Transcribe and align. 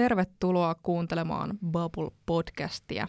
tervetuloa 0.00 0.74
kuuntelemaan 0.74 1.58
Bubble-podcastia. 1.66 3.06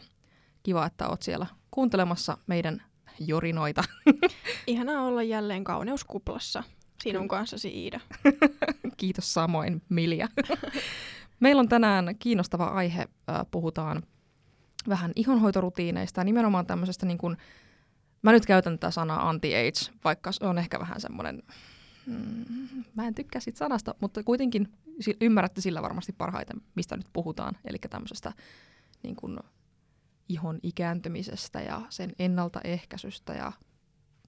Kiva, 0.64 0.86
että 0.86 1.10
oot 1.10 1.22
siellä 1.22 1.48
kuuntelemassa 1.72 2.38
meidän 2.48 2.84
jorinoita. 3.20 3.84
Ihanaa 4.68 5.02
olla 5.06 5.24
jälleen 5.24 5.64
kauneuskuplassa 5.64 6.64
sinun 7.04 7.28
kanssasi 7.28 7.84
Iida. 7.84 8.00
Kiitos 8.98 9.34
samoin 9.34 9.82
Milja. 9.90 10.28
Meillä 11.40 11.60
on 11.60 11.70
tänään 11.70 12.16
kiinnostava 12.20 12.66
aihe. 12.66 13.08
Puhutaan 13.52 14.04
vähän 14.90 15.12
ihonhoitorutiineista 15.16 16.20
ja 16.20 16.26
nimenomaan 16.26 16.66
tämmöisestä 16.66 17.06
niin 17.06 17.18
kuin, 17.18 17.38
mä 18.22 18.32
nyt 18.32 18.46
käytän 18.46 18.80
tätä 18.80 18.92
sanaa 18.92 19.30
anti-age, 19.30 19.92
vaikka 20.04 20.32
se 20.32 20.46
on 20.46 20.58
ehkä 20.58 20.80
vähän 20.80 21.02
semmoinen, 21.02 21.44
mm, 22.06 22.84
mä 22.96 23.08
en 23.08 23.16
tykkää 23.16 23.42
siitä 23.42 23.58
sanasta, 23.58 23.96
mutta 24.00 24.24
kuitenkin 24.24 24.68
ymmärrätte 25.22 25.62
sillä 25.62 25.82
varmasti 25.82 26.14
parhaiten, 26.14 26.62
mistä 26.76 26.98
nyt 26.98 27.08
puhutaan, 27.14 27.58
eli 27.66 27.78
tämmöisestä 27.90 28.34
niin 29.04 29.16
kuin, 29.16 29.40
ihon 30.30 30.60
ikääntymisestä 30.64 31.62
ja 31.62 31.82
sen 31.90 32.12
ennaltaehkäisystä 32.20 33.34
ja 33.34 33.52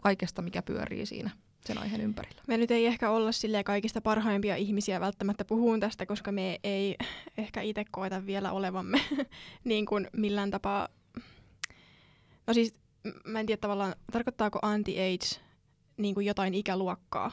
kaikesta, 0.04 0.42
mikä 0.42 0.62
pyörii 0.62 1.06
siinä 1.06 1.30
sen 1.66 1.78
aiheen 1.78 2.02
ympärillä. 2.02 2.42
Me 2.48 2.58
nyt 2.58 2.72
ei 2.72 2.86
ehkä 2.86 3.10
olla 3.10 3.32
sille 3.32 3.64
kaikista 3.64 4.02
parhaimpia 4.02 4.56
ihmisiä 4.56 5.00
välttämättä 5.00 5.46
puhuun 5.46 5.80
tästä, 5.80 6.06
koska 6.06 6.32
me 6.32 6.60
ei 6.64 6.98
ehkä 7.38 7.62
itse 7.62 7.86
koeta 7.92 8.26
vielä 8.26 8.52
olevamme 8.52 9.02
niin 9.64 9.86
kuin 9.86 10.08
millään 10.14 10.52
tapaa... 10.52 10.88
No 12.48 12.54
siis, 12.54 12.74
mä 13.26 13.40
en 13.40 13.46
tiedä 13.46 13.60
tavallaan, 13.60 13.96
tarkoittaako 14.12 14.60
anti-age 14.62 15.42
niin 15.98 16.16
kuin 16.16 16.26
jotain 16.26 16.54
ikäluokkaa? 16.54 17.32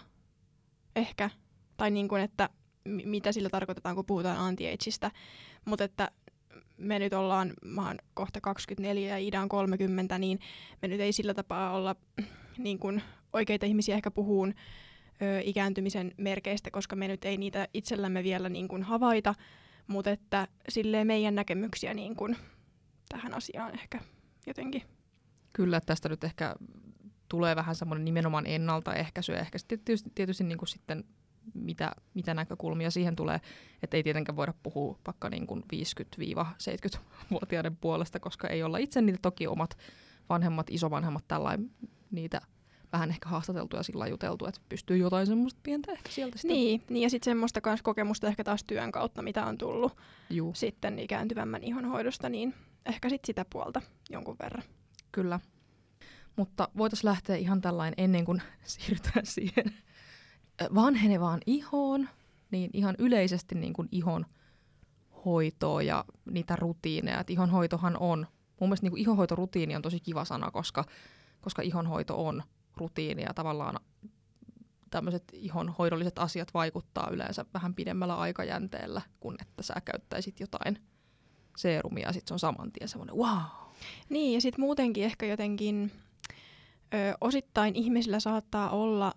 Ehkä. 0.96 1.30
Tai 1.76 1.90
niin 1.90 2.08
kuin, 2.08 2.22
että 2.22 2.48
mitä 2.84 3.32
sillä 3.32 3.48
tarkoitetaan, 3.48 3.94
kun 3.94 4.06
puhutaan 4.06 4.38
anti-ageista. 4.38 5.10
Mutta 5.64 5.84
että 5.84 6.10
me 6.76 6.98
nyt 6.98 7.12
ollaan, 7.12 7.52
mä 7.64 7.86
oon 7.86 7.98
kohta 8.14 8.40
24 8.40 9.08
ja 9.08 9.18
Ida 9.18 9.40
on 9.40 9.48
30, 9.48 10.18
niin 10.18 10.40
me 10.82 10.88
nyt 10.88 11.00
ei 11.00 11.12
sillä 11.12 11.34
tapaa 11.34 11.72
olla 11.72 11.96
niin 12.58 12.78
kuin 12.78 13.02
oikeita 13.32 13.66
ihmisiä 13.66 13.94
ehkä 13.94 14.10
puhuun 14.10 14.54
ö, 15.22 15.40
ikääntymisen 15.44 16.14
merkeistä, 16.16 16.70
koska 16.70 16.96
me 16.96 17.08
nyt 17.08 17.24
ei 17.24 17.36
niitä 17.36 17.68
itsellämme 17.74 18.22
vielä 18.22 18.48
niin 18.48 18.68
kuin 18.68 18.82
havaita, 18.82 19.34
mutta 19.86 20.10
että 20.10 20.48
silleen 20.68 21.06
meidän 21.06 21.34
näkemyksiä 21.34 21.94
niin 21.94 22.16
kuin 22.16 22.36
tähän 23.08 23.34
asiaan 23.34 23.74
ehkä 23.74 24.00
jotenkin. 24.46 24.82
Kyllä, 25.52 25.80
tästä 25.80 26.08
nyt 26.08 26.24
ehkä 26.24 26.54
tulee 27.28 27.56
vähän 27.56 27.74
semmoinen 27.74 28.04
nimenomaan 28.04 28.46
ennaltaehkäisy 28.46 29.32
ehkä 29.32 29.58
tietysti, 29.68 30.10
tietysti 30.14 30.44
niin 30.44 30.58
kuin 30.58 30.68
sitten 30.68 31.04
mitä, 31.54 31.92
mitä 32.14 32.34
näkökulmia 32.34 32.90
siihen 32.90 33.16
tulee, 33.16 33.40
että 33.82 33.96
ei 33.96 34.02
tietenkään 34.02 34.36
voida 34.36 34.54
puhua 34.62 34.98
vaikka 35.06 35.28
niin 35.28 35.46
kuin 35.46 35.64
50-70-vuotiaiden 35.74 37.76
puolesta, 37.76 38.20
koska 38.20 38.48
ei 38.48 38.62
olla 38.62 38.78
itse 38.78 39.02
niitä 39.02 39.18
toki 39.22 39.46
omat 39.46 39.78
vanhemmat, 40.28 40.70
isovanhemmat 40.70 41.24
tällainen 41.28 41.70
niitä 42.10 42.40
vähän 42.92 43.10
ehkä 43.10 43.28
haastateltu 43.28 43.76
ja 43.76 43.82
sillä 43.82 44.06
juteltu, 44.06 44.46
että 44.46 44.60
pystyy 44.68 44.96
jotain 44.96 45.26
semmoista 45.26 45.60
pientä 45.62 45.92
ehkä 45.92 46.10
sieltä 46.10 46.38
sitten. 46.38 46.56
Niin, 46.56 46.82
niin 46.88 47.02
ja 47.02 47.10
sitten 47.10 47.30
semmoista 47.30 47.60
kans 47.60 47.82
kokemusta 47.82 48.26
ehkä 48.26 48.44
taas 48.44 48.64
työn 48.64 48.92
kautta, 48.92 49.22
mitä 49.22 49.46
on 49.46 49.58
tullut 49.58 49.96
Juu. 50.30 50.54
sitten 50.54 50.98
ikääntyvämmän 50.98 51.64
ihonhoidosta, 51.64 52.28
niin 52.28 52.54
ehkä 52.86 53.08
sitten 53.08 53.26
sitä 53.26 53.44
puolta 53.52 53.82
jonkun 54.10 54.36
verran. 54.42 54.62
Kyllä. 55.12 55.40
Mutta 56.36 56.68
voitaisiin 56.76 57.08
lähteä 57.08 57.36
ihan 57.36 57.60
tällainen 57.60 57.94
ennen 57.96 58.24
kuin 58.24 58.42
siirrytään 58.64 59.26
siihen 59.26 59.74
vanhenevaan 60.74 61.40
ihoon, 61.46 62.08
niin 62.50 62.70
ihan 62.72 62.94
yleisesti 62.98 63.54
niin 63.54 63.72
kuin 63.72 63.88
ihon 63.92 64.26
hoitoa 65.24 65.82
ja 65.82 66.04
niitä 66.30 66.56
rutiineja. 66.56 67.20
Et 67.20 67.30
ihonhoitohan 67.30 67.96
on, 68.00 68.26
mun 68.60 68.68
mielestä 68.68 68.84
niin 68.84 68.90
kuin 68.92 69.00
ihonhoitorutiini 69.00 69.76
on 69.76 69.82
tosi 69.82 70.00
kiva 70.00 70.24
sana, 70.24 70.50
koska, 70.50 70.84
koska 71.40 71.62
ihonhoito 71.62 72.26
on 72.26 72.42
rutiini 72.76 73.22
ja 73.22 73.34
tavallaan 73.34 73.80
tämmöiset 74.90 75.24
ihonhoidolliset 75.32 76.18
asiat 76.18 76.54
vaikuttaa 76.54 77.08
yleensä 77.12 77.44
vähän 77.54 77.74
pidemmällä 77.74 78.16
aikajänteellä, 78.16 79.02
kun 79.20 79.36
että 79.40 79.62
sä 79.62 79.74
käyttäisit 79.84 80.40
jotain 80.40 80.78
seerumia 81.56 82.08
ja 82.08 82.12
sitten 82.12 82.28
se 82.28 82.34
on 82.34 82.38
saman 82.38 82.72
tien 82.72 82.88
semmoinen 82.88 83.16
wow. 83.16 83.42
Niin 84.08 84.34
ja 84.34 84.40
sitten 84.40 84.60
muutenkin 84.60 85.04
ehkä 85.04 85.26
jotenkin 85.26 85.92
ö, 86.94 87.16
osittain 87.20 87.76
ihmisillä 87.76 88.20
saattaa 88.20 88.70
olla 88.70 89.14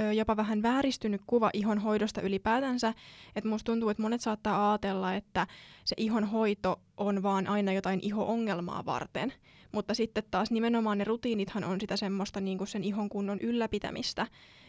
ö, 0.00 0.12
jopa 0.12 0.36
vähän 0.36 0.62
vääristynyt 0.62 1.22
kuva 1.26 1.50
ihon 1.52 1.78
hoidosta 1.78 2.20
ylipäätänsä. 2.20 2.94
Että 3.36 3.48
musta 3.48 3.72
tuntuu, 3.72 3.88
että 3.88 4.02
monet 4.02 4.20
saattaa 4.20 4.70
ajatella, 4.70 5.14
että 5.14 5.46
se 5.84 5.94
ihon 5.98 6.24
hoito 6.24 6.80
on 6.96 7.22
vaan 7.22 7.46
aina 7.46 7.72
jotain 7.72 8.00
iho-ongelmaa 8.02 8.84
varten. 8.84 9.32
Mutta 9.72 9.94
sitten 9.94 10.24
taas 10.30 10.50
nimenomaan 10.50 10.98
ne 10.98 11.04
rutiinithan 11.04 11.64
on 11.64 11.80
sitä 11.80 11.96
semmoista 11.96 12.40
niin 12.40 12.58
kuin 12.58 12.68
sen 12.68 12.84
ihon 12.84 13.08
kunnon 13.08 13.38
ylläpitämistä 13.40 14.26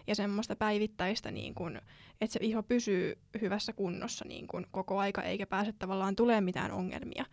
ja 0.07 0.15
semmoista 0.15 0.55
päivittäistä, 0.55 1.31
niin 1.31 1.55
kuin, 1.55 1.81
että 2.21 2.33
se 2.33 2.39
iho 2.41 2.63
pysyy 2.63 3.17
hyvässä 3.41 3.73
kunnossa 3.73 4.25
niin 4.27 4.47
kuin 4.47 4.65
koko 4.71 4.99
aika 4.99 5.21
eikä 5.21 5.45
pääse 5.45 5.71
tavallaan 5.71 6.15
tulemaan 6.15 6.43
mitään 6.43 6.71
ongelmia. 6.71 7.25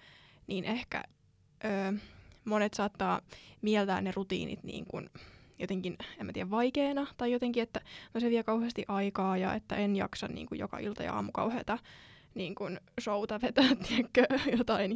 Niin 0.47 0.65
ehkä 0.65 1.05
ö, 1.65 1.99
monet 2.45 2.75
saattaa 2.75 3.21
mieltää 3.62 4.01
ne 4.01 4.12
rutiinit 4.17 4.62
niin 4.62 4.84
kuin, 4.84 5.11
jotenkin, 5.60 5.97
en 6.19 6.26
mä 6.26 6.32
tiedä, 6.32 6.50
vaikeena 6.50 7.06
tai 7.16 7.32
jotenkin, 7.32 7.62
että 7.62 7.81
no 8.15 8.21
se 8.21 8.31
vie 8.31 8.43
kauheasti 8.43 8.84
aikaa 8.88 9.37
ja 9.37 9.54
että 9.54 9.76
en 9.76 9.97
jaksa 9.97 10.28
niin 10.28 10.47
kuin 10.47 10.59
joka 10.59 10.78
ilta 10.78 11.03
ja 11.03 11.15
aamu 11.15 11.32
kauheata 11.32 11.78
niin 12.34 12.54
kuin 12.54 12.81
showta 13.00 13.41
vetää, 13.43 13.76
tiedätkö, 13.88 14.26
jotain 14.56 14.93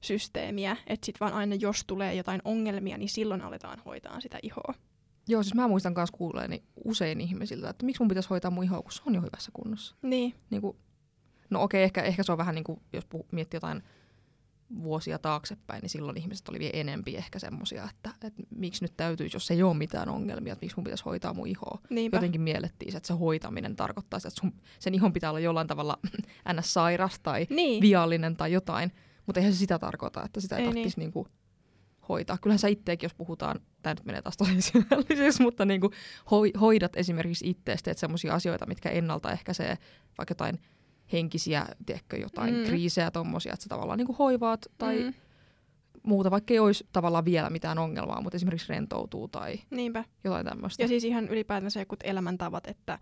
systeemiä, 0.00 0.76
että 0.86 1.06
sitten 1.06 1.20
vaan 1.20 1.34
aina 1.34 1.54
jos 1.54 1.84
tulee 1.86 2.14
jotain 2.14 2.40
ongelmia, 2.44 2.98
niin 2.98 3.08
silloin 3.08 3.42
aletaan 3.42 3.82
hoitaa 3.84 4.20
sitä 4.20 4.38
ihoa. 4.42 4.74
Joo, 5.28 5.42
siis 5.42 5.54
mä 5.54 5.68
muistan 5.68 5.92
myös 5.96 6.10
kuulleeni 6.10 6.62
usein 6.84 7.20
ihmisiltä, 7.20 7.70
että 7.70 7.86
miksi 7.86 8.02
mun 8.02 8.08
pitäisi 8.08 8.28
hoitaa 8.28 8.50
mun 8.50 8.64
ihoa, 8.64 8.82
kun 8.82 8.92
se 8.92 9.02
on 9.06 9.14
jo 9.14 9.20
hyvässä 9.20 9.50
kunnossa. 9.54 9.96
Niin. 10.02 10.34
niin 10.50 10.62
kuin, 10.62 10.76
no 11.50 11.62
okei, 11.62 11.82
ehkä, 11.82 12.02
ehkä 12.02 12.22
se 12.22 12.32
on 12.32 12.38
vähän 12.38 12.54
niin 12.54 12.64
kuin, 12.64 12.80
jos 12.92 13.04
puh- 13.04 13.26
miettii 13.32 13.56
jotain 13.56 13.82
vuosia 14.82 15.18
taaksepäin, 15.18 15.82
niin 15.82 15.90
silloin 15.90 16.16
ihmiset 16.16 16.48
oli 16.48 16.58
vielä 16.58 16.72
enempi 16.74 17.16
ehkä 17.16 17.38
semmoisia, 17.38 17.88
että, 17.90 18.10
että 18.26 18.42
miksi 18.50 18.84
nyt 18.84 18.96
täytyisi, 18.96 19.36
jos 19.36 19.50
ei 19.50 19.62
ole 19.62 19.74
mitään 19.74 20.08
ongelmia, 20.08 20.52
että 20.52 20.64
miksi 20.64 20.76
mun 20.76 20.84
pitäisi 20.84 21.04
hoitaa 21.04 21.34
mun 21.34 21.46
ihoa. 21.46 21.78
Niinpä. 21.90 22.16
Jotenkin 22.16 22.40
miellettiin, 22.40 22.96
että 22.96 23.06
se 23.06 23.14
hoitaminen 23.14 23.76
tarkoittaa 23.76 24.16
että 24.16 24.30
sun, 24.40 24.52
sen 24.78 24.94
ihon 24.94 25.12
pitää 25.12 25.30
olla 25.30 25.40
jollain 25.40 25.66
tavalla 25.66 25.98
ns. 26.54 26.74
sairas 26.74 27.20
tai 27.20 27.46
niin. 27.50 27.82
viallinen 27.82 28.36
tai 28.36 28.52
jotain, 28.52 28.92
mutta 29.26 29.40
eihän 29.40 29.52
se 29.52 29.58
sitä 29.58 29.78
tarkoita, 29.78 30.24
että 30.24 30.40
sitä 30.40 30.56
ei, 30.56 30.60
ei 30.60 30.66
tarvitsisi 30.66 30.98
niin. 30.98 31.04
niinku 31.04 31.28
hoitaa. 32.08 32.38
Kyllähän 32.38 32.58
sä 32.58 32.68
itseäkin, 32.68 33.06
jos 33.06 33.14
puhutaan, 33.14 33.60
tämä 33.82 33.94
nyt 33.94 34.04
menee 34.04 34.22
taas 34.22 34.36
tosi 34.36 34.62
syvälliseksi, 34.62 35.42
mutta 35.46 35.64
niinku 35.64 35.90
hoidat 36.60 36.96
esimerkiksi 36.96 37.50
itseäsi, 37.50 37.84
teet 37.84 37.98
semmoisia 37.98 38.34
asioita, 38.34 38.66
mitkä 38.66 38.88
ennaltaehkäisee 38.88 39.78
vaikka 40.18 40.32
jotain 40.32 40.58
henkisiä, 41.12 41.66
tiedätkö, 41.86 42.16
jotain 42.16 42.54
mm. 42.54 42.64
kriisejä 42.64 43.10
tommosia, 43.10 43.52
että 43.52 43.62
sä 43.62 43.68
tavallaan 43.68 43.98
niin 43.98 44.06
kuin 44.06 44.16
hoivaat 44.16 44.66
tai 44.78 44.98
mm. 44.98 45.14
muuta, 46.02 46.30
vaikka 46.30 46.54
ei 46.54 46.58
olisi 46.58 46.86
tavallaan 46.92 47.24
vielä 47.24 47.50
mitään 47.50 47.78
ongelmaa, 47.78 48.20
mutta 48.20 48.36
esimerkiksi 48.36 48.68
rentoutuu 48.68 49.28
tai 49.28 49.58
Niinpä. 49.70 50.04
jotain 50.24 50.46
tämmöistä. 50.46 50.82
Ja 50.82 50.88
siis 50.88 51.04
ihan 51.04 51.28
ylipäätänsä 51.28 51.80
jotkut 51.80 52.00
elämäntavat, 52.04 52.66
että, 52.66 52.98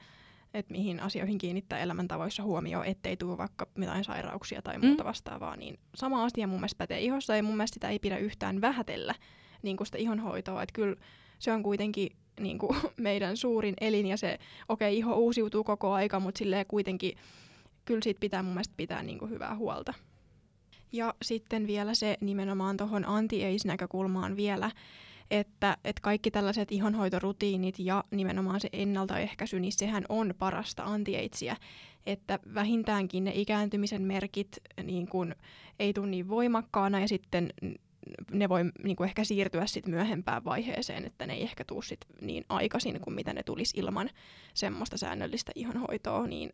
että 0.55 0.73
mihin 0.73 1.01
asioihin 1.01 1.39
kiinnittää 1.39 1.79
elämäntavoissa 1.79 2.43
huomioon, 2.43 2.87
ettei 2.87 3.17
tule 3.17 3.39
vaikka 3.39 3.67
mitään 3.79 4.05
sairauksia 4.05 4.63
tai 4.63 4.79
muuta 4.79 5.03
mm. 5.03 5.09
vastaavaa, 5.09 5.57
niin 5.57 5.79
sama 5.95 6.25
asia 6.25 6.47
mun 6.47 6.61
mielestä 6.61 6.79
pätee 6.79 7.01
ihossa 7.01 7.37
ja 7.37 7.43
mun 7.43 7.57
mielestä 7.57 7.75
sitä 7.75 7.89
ei 7.89 7.99
pidä 7.99 8.17
yhtään 8.17 8.61
vähätellä 8.61 9.15
niin 9.63 9.77
kuin 9.77 9.87
sitä 9.87 9.99
ihonhoitoa, 9.99 10.63
että 10.63 10.73
kyllä 10.73 10.97
se 11.39 11.53
on 11.53 11.63
kuitenkin 11.63 12.11
niin 12.41 12.59
kuin 12.59 12.77
meidän 12.97 13.37
suurin 13.37 13.75
elin 13.81 14.07
ja 14.07 14.17
se, 14.17 14.39
okei, 14.69 14.89
okay, 14.89 14.99
iho 14.99 15.17
uusiutuu 15.17 15.65
koko 15.65 15.93
aika, 15.93 16.21
mutta 16.21 16.39
silleen 16.39 16.67
kuitenkin 16.67 17.17
kyllä 17.85 18.01
siitä 18.03 18.21
pitää 18.21 18.43
mun 18.43 18.53
mielestä 18.53 18.75
pitää 18.77 19.03
niin 19.03 19.19
kuin 19.19 19.31
hyvää 19.31 19.57
huolta. 19.57 19.95
Ja 20.93 21.15
sitten 21.23 21.67
vielä 21.67 21.95
se 21.95 22.17
nimenomaan 22.21 22.77
tuohon 22.77 23.05
anti-age-näkökulmaan 23.05 24.37
vielä, 24.37 24.71
että, 25.31 25.77
että 25.85 26.03
kaikki 26.03 26.31
tällaiset 26.31 26.73
ihonhoitorutiinit 26.73 27.79
ja 27.79 28.05
nimenomaan 28.11 28.61
se 28.61 28.69
ennaltaehkäisy, 28.73 29.61
niin 29.61 29.73
sehän 29.73 30.05
on 30.09 30.35
parasta 30.39 30.83
anti 30.83 31.13
että 32.07 32.39
vähintäänkin 32.55 33.25
ne 33.25 33.33
ikääntymisen 33.35 34.03
merkit 34.03 34.49
niin 34.83 35.09
kun, 35.09 35.35
ei 35.79 35.93
tule 35.93 36.07
niin 36.07 36.29
voimakkaana 36.29 37.01
ja 37.01 37.09
sitten 37.09 37.51
ne 38.33 38.49
voi 38.49 38.65
niin 38.83 39.05
ehkä 39.05 39.25
siirtyä 39.25 39.67
sit 39.67 39.87
myöhempään 39.87 40.45
vaiheeseen, 40.45 41.05
että 41.05 41.27
ne 41.27 41.35
ei 41.35 41.43
ehkä 41.43 41.65
tule 41.65 41.83
sit 41.83 42.01
niin 42.21 42.45
aikaisin 42.49 43.01
kuin 43.01 43.15
mitä 43.15 43.33
ne 43.33 43.43
tulisi 43.43 43.81
ilman 43.81 44.11
semmoista 44.55 44.97
säännöllistä 44.97 45.53
ihonhoitoa, 45.55 46.27
niin 46.27 46.51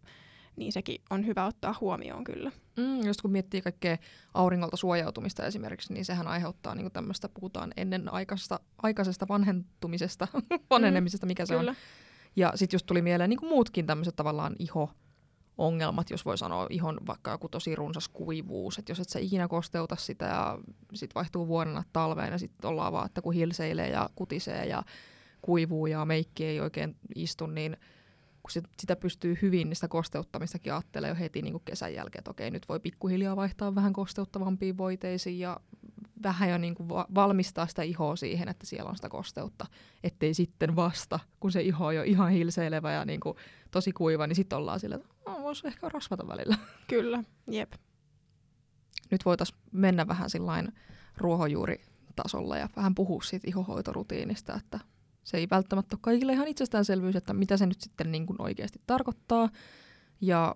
niin 0.57 0.73
sekin 0.73 1.03
on 1.11 1.27
hyvä 1.27 1.47
ottaa 1.47 1.75
huomioon 1.81 2.25
kyllä. 2.25 2.53
Mm, 2.77 3.07
just 3.07 3.23
kun 3.23 3.33
miettii 3.33 3.63
kaikkea 3.63 3.97
auringolta 4.35 4.77
suojautumista 4.77 5.47
esimerkiksi, 5.47 5.93
niin 5.93 6.05
sehän 6.05 6.27
aiheuttaa 6.27 6.75
niin 6.75 6.93
tämmöistä, 6.93 7.29
puhutaan 7.29 7.73
ennen 7.77 8.13
aikaisesta, 8.13 8.61
aikaisesta 8.83 9.29
vanhentumisesta, 9.29 10.29
vanhenemisesta, 10.71 11.27
mikä 11.27 11.47
se 11.47 11.57
kyllä. 11.57 11.71
on. 11.71 11.77
Ja 12.37 12.53
sitten 12.55 12.75
just 12.75 12.87
tuli 12.87 13.03
mieleen 13.03 13.31
niin 13.31 13.41
muutkin 13.43 13.87
tämmöiset 13.87 14.17
tavallaan 14.17 14.57
iho 14.59 14.91
ongelmat, 15.59 16.11
jos 16.11 16.25
voi 16.25 16.39
sanoa 16.39 16.67
ihon 16.71 17.01
vaikka 17.07 17.31
joku 17.31 17.49
tosi 17.49 17.77
runsas 17.77 18.09
kuivuus, 18.09 18.79
että 18.79 18.93
jos 18.93 19.01
et 19.01 19.09
sä 19.09 19.19
ikinä 19.19 19.49
kosteuta 19.49 19.97
sitä 19.97 20.25
ja 20.25 20.59
sitten 20.95 21.15
vaihtuu 21.15 21.49
vuonna 21.49 21.85
talveen 21.93 22.33
ja 22.33 22.39
sitten 22.39 22.71
ollaan 22.71 22.93
vaan, 22.93 23.07
että 23.07 23.23
kun 23.23 23.35
hilseilee 23.35 23.89
ja 23.89 24.11
kutisee 24.15 24.67
ja 24.67 24.83
kuivuu 25.43 25.87
ja 25.87 26.05
meikki 26.05 26.45
ei 26.45 26.61
oikein 26.61 26.97
istu, 27.15 27.47
niin 27.47 27.77
kun 28.43 28.51
sit, 28.51 28.65
sitä 28.79 28.97
pystyy 28.97 29.39
hyvin, 29.43 29.69
niin 29.69 29.77
sitä 29.77 29.89
kosteuttamistakin 29.89 30.73
ajattelee 30.73 31.09
jo 31.09 31.15
heti 31.15 31.43
niin 31.43 31.53
kuin 31.53 31.63
kesän 31.65 31.95
jälkeen, 31.95 32.21
että 32.21 32.31
okei, 32.31 32.51
nyt 32.51 32.69
voi 32.69 32.81
pikkuhiljaa 32.81 33.37
vaihtaa 33.37 33.75
vähän 33.75 33.93
kosteuttavampiin 33.93 34.79
voiteisiin 34.79 35.39
ja 35.39 35.61
vähän 36.23 36.51
jo 36.51 36.59
niin 36.59 36.75
kuin 36.75 36.89
valmistaa 36.89 37.67
sitä 37.67 37.83
ihoa 37.83 38.17
siihen, 38.17 38.49
että 38.49 38.67
siellä 38.67 38.91
on 38.91 38.97
sitä 38.97 39.09
kosteutta, 39.09 39.67
ettei 40.05 40.35
sitten 40.35 40.77
vasta, 40.77 41.21
kun 41.41 41.53
se 41.53 41.63
iho 41.63 41.87
on 41.87 41.97
jo 41.97 42.03
ihan 42.03 42.31
hilseilevä 42.31 42.93
ja 42.93 43.05
niin 43.05 43.21
kuin 43.21 43.37
tosi 43.71 43.93
kuiva, 43.93 44.27
niin 44.27 44.37
sitten 44.37 44.59
ollaan 44.59 44.81
sillä, 44.81 44.97
että 44.97 45.09
voisi 45.43 45.67
ehkä 45.67 45.89
rasvata 45.89 46.29
välillä. 46.29 46.59
Kyllä, 46.91 47.25
jep. 47.51 47.73
Nyt 49.11 49.25
voitaisiin 49.25 49.59
mennä 49.73 50.09
vähän 50.09 50.31
sillain 50.31 50.73
ruohonjuuritasolla 51.17 52.59
ja 52.59 52.69
vähän 52.77 52.95
puhua 52.95 53.23
siitä 53.23 53.49
ihohoitorutiinista, 53.49 54.55
että 54.55 54.81
se 55.25 55.37
ei 55.37 55.49
välttämättä 55.51 55.97
ole 55.97 56.01
kaikille 56.03 56.33
ihan 56.33 56.49
itsestäänselvyys, 56.49 57.17
että 57.17 57.35
mitä 57.35 57.57
se 57.57 57.67
nyt 57.67 57.81
sitten 57.81 58.13
niin 58.13 58.27
kuin 58.27 58.43
oikeasti 58.43 58.81
tarkoittaa 58.87 59.49
ja 60.21 60.55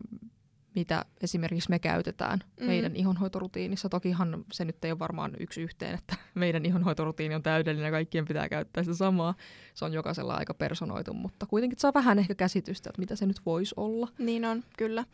mitä 0.75 1.05
esimerkiksi 1.21 1.71
me 1.71 1.79
käytetään 1.79 2.39
mm. 2.61 2.67
meidän 2.67 2.97
ihonhoitorutiinissa. 2.97 3.89
Tokihan 3.89 4.45
se 4.53 4.65
nyt 4.65 4.85
ei 4.85 4.93
ole 4.93 4.99
varmaan 4.99 5.33
yksi 5.41 5.63
yhteen, 5.63 5.95
että 5.95 6.17
meidän 6.35 6.67
ihonhoitorutiini 6.67 7.35
on 7.35 7.43
täydellinen 7.43 7.87
ja 7.87 7.93
kaikkien 7.93 8.25
pitää 8.25 8.49
käyttää 8.49 8.83
sitä 8.83 8.97
samaa. 8.97 9.35
Se 9.75 9.85
on 9.85 9.93
jokaisella 9.93 10.35
aika 10.35 10.55
personoitu, 10.55 11.15
mutta 11.15 11.47
kuitenkin 11.47 11.79
saa 11.79 11.95
vähän 11.95 12.19
ehkä 12.19 12.35
käsitystä, 12.35 12.91
että 12.91 13.01
mitä 13.01 13.17
se 13.17 13.27
nyt 13.27 13.41
voisi 13.47 13.75
olla. 13.77 14.09
Niin 14.19 14.45
on, 14.45 14.65
kyllä. 14.79 15.05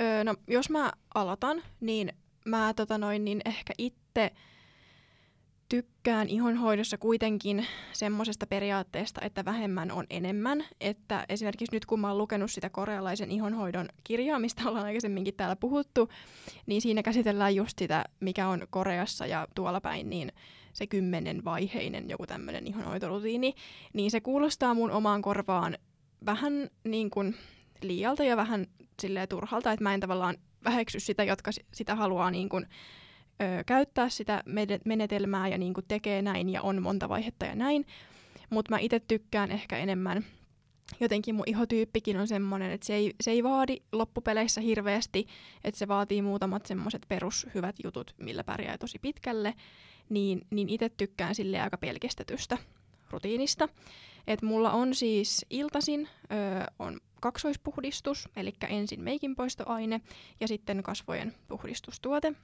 Öö, 0.00 0.24
no, 0.24 0.34
jos 0.48 0.70
mä 0.70 0.92
aloitan, 1.14 1.62
niin 1.80 2.12
mä 2.44 2.74
tota 2.74 2.98
noin, 2.98 3.24
niin 3.24 3.40
ehkä 3.44 3.72
itse 3.78 4.32
tykkään 5.70 6.28
ihonhoidossa 6.28 6.98
kuitenkin 6.98 7.66
semmoisesta 7.92 8.46
periaatteesta, 8.46 9.20
että 9.24 9.44
vähemmän 9.44 9.90
on 9.90 10.06
enemmän. 10.10 10.64
Että 10.80 11.26
esimerkiksi 11.28 11.76
nyt 11.76 11.86
kun 11.86 12.00
mä 12.00 12.08
oon 12.08 12.18
lukenut 12.18 12.50
sitä 12.50 12.70
korealaisen 12.70 13.30
ihonhoidon 13.30 13.88
kirjaa, 14.04 14.38
mistä 14.38 14.62
ollaan 14.68 14.84
aikaisemminkin 14.84 15.34
täällä 15.34 15.56
puhuttu, 15.56 16.08
niin 16.66 16.82
siinä 16.82 17.02
käsitellään 17.02 17.54
just 17.54 17.78
sitä, 17.78 18.04
mikä 18.20 18.48
on 18.48 18.66
Koreassa 18.70 19.26
ja 19.26 19.48
tuolla 19.54 19.80
päin, 19.80 20.10
niin 20.10 20.32
se 20.72 20.86
kymmenen 20.86 21.44
vaiheinen 21.44 22.10
joku 22.10 22.26
tämmöinen 22.26 22.66
ihonhoitorutiini, 22.66 23.54
niin 23.92 24.10
se 24.10 24.20
kuulostaa 24.20 24.74
mun 24.74 24.90
omaan 24.90 25.22
korvaan 25.22 25.78
vähän 26.26 26.70
niin 26.84 27.10
kuin 27.10 27.36
liialta 27.82 28.24
ja 28.24 28.36
vähän 28.36 28.66
silleen 29.02 29.28
turhalta, 29.28 29.72
että 29.72 29.82
mä 29.82 29.94
en 29.94 30.00
tavallaan 30.00 30.36
väheksy 30.64 31.00
sitä, 31.00 31.24
jotka 31.24 31.50
sitä 31.72 31.94
haluaa 31.94 32.30
niin 32.30 32.48
kuin 32.48 32.66
ö, 33.40 33.64
käyttää 33.66 34.08
sitä 34.08 34.42
menetelmää 34.84 35.48
ja 35.48 35.58
niin 35.58 35.74
kuin 35.74 35.84
tekee 35.88 36.22
näin 36.22 36.48
ja 36.48 36.62
on 36.62 36.82
monta 36.82 37.08
vaihetta 37.08 37.46
ja 37.46 37.54
näin. 37.54 37.86
Mutta 38.50 38.70
mä 38.70 38.78
itse 38.78 39.00
tykkään 39.00 39.50
ehkä 39.50 39.78
enemmän, 39.78 40.24
jotenkin 41.00 41.34
mun 41.34 41.44
ihotyyppikin 41.46 42.16
on 42.16 42.28
semmoinen, 42.28 42.70
että 42.70 42.86
se 42.86 42.94
ei, 42.94 43.14
se 43.20 43.30
ei 43.30 43.42
vaadi 43.42 43.76
loppupeleissä 43.92 44.60
hirveästi, 44.60 45.26
että 45.64 45.78
se 45.78 45.88
vaatii 45.88 46.22
muutamat 46.22 46.66
semmoiset 46.66 47.06
perushyvät 47.08 47.76
jutut, 47.84 48.14
millä 48.18 48.44
pärjää 48.44 48.78
tosi 48.78 48.98
pitkälle, 48.98 49.54
niin, 50.08 50.46
niin 50.50 50.68
itse 50.68 50.88
tykkään 50.88 51.34
sille 51.34 51.60
aika 51.60 51.78
pelkistetystä 51.78 52.58
rutiinista. 53.10 53.68
Et 54.26 54.42
mulla 54.42 54.70
on 54.72 54.94
siis 54.94 55.46
iltasin 55.50 56.08
on 56.78 57.00
kaksoispuhdistus, 57.20 58.28
eli 58.36 58.52
ensin 58.68 59.00
meikinpoistoaine 59.00 60.00
ja 60.40 60.48
sitten 60.48 60.82
kasvojen 60.82 61.34
puhdistustuote. 61.48 62.34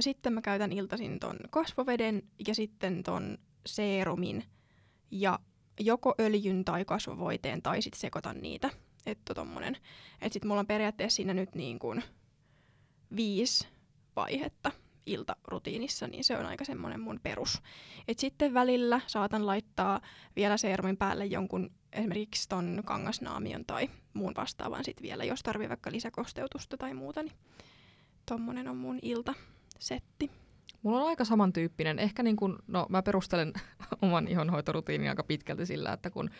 Sitten 0.00 0.32
mä 0.32 0.42
käytän 0.42 0.72
iltaisin 0.72 1.20
ton 1.20 1.36
kasvoveden 1.50 2.22
ja 2.46 2.54
sitten 2.54 3.02
ton 3.02 3.38
seerumin 3.66 4.44
ja 5.10 5.38
joko 5.80 6.14
öljyn 6.20 6.64
tai 6.64 6.84
kasvovoiteen 6.84 7.62
tai 7.62 7.82
sitten 7.82 8.00
sekoitan 8.00 8.40
niitä. 8.40 8.70
Että 9.06 9.34
tommonen. 9.34 9.76
Et 10.20 10.32
sit 10.32 10.44
mulla 10.44 10.60
on 10.60 10.66
periaatteessa 10.66 11.16
siinä 11.16 11.34
nyt 11.34 11.54
niin 11.54 11.78
kuin 11.78 12.02
viisi 13.16 13.68
vaihetta 14.16 14.72
iltarutiinissa, 15.06 16.06
niin 16.06 16.24
se 16.24 16.38
on 16.38 16.46
aika 16.46 16.64
semmoinen 16.64 17.00
mun 17.00 17.20
perus. 17.22 17.62
Et 18.08 18.18
sitten 18.18 18.54
välillä 18.54 19.00
saatan 19.06 19.46
laittaa 19.46 20.00
vielä 20.36 20.56
seerumin 20.56 20.96
päälle 20.96 21.26
jonkun 21.26 21.70
esimerkiksi 21.92 22.48
ton 22.48 22.82
kangasnaamion 22.84 23.64
tai 23.64 23.90
muun 24.14 24.34
vastaavan 24.36 24.84
sit 24.84 25.02
vielä, 25.02 25.24
jos 25.24 25.42
tarvii 25.42 25.68
vaikka 25.68 25.92
lisäkosteutusta 25.92 26.76
tai 26.76 26.94
muuta, 26.94 27.22
niin 27.22 27.36
tommonen 28.26 28.68
on 28.68 28.76
mun 28.76 28.98
ilta 29.02 29.34
setti. 29.82 30.30
Mulla 30.82 31.00
on 31.00 31.08
aika 31.08 31.24
samantyyppinen. 31.24 31.98
Ehkä 31.98 32.22
niin 32.22 32.36
kun, 32.36 32.58
no 32.66 32.86
mä 32.88 33.02
perustelen 33.02 33.52
oman 34.02 34.28
ihonhoitorutiinin 34.28 35.08
aika 35.08 35.24
pitkälti 35.24 35.66
sillä, 35.66 35.92
että 35.92 36.10
kun 36.10 36.30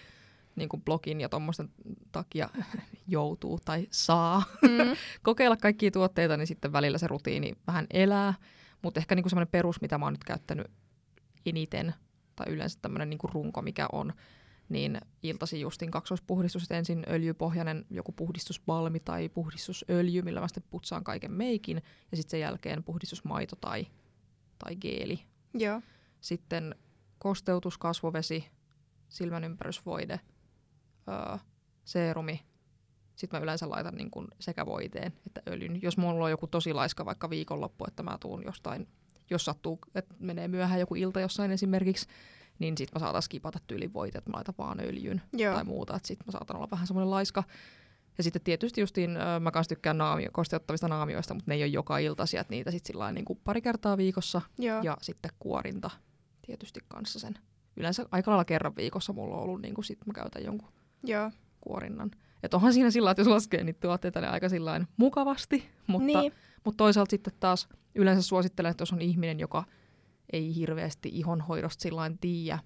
niin 0.56 0.68
kuin 0.68 0.82
blogin 0.82 1.20
ja 1.20 1.28
tuommoisten 1.28 1.70
takia 2.12 2.48
joutuu 3.08 3.58
tai 3.64 3.86
saa 3.90 4.42
mm. 4.62 4.96
kokeilla 5.22 5.56
kaikkia 5.56 5.90
tuotteita, 5.90 6.36
niin 6.36 6.46
sitten 6.46 6.72
välillä 6.72 6.98
se 6.98 7.06
rutiini 7.06 7.52
vähän 7.66 7.86
elää. 7.90 8.34
Mutta 8.82 9.00
ehkä 9.00 9.14
niin 9.14 9.30
semmoinen 9.30 9.52
perus, 9.52 9.80
mitä 9.80 9.98
mä 9.98 10.06
oon 10.06 10.12
nyt 10.12 10.24
käyttänyt 10.24 10.66
eniten, 11.46 11.94
tai 12.36 12.46
yleensä 12.52 12.78
tämmöinen 12.82 13.10
niin 13.10 13.18
runko, 13.32 13.62
mikä 13.62 13.86
on, 13.92 14.12
niin 14.72 15.00
iltasi 15.22 15.60
justin 15.60 15.90
kaksoispuhdistus, 15.90 16.62
että 16.62 16.78
ensin 16.78 17.04
öljypohjainen 17.10 17.86
joku 17.90 18.12
puhdistusbalmi 18.12 19.00
tai 19.00 19.28
puhdistusöljy, 19.28 20.22
millä 20.22 20.40
mä 20.40 20.48
sitten 20.48 20.64
putsaan 20.70 21.04
kaiken 21.04 21.32
meikin, 21.32 21.82
ja 22.10 22.16
sitten 22.16 22.30
sen 22.30 22.40
jälkeen 22.40 22.84
puhdistusmaito 22.84 23.56
tai, 23.56 23.86
tai 24.58 24.76
geeli. 24.76 25.20
Joo. 25.54 25.82
Sitten 26.20 26.74
kosteutus, 27.18 27.78
kasvovesi, 27.78 28.44
silmänympärysvoide, 29.08 30.20
öö, 31.08 31.38
seerumi. 31.84 32.40
Sitten 33.16 33.40
mä 33.40 33.44
yleensä 33.44 33.70
laitan 33.70 33.94
niin 33.94 34.10
kun 34.10 34.28
sekä 34.40 34.66
voiteen 34.66 35.12
että 35.26 35.42
öljyn. 35.48 35.82
Jos 35.82 35.96
mulla 35.96 36.24
on 36.24 36.30
joku 36.30 36.46
tosi 36.46 36.72
laiska 36.72 37.04
vaikka 37.04 37.30
viikonloppu, 37.30 37.84
että 37.88 38.02
mä 38.02 38.18
tuun 38.20 38.42
jostain, 38.44 38.88
jos 39.30 39.44
sattuu, 39.44 39.78
että 39.94 40.14
menee 40.18 40.48
myöhään 40.48 40.80
joku 40.80 40.94
ilta 40.94 41.20
jossain 41.20 41.50
esimerkiksi, 41.50 42.06
niin 42.58 42.78
sitten 42.78 43.00
mä 43.00 43.06
saatan 43.06 43.22
skipata 43.22 43.58
tyylin 43.66 43.92
voite, 43.92 44.18
että 44.18 44.30
mä 44.30 44.36
laitan 44.36 44.54
vaan 44.58 44.80
öljyn 44.80 45.22
Joo. 45.32 45.54
tai 45.54 45.64
muuta, 45.64 45.96
että 45.96 46.08
sitten 46.08 46.26
mä 46.26 46.32
saatan 46.32 46.56
olla 46.56 46.68
vähän 46.70 46.86
semmoinen 46.86 47.10
laiska. 47.10 47.44
Ja 48.18 48.24
sitten 48.24 48.42
tietysti 48.42 48.80
justiin, 48.80 49.10
mä 49.40 49.50
kans 49.50 49.68
tykkään 49.68 49.98
naamio, 49.98 50.28
kosteuttavista 50.32 50.88
naamioista, 50.88 51.34
mutta 51.34 51.50
ne 51.50 51.54
ei 51.54 51.62
ole 51.62 51.66
joka 51.66 51.98
ilta 51.98 52.26
sieltä 52.26 52.50
niitä 52.50 52.70
sitten 52.70 52.96
niin 53.12 53.24
kuin 53.24 53.40
pari 53.44 53.60
kertaa 53.62 53.96
viikossa. 53.96 54.40
Joo. 54.58 54.82
Ja 54.82 54.96
sitten 55.02 55.30
kuorinta 55.38 55.90
tietysti 56.46 56.80
kanssa 56.88 57.18
sen. 57.18 57.34
Yleensä 57.76 58.06
aika 58.10 58.30
lailla 58.30 58.44
kerran 58.44 58.76
viikossa 58.76 59.12
mulla 59.12 59.36
on 59.36 59.42
ollut, 59.42 59.62
niin 59.62 59.74
kuin 59.74 59.84
sit 59.84 60.06
mä 60.06 60.12
käytän 60.12 60.44
jonkun 60.44 60.72
Joo. 61.04 61.30
kuorinnan. 61.60 62.10
Että 62.42 62.56
onhan 62.56 62.72
siinä 62.72 62.90
sillä 62.90 63.10
että 63.10 63.20
jos 63.20 63.28
laskee 63.28 63.64
niitä 63.64 63.80
tuotteita, 63.80 64.20
niin 64.20 64.30
aika 64.30 64.48
sillain 64.48 64.88
mukavasti, 64.96 65.64
mutta, 65.86 66.06
niin. 66.06 66.32
mutta 66.64 66.76
toisaalta 66.76 67.10
sitten 67.10 67.32
taas 67.40 67.68
yleensä 67.94 68.22
suosittelen, 68.22 68.70
että 68.70 68.82
jos 68.82 68.92
on 68.92 69.02
ihminen, 69.02 69.40
joka– 69.40 69.64
ei 70.32 70.54
hirveästi 70.56 71.08
ihonhoidosta 71.12 71.82
sillain 71.82 72.18
tiiä 72.18 72.58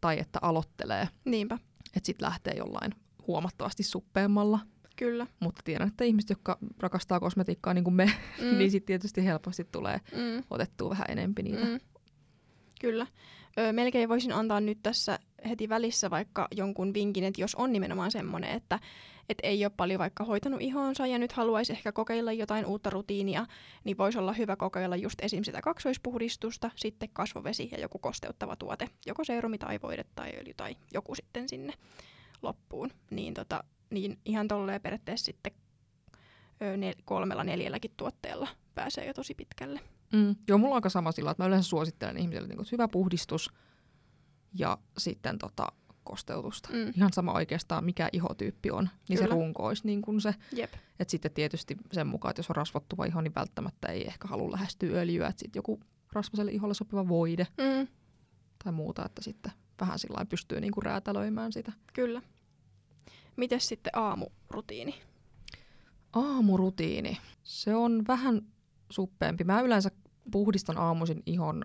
tai 0.00 0.18
että 0.18 0.38
aloittelee. 0.42 1.08
Niinpä. 1.24 1.58
Että 1.96 2.06
sitten 2.06 2.26
lähtee 2.26 2.54
jollain 2.56 2.94
huomattavasti 3.26 3.82
suppeammalla. 3.82 4.58
Kyllä. 4.96 5.26
Mutta 5.40 5.62
tiedän, 5.64 5.88
että 5.88 6.04
ihmiset, 6.04 6.30
jotka 6.30 6.58
rakastaa 6.80 7.20
kosmetiikkaa 7.20 7.74
niin 7.74 7.84
kuin 7.84 7.94
me, 7.94 8.12
mm. 8.40 8.44
niin 8.58 8.70
sitten 8.70 8.86
tietysti 8.86 9.24
helposti 9.24 9.64
tulee 9.72 10.00
mm. 10.12 10.42
otettua 10.50 10.90
vähän 10.90 11.06
enempi 11.08 11.42
niitä. 11.42 11.64
Mm. 11.64 11.80
Kyllä. 12.80 13.06
Öö, 13.58 13.72
melkein 13.72 14.08
voisin 14.08 14.32
antaa 14.32 14.60
nyt 14.60 14.78
tässä 14.82 15.18
heti 15.48 15.68
välissä 15.68 16.10
vaikka 16.10 16.48
jonkun 16.54 16.94
vinkin, 16.94 17.24
että 17.24 17.40
jos 17.40 17.54
on 17.54 17.72
nimenomaan 17.72 18.10
semmoinen, 18.10 18.50
että 18.50 18.78
et 19.28 19.38
ei 19.42 19.64
ole 19.64 19.72
paljon 19.76 19.98
vaikka 19.98 20.24
hoitanut 20.24 20.62
ihonsa 20.62 21.06
ja 21.06 21.18
nyt 21.18 21.32
haluaisi 21.32 21.72
ehkä 21.72 21.92
kokeilla 21.92 22.32
jotain 22.32 22.66
uutta 22.66 22.90
rutiinia, 22.90 23.46
niin 23.84 23.98
voisi 23.98 24.18
olla 24.18 24.32
hyvä 24.32 24.56
kokeilla 24.56 24.96
just 24.96 25.20
esim. 25.22 25.44
sitä 25.44 25.60
kaksoispuhdistusta, 25.60 26.70
sitten 26.76 27.08
kasvovesi 27.12 27.68
ja 27.72 27.80
joku 27.80 27.98
kosteuttava 27.98 28.56
tuote, 28.56 28.88
joko 29.06 29.24
seerumi 29.24 29.58
tai 29.58 29.78
voide 29.82 30.04
tai 30.14 30.32
öljy 30.40 30.54
tai 30.54 30.76
joku 30.94 31.14
sitten 31.14 31.48
sinne 31.48 31.72
loppuun. 32.42 32.90
Niin, 33.10 33.34
tota, 33.34 33.64
niin 33.90 34.18
ihan 34.24 34.48
tolleen 34.48 34.80
periaatteessa 34.80 35.24
sitten 35.24 35.52
nel- 36.60 37.02
kolmella 37.04 37.44
neljälläkin 37.44 37.90
tuotteella 37.96 38.48
pääsee 38.74 39.06
jo 39.06 39.14
tosi 39.14 39.34
pitkälle. 39.34 39.80
Mm. 40.12 40.36
Joo, 40.48 40.58
mulla 40.58 40.74
on 40.74 40.78
aika 40.78 40.88
sama 40.88 41.12
sillä, 41.12 41.30
että 41.30 41.42
mä 41.42 41.46
yleensä 41.46 41.68
suosittelen 41.68 42.18
ihmisille 42.18 42.48
niin 42.48 42.66
hyvä 42.72 42.88
puhdistus 42.88 43.50
ja 44.54 44.78
sitten 44.98 45.38
tota, 45.38 45.66
kosteutusta. 46.04 46.68
Mm. 46.72 46.92
Ihan 46.96 47.12
sama 47.12 47.32
oikeastaan, 47.32 47.84
mikä 47.84 48.08
ihotyyppi 48.12 48.70
on, 48.70 48.88
niin 49.08 49.18
Kyllä. 49.18 49.28
se 49.28 49.34
runko 49.34 49.66
olisi 49.66 49.86
niin 49.86 50.02
kuin 50.02 50.20
se. 50.20 50.34
Jep. 50.52 50.72
Et 51.00 51.08
sitten 51.08 51.30
tietysti 51.32 51.76
sen 51.92 52.06
mukaan, 52.06 52.30
että 52.30 52.40
jos 52.40 52.50
on 52.50 52.56
rasvottuva 52.56 53.04
iho, 53.04 53.20
niin 53.20 53.34
välttämättä 53.34 53.88
ei 53.88 54.06
ehkä 54.06 54.28
halua 54.28 54.52
lähestyä 54.52 55.00
öljyä. 55.00 55.26
Että 55.26 55.40
sitten 55.40 55.58
joku 55.58 55.80
rasvaselle 56.12 56.52
iholle 56.52 56.74
sopiva 56.74 57.08
voide 57.08 57.46
mm. 57.58 57.88
tai 58.64 58.72
muuta, 58.72 59.04
että 59.06 59.22
sitten 59.22 59.52
vähän 59.80 59.98
sillä 59.98 60.24
pystyy 60.24 60.60
niin 60.60 60.72
kuin 60.72 60.84
räätälöimään 60.84 61.52
sitä. 61.52 61.72
Kyllä. 61.92 62.22
Miten 63.36 63.60
sitten 63.60 63.92
aamurutiini? 63.96 64.94
Aamurutiini. 66.12 67.18
Se 67.42 67.74
on 67.74 68.04
vähän 68.08 68.42
suppeempi. 68.90 69.44
Mä 69.44 69.60
yleensä 69.60 69.90
puhdistan 70.30 70.78
aamuisin 70.78 71.22
ihon 71.26 71.64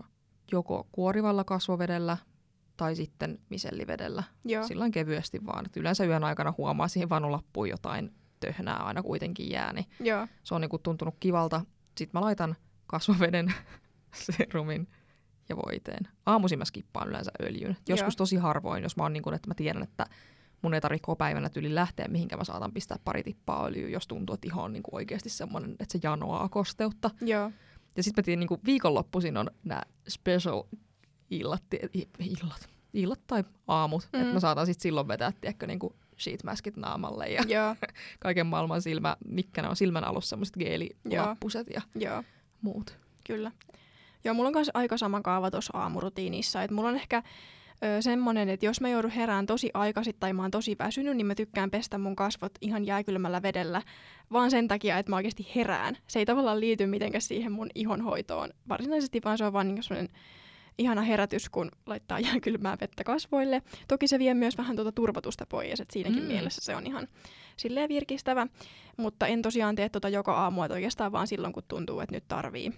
joko 0.52 0.88
kuorivalla 0.92 1.44
kasvovedellä 1.44 2.18
tai 2.78 2.96
sitten 2.96 3.40
misellivedellä. 3.50 4.24
Joo. 4.46 4.68
Silloin 4.68 4.92
kevyesti 4.92 5.46
vaan. 5.46 5.66
Et 5.66 5.78
yleensä 5.78 6.06
yön 6.06 6.24
aikana 6.24 6.54
huomaa 6.58 6.88
siihen 6.88 7.10
vanulappuun 7.10 7.70
jotain 7.70 8.14
töhnää 8.40 8.78
aina 8.78 9.04
kuitenkin 9.04 9.50
jää, 9.50 9.74
niin 9.74 9.86
Joo. 10.00 10.28
se 10.44 10.56
on 10.56 10.62
niinku 10.62 10.78
tuntunut 10.78 11.16
kivalta. 11.20 11.66
Sitten 11.98 12.20
mä 12.20 12.26
laitan 12.26 12.56
kasvoveden, 12.88 13.54
serumin 14.32 14.88
ja 15.50 15.56
voiteen. 15.56 16.08
Aamuisin 16.26 16.60
mä 16.60 16.66
skippaan 16.66 17.10
yleensä 17.10 17.32
öljyn. 17.42 17.78
Joskus 17.88 18.14
Joo. 18.14 18.18
tosi 18.18 18.36
harvoin, 18.36 18.84
jos 18.84 18.98
mä 18.98 19.04
oon 19.04 19.14
niin 19.14 19.24
kun, 19.24 19.34
että 19.34 19.48
mä 19.48 19.54
tiedän, 19.56 19.84
että 19.84 20.06
mun 20.62 20.74
ei 20.74 20.82
tarvitse 20.82 21.06
koko 21.06 21.16
päivänä 21.16 21.50
tyyli 21.50 21.76
lähteä, 21.76 22.08
mihinkä 22.08 22.38
mä 22.38 22.44
saatan 22.44 22.74
pistää 22.74 22.98
pari 23.06 23.24
tippaa 23.24 23.66
öljyä, 23.66 23.90
jos 23.90 24.08
tuntuu, 24.08 24.34
että 24.34 24.48
iho 24.48 24.64
on 24.64 24.74
niin 24.74 24.84
oikeasti 24.92 25.30
semmoinen, 25.30 25.72
että 25.72 25.86
se 25.92 26.00
janoaa 26.04 26.50
kosteutta. 26.50 27.12
Joo. 27.22 27.52
Ja 27.98 28.04
sitten 28.04 28.22
mä 28.22 28.26
tiedän, 28.26 28.40
niin 28.40 28.60
viikonloppuisin 28.66 29.38
on 29.38 29.52
nämä 29.64 29.82
special 30.08 30.64
illat, 31.30 31.64
illat, 32.20 32.70
illat 32.94 33.20
tai 33.28 33.44
aamut, 33.68 34.10
mm. 34.14 34.22
Että 34.22 34.34
mä 34.34 34.40
saatan 34.40 34.66
sitten 34.66 34.82
silloin 34.82 35.08
vetää, 35.08 35.32
tiedätkö, 35.42 35.68
niin 35.68 35.80
sheetmaskit 36.20 36.78
naamalle 36.78 37.28
ja 37.28 37.44
Joo. 37.48 37.76
kaiken 38.20 38.46
maailman 38.46 38.82
silmä, 38.82 39.18
mitkä 39.28 39.62
ne 39.62 39.70
on 39.70 39.76
silmän 39.76 40.04
alussa, 40.04 40.30
semmoiset 40.30 40.56
geelilappuset 40.58 41.68
ja 41.70 41.82
Joo. 41.96 42.24
muut. 42.62 42.98
Kyllä. 43.28 43.52
Joo, 44.24 44.34
mulla 44.34 44.48
on 44.48 44.56
myös 44.56 44.72
aika 44.74 44.98
sama 44.98 45.22
kaava 45.22 45.52
tuossa 45.52 45.78
aamurutiinissa. 45.78 46.64
Et 46.64 46.72
mulla 46.72 46.90
on 46.90 46.96
ehkä 46.96 47.24
ö, 47.84 48.02
semmoinen, 48.02 48.50
että 48.50 48.66
jos 48.66 48.82
mä 48.82 48.90
joudun 48.90 49.12
herään 49.12 49.46
tosi 49.46 49.70
aikaisin 49.74 50.16
tai 50.20 50.34
mä 50.34 50.42
oon 50.42 50.52
tosi 50.52 50.76
väsynyt, 50.80 51.18
niin 51.18 51.26
mä 51.26 51.36
tykkään 51.36 51.72
pestä 51.72 51.98
mun 51.98 52.16
kasvot 52.16 52.52
ihan 52.62 52.86
jääkylmällä 52.86 53.42
vedellä, 53.42 53.82
vaan 54.32 54.52
sen 54.52 54.68
takia, 54.68 54.98
että 54.98 55.10
mä 55.10 55.16
oikeasti 55.16 55.52
herään. 55.56 55.98
Se 56.08 56.20
ei 56.20 56.26
tavallaan 56.26 56.60
liity 56.60 56.86
mitenkään 56.86 57.22
siihen 57.22 57.52
mun 57.52 57.70
ihonhoitoon 57.76 58.50
varsinaisesti, 58.70 59.22
vaan 59.26 59.38
se 59.38 59.46
on 59.46 59.54
vaan 59.54 59.68
niin 59.68 59.84
semmoinen 59.84 60.16
ihana 60.78 61.02
herätys, 61.02 61.50
kun 61.50 61.72
laittaa 61.86 62.20
jääkylmää 62.20 62.78
vettä 62.82 63.04
kasvoille. 63.04 63.62
Toki 63.88 64.08
se 64.08 64.20
vie 64.20 64.34
myös 64.34 64.58
vähän 64.58 64.76
tuota 64.76 64.92
turvotusta 64.92 65.46
pois, 65.46 65.80
että 65.80 65.94
siinäkin 65.94 66.22
Mm. 66.24 66.28
mielessä 66.28 66.62
se 66.62 66.76
on 66.76 66.88
ihan 66.88 67.08
silleen 67.58 67.90
virkistävä. 67.90 68.48
Mutta 68.98 69.28
en 69.28 69.42
tosiaan 69.42 69.76
tee 69.76 69.90
tota 69.90 70.10
joka 70.10 70.34
aamu, 70.34 70.64
että 70.64 70.74
oikeastaan 70.74 71.12
vaan 71.12 71.28
silloin, 71.28 71.54
kun 71.54 71.64
tuntuu, 71.68 72.00
että 72.00 72.16
nyt 72.16 72.28
tarvii 72.28 72.72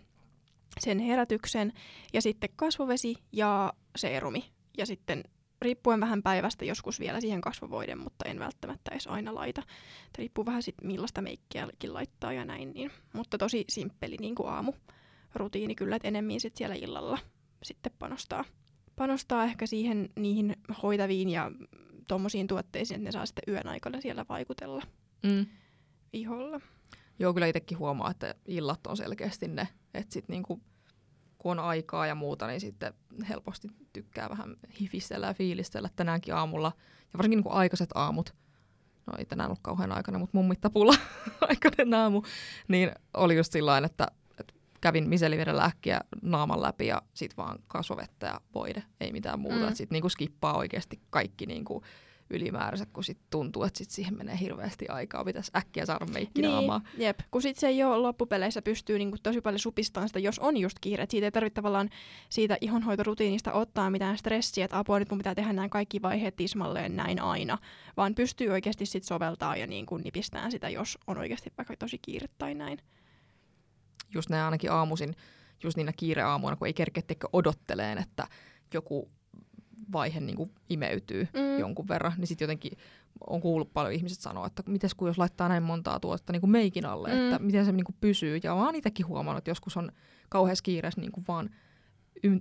sen 0.80 1.00
herätyksen. 1.00 1.74
Ja 2.14 2.22
sitten 2.22 2.50
kasvovesi 2.56 3.16
ja 3.32 3.74
seerumi. 3.96 4.46
Ja 4.78 4.86
sitten 4.86 5.24
riippuen 5.62 6.00
vähän 6.00 6.24
päivästä 6.24 6.66
joskus 6.66 7.00
vielä 7.00 7.22
siihen 7.22 7.42
kasvovoiden, 7.42 8.00
mutta 8.00 8.26
en 8.30 8.40
välttämättä 8.40 8.92
edes 8.92 9.08
aina 9.08 9.36
laita. 9.36 9.64
Et 10.08 10.18
riippuu 10.18 10.46
vähän 10.46 10.64
sit 10.64 10.76
millaista 10.84 11.22
meikkiäkin 11.22 11.94
laittaa 11.94 12.34
ja 12.34 12.46
näin. 12.46 12.74
Niin. 12.74 12.92
Mutta 13.14 13.38
tosi 13.38 13.66
simppeli 13.70 14.18
niin 14.20 14.36
kuin 14.36 14.50
aamu 14.50 14.74
rutiini 15.36 15.76
kyllä, 15.76 15.96
että 15.96 16.08
enemmän 16.08 16.40
sit 16.40 16.56
siellä 16.56 16.76
illalla 16.76 17.20
sitten 17.64 17.92
panostaa. 18.00 18.46
Panostaa 18.96 19.44
ehkä 19.44 19.66
siihen 19.66 20.10
niihin 20.16 20.56
hoitaviin 20.84 21.30
ja 21.30 21.52
tuommoisiin 22.08 22.48
tuotteisiin, 22.48 22.96
että 22.96 23.08
ne 23.08 23.12
saa 23.12 23.26
sitten 23.26 23.44
yön 23.54 23.68
aikana 23.68 24.02
siellä 24.02 24.26
vaikutella 24.30 24.84
Mm. 25.24 25.46
iholla. 26.14 26.62
Joo, 27.20 27.34
kyllä 27.34 27.48
itsekin 27.48 27.80
huomaa, 27.80 28.12
että 28.12 28.36
illat 28.46 28.88
on 28.88 28.98
selkeästi 28.98 29.48
ne, 29.48 29.68
että 29.94 30.14
sit 30.14 30.28
niinku, 30.28 30.62
kun 31.38 31.52
on 31.52 31.60
aikaa 31.60 32.08
ja 32.08 32.16
muuta, 32.16 32.48
niin 32.48 32.62
sitten 32.62 32.94
helposti 33.30 33.68
tykkää 33.94 34.30
vähän 34.30 34.56
hifistellä 34.82 35.28
ja 35.28 35.34
fiilistellä 35.34 35.90
tänäänkin 35.96 36.36
aamulla. 36.36 36.72
Ja 37.14 37.18
varsinkin 37.18 37.38
niinku 37.38 37.50
aikaiset 37.52 37.90
aamut, 37.96 38.36
no 39.06 39.14
ei 39.18 39.26
tänään 39.26 39.48
ollut 39.48 39.60
kauhean 39.62 39.92
aikana, 39.92 40.20
mutta 40.20 40.38
mun 40.38 40.48
mittapulla 40.48 40.96
aikainen 41.50 41.94
aamu, 41.94 42.22
niin 42.68 42.92
oli 43.14 43.36
just 43.36 43.52
sillä 43.52 43.78
että 43.78 44.08
kävin 44.82 45.10
miselivedellä 45.10 45.66
äkkiä 45.66 46.02
naaman 46.22 46.62
läpi 46.62 46.88
ja 46.88 47.02
sit 47.14 47.38
vaan 47.38 47.60
kasvovettä 47.68 48.28
ja 48.28 48.42
voide, 48.56 48.84
ei 49.00 49.12
mitään 49.12 49.40
muuta. 49.40 49.60
Mm. 49.60 49.66
Mm. 49.66 49.76
Sitten 49.76 49.96
niinku 49.96 50.10
skippaa 50.10 50.58
oikeasti 50.58 51.00
kaikki 51.10 51.46
niinku 51.46 51.84
ylimääräiset, 52.30 52.90
kun 52.94 53.04
sit 53.04 53.18
tuntuu, 53.30 53.64
että 53.64 53.78
sit 53.78 53.90
siihen 53.90 54.18
menee 54.18 54.40
hirveästi 54.40 54.88
aikaa, 54.88 55.26
pitäisi 55.26 55.52
äkkiä 55.56 55.86
saada 55.86 56.06
meikki 56.06 56.42
naamaan. 56.42 56.82
Niin, 56.94 57.06
jep. 57.06 57.20
Kun 57.32 57.42
sit 57.42 57.58
se 57.58 57.68
ei 57.68 57.84
ole 57.84 57.98
loppupeleissä 57.98 58.62
pystyy 58.62 58.98
niinku 58.98 59.18
tosi 59.24 59.42
paljon 59.42 59.60
supistamaan 59.60 60.10
sitä, 60.10 60.20
jos 60.20 60.40
on 60.40 60.58
just 60.58 60.78
kiire. 60.82 61.04
Et 61.04 61.12
siitä 61.12 61.28
ei 61.28 61.32
tarvitse 61.32 61.56
tavallaan 61.56 61.90
siitä 62.30 62.58
ihonhoitorutiinista 62.62 63.54
ottaa 63.54 63.90
mitään 63.90 64.18
stressiä, 64.18 64.66
että 64.66 64.78
apua 64.78 65.00
nyt 65.00 65.10
mun 65.10 65.18
pitää 65.18 65.36
tehdä 65.36 65.54
nämä 65.54 65.70
kaikki 65.70 66.02
vaiheet 66.02 66.36
tismalleen 66.36 66.96
näin 66.96 67.22
aina. 67.22 67.58
Vaan 67.98 68.16
pystyy 68.16 68.50
oikeasti 68.50 68.86
sit 68.86 69.04
soveltaa 69.04 69.56
ja 69.56 69.68
niinku 69.68 69.98
nipistään 69.98 70.52
sitä, 70.52 70.70
jos 70.70 70.98
on 71.08 71.18
oikeasti 71.18 71.54
vaikka 71.58 71.76
tosi 71.80 71.98
kiire 71.98 72.28
tai 72.38 72.54
näin. 72.54 72.78
Just 74.16 74.30
näin 74.30 74.44
ainakin 74.44 74.72
aamuisin, 74.72 75.16
just 75.64 75.78
niinä 75.78 75.92
kiireaamuina, 75.98 76.56
kun 76.56 76.68
ei 76.68 76.74
kerkeä 76.74 77.04
odotteleen, 77.34 77.98
että 77.98 78.28
joku 78.74 79.10
vaihe 79.94 80.20
niin 80.20 80.36
kuin 80.36 80.52
imeytyy 80.70 81.28
Mm. 81.34 81.60
jonkun 81.60 81.88
verran, 81.88 82.14
niin 82.18 82.28
sitten 82.28 82.46
jotenkin 82.46 82.78
on 83.28 83.42
kuullut 83.42 83.74
paljon 83.74 83.94
ihmiset 83.94 84.20
sanoa, 84.20 84.48
että 84.48 84.64
mites 84.68 84.96
kun 84.96 85.08
jos 85.08 85.18
laittaa 85.18 85.50
näin 85.50 85.64
montaa 85.64 86.00
tuotetta 86.00 86.34
niin 86.34 86.42
kuin 86.42 86.52
meikin 86.52 86.86
alle, 86.86 87.10
Mm. 87.14 87.20
että 87.24 87.40
miten 87.40 87.66
se 87.66 87.72
niin 87.72 87.86
kuin 87.86 87.96
pysyy. 88.02 88.40
Ja 88.44 88.56
mä 88.56 88.66
oon 88.66 88.76
itsekin 88.76 89.08
huomannut, 89.08 89.38
että 89.38 89.52
joskus 89.52 89.78
on 89.78 89.92
kauheassa 90.30 90.64
kiireessä 90.64 91.02
niin 91.02 91.12
kuin 91.12 91.26
vaan 91.28 91.50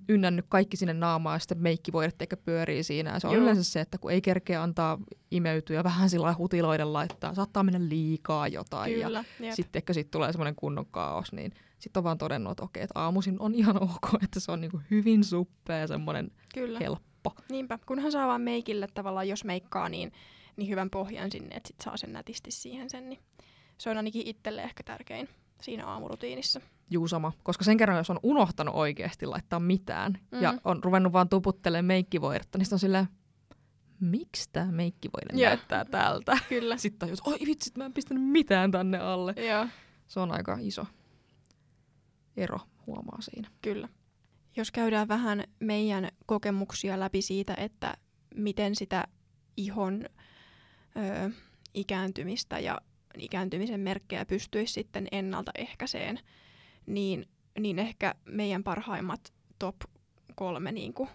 ynnännyt 0.09 0.47
kaikki 0.49 0.77
sinne 0.77 0.93
naamaan 0.93 1.35
ja 1.35 1.39
sitten 1.39 1.59
meikki 1.59 1.93
voi 1.93 2.09
eikä 2.21 2.37
pyörii 2.37 2.83
siinä. 2.83 3.11
Ja 3.11 3.21
se 3.21 3.27
on 3.27 3.35
Joo. 3.35 3.43
yleensä 3.43 3.65
se, 3.65 3.81
että 3.81 3.99
kun 3.99 4.11
ei 4.11 4.21
kerkeä 4.21 4.63
antaa 4.63 4.99
imeytyä 5.31 5.77
ja 5.77 5.85
vähän 5.85 6.11
sillä 6.11 6.35
hutiloiden 6.39 6.93
laittaa, 6.93 7.35
saattaa 7.35 7.63
mennä 7.63 7.89
liikaa 7.89 8.49
jotain. 8.49 9.01
Ja 9.01 9.07
Kyllä. 9.07 9.25
Jep. 9.41 9.53
sitten 9.55 9.81
ehkä 9.81 9.93
siitä 9.93 10.11
tulee 10.11 10.33
semmoinen 10.33 10.55
kunnon 10.57 10.87
kaos, 10.87 11.33
niin 11.33 11.53
sitten 11.79 12.01
on 12.01 12.05
vaan 12.05 12.19
todennut, 12.19 12.51
että 12.51 12.63
okei, 12.63 12.83
että 12.83 13.01
aamuisin 13.01 13.41
on 13.41 13.55
ihan 13.55 13.83
ok, 13.93 14.23
että 14.25 14.41
se 14.41 14.53
on 14.53 14.61
niinku 14.61 14.81
hyvin 14.91 15.25
suppea 15.25 15.79
ja 15.79 15.87
semmoinen 15.87 16.31
Kyllä. 16.55 16.79
helppo. 16.79 17.35
Niinpä. 17.51 17.79
Kunhan 17.87 18.13
saa 18.13 18.27
vaan 18.27 18.41
meikille 18.41 18.89
tavallaan, 18.95 19.29
jos 19.29 19.45
meikkaa, 19.45 19.89
niin, 19.89 20.13
niin 20.57 20.71
hyvän 20.71 20.91
pohjan 20.91 21.31
sinne, 21.31 21.57
että 21.57 21.67
sit 21.67 21.81
saa 21.85 21.97
sen 21.97 22.13
nätisti 22.13 22.51
siihen 22.51 22.91
sen. 22.91 23.09
Niin 23.09 23.21
se 23.79 23.91
on 23.91 23.97
ainakin 23.97 24.27
itselle 24.27 24.63
ehkä 24.63 24.83
tärkein 24.83 25.29
siinä 25.63 25.87
aamurutiinissa. 25.87 26.61
Juu 26.91 27.09
sama, 27.09 27.33
koska 27.43 27.65
sen 27.65 27.77
kerran, 27.77 27.99
jos 27.99 28.11
on 28.11 28.21
unohtanut 28.23 28.75
oikeasti 28.75 29.27
laittaa 29.27 29.61
mitään 29.61 30.19
mm. 30.33 30.43
ja 30.43 30.53
Mhm. 30.53 30.61
on 30.65 30.85
ruvennut 30.85 31.13
vaan 31.13 31.29
tuputtelemaan 31.29 31.85
meikkivoidetta, 31.85 32.59
niin 32.59 32.67
on 32.73 32.79
silleen, 32.79 33.09
miksi 34.01 34.49
tämä 34.53 34.73
meikkivoide 34.73 35.33
Joo. 35.33 35.49
näyttää 35.49 35.85
tältä? 35.85 36.39
Kyllä. 36.49 36.77
Sitten 36.77 36.99
tajus, 37.09 37.21
oi 37.21 37.39
vitsit, 37.47 37.77
mä 37.77 37.85
en 37.85 37.93
pistänyt 37.93 38.23
mitään 38.25 38.71
tänne 38.71 38.99
alle. 38.99 39.35
Joo, 39.49 39.67
Se 40.07 40.21
on 40.21 40.33
aika 40.33 40.59
iso 40.61 40.87
ero, 42.37 42.59
huomaa 42.87 43.21
siinä. 43.21 43.49
kyllä. 43.63 43.89
Jos 44.57 44.71
käydään 44.71 45.09
vähän 45.09 45.45
meidän 45.61 46.09
kokemuksia 46.27 47.01
läpi 47.01 47.23
siitä, 47.23 47.55
että 47.59 47.97
miten 48.35 48.75
sitä 48.75 49.05
ihon 49.57 50.05
ö, 50.97 51.31
ikääntymistä 51.75 52.59
ja 52.59 52.81
ikääntymisen 53.19 53.81
merkkejä 53.81 54.25
pystyisi 54.25 54.73
sitten 54.73 55.09
ennaltaehkäiseen, 55.13 56.21
niin, 56.87 57.29
niin 57.59 57.79
ehkä 57.79 58.15
meidän 58.25 58.65
parhaimmat 58.65 59.33
top 59.59 59.77
kolme 60.35 60.73
niin 60.73 60.95
kuin 60.95 61.09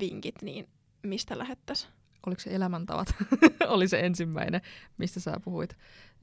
vinkit, 0.00 0.34
niin 0.42 0.68
mistä 1.02 1.38
lähettäisiin? 1.38 1.92
Oliko 2.26 2.40
se 2.40 2.54
elämäntavat? 2.54 3.14
Oli 3.68 3.88
se 3.88 4.00
ensimmäinen, 4.00 4.60
mistä 4.98 5.20
sä 5.20 5.40
puhuit. 5.44 5.76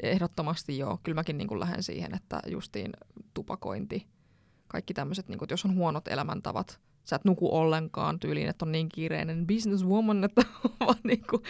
Ehdottomasti 0.04 0.78
joo. 0.78 1.00
Kyllä 1.04 1.16
mäkin 1.16 1.38
niin 1.38 1.60
lähden 1.60 1.84
siihen, 1.84 2.16
että 2.16 2.42
justiin 2.48 2.92
tupakointi, 3.34 4.08
kaikki 4.68 4.94
tämmöiset, 4.94 5.28
niin 5.30 5.40
jos 5.50 5.66
on 5.66 5.76
huonot 5.76 6.08
elämäntavat, 6.08 6.80
sä 7.04 7.16
et 7.16 7.26
nuku 7.26 7.56
ollenkaan 7.56 8.20
tyyliin, 8.20 8.50
että 8.50 8.66
on 8.66 8.72
niin 8.72 8.90
kiireinen 8.90 9.48
businesswoman, 9.48 10.24
että 10.24 10.42
vaan 10.80 10.96
niin 11.04 11.24
kuin 11.30 11.44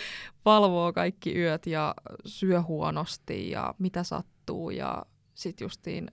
valvoo 0.46 0.94
kaikki 0.94 1.38
yöt 1.40 1.68
ja 1.68 1.96
syö 2.26 2.62
huonosti 2.62 3.50
ja 3.50 3.76
mitä 3.80 4.04
sattuu 4.04 4.70
ja 4.70 5.06
sitten 5.36 5.66
justiin 5.66 6.12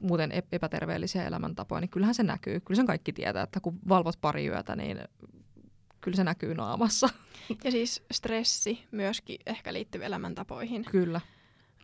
muuten 0.00 0.30
ep- 0.30 0.48
epäterveellisiä 0.52 1.26
elämäntapoja, 1.26 1.80
niin 1.80 1.90
kyllähän 1.90 2.14
se 2.14 2.22
näkyy. 2.22 2.60
Kyllä 2.60 2.76
sen 2.76 2.86
kaikki 2.86 3.12
tietää, 3.12 3.42
että 3.42 3.60
kun 3.60 3.78
valvot 3.88 4.20
pari 4.20 4.46
yötä, 4.46 4.76
niin 4.76 4.98
kyllä 6.00 6.16
se 6.16 6.24
näkyy 6.24 6.54
naamassa. 6.54 7.08
Ja 7.64 7.70
siis 7.70 8.02
stressi 8.12 8.84
myöskin 8.90 9.38
ehkä 9.46 9.72
liittyy 9.72 10.04
elämäntapoihin. 10.04 10.84
Kyllä. 10.84 11.20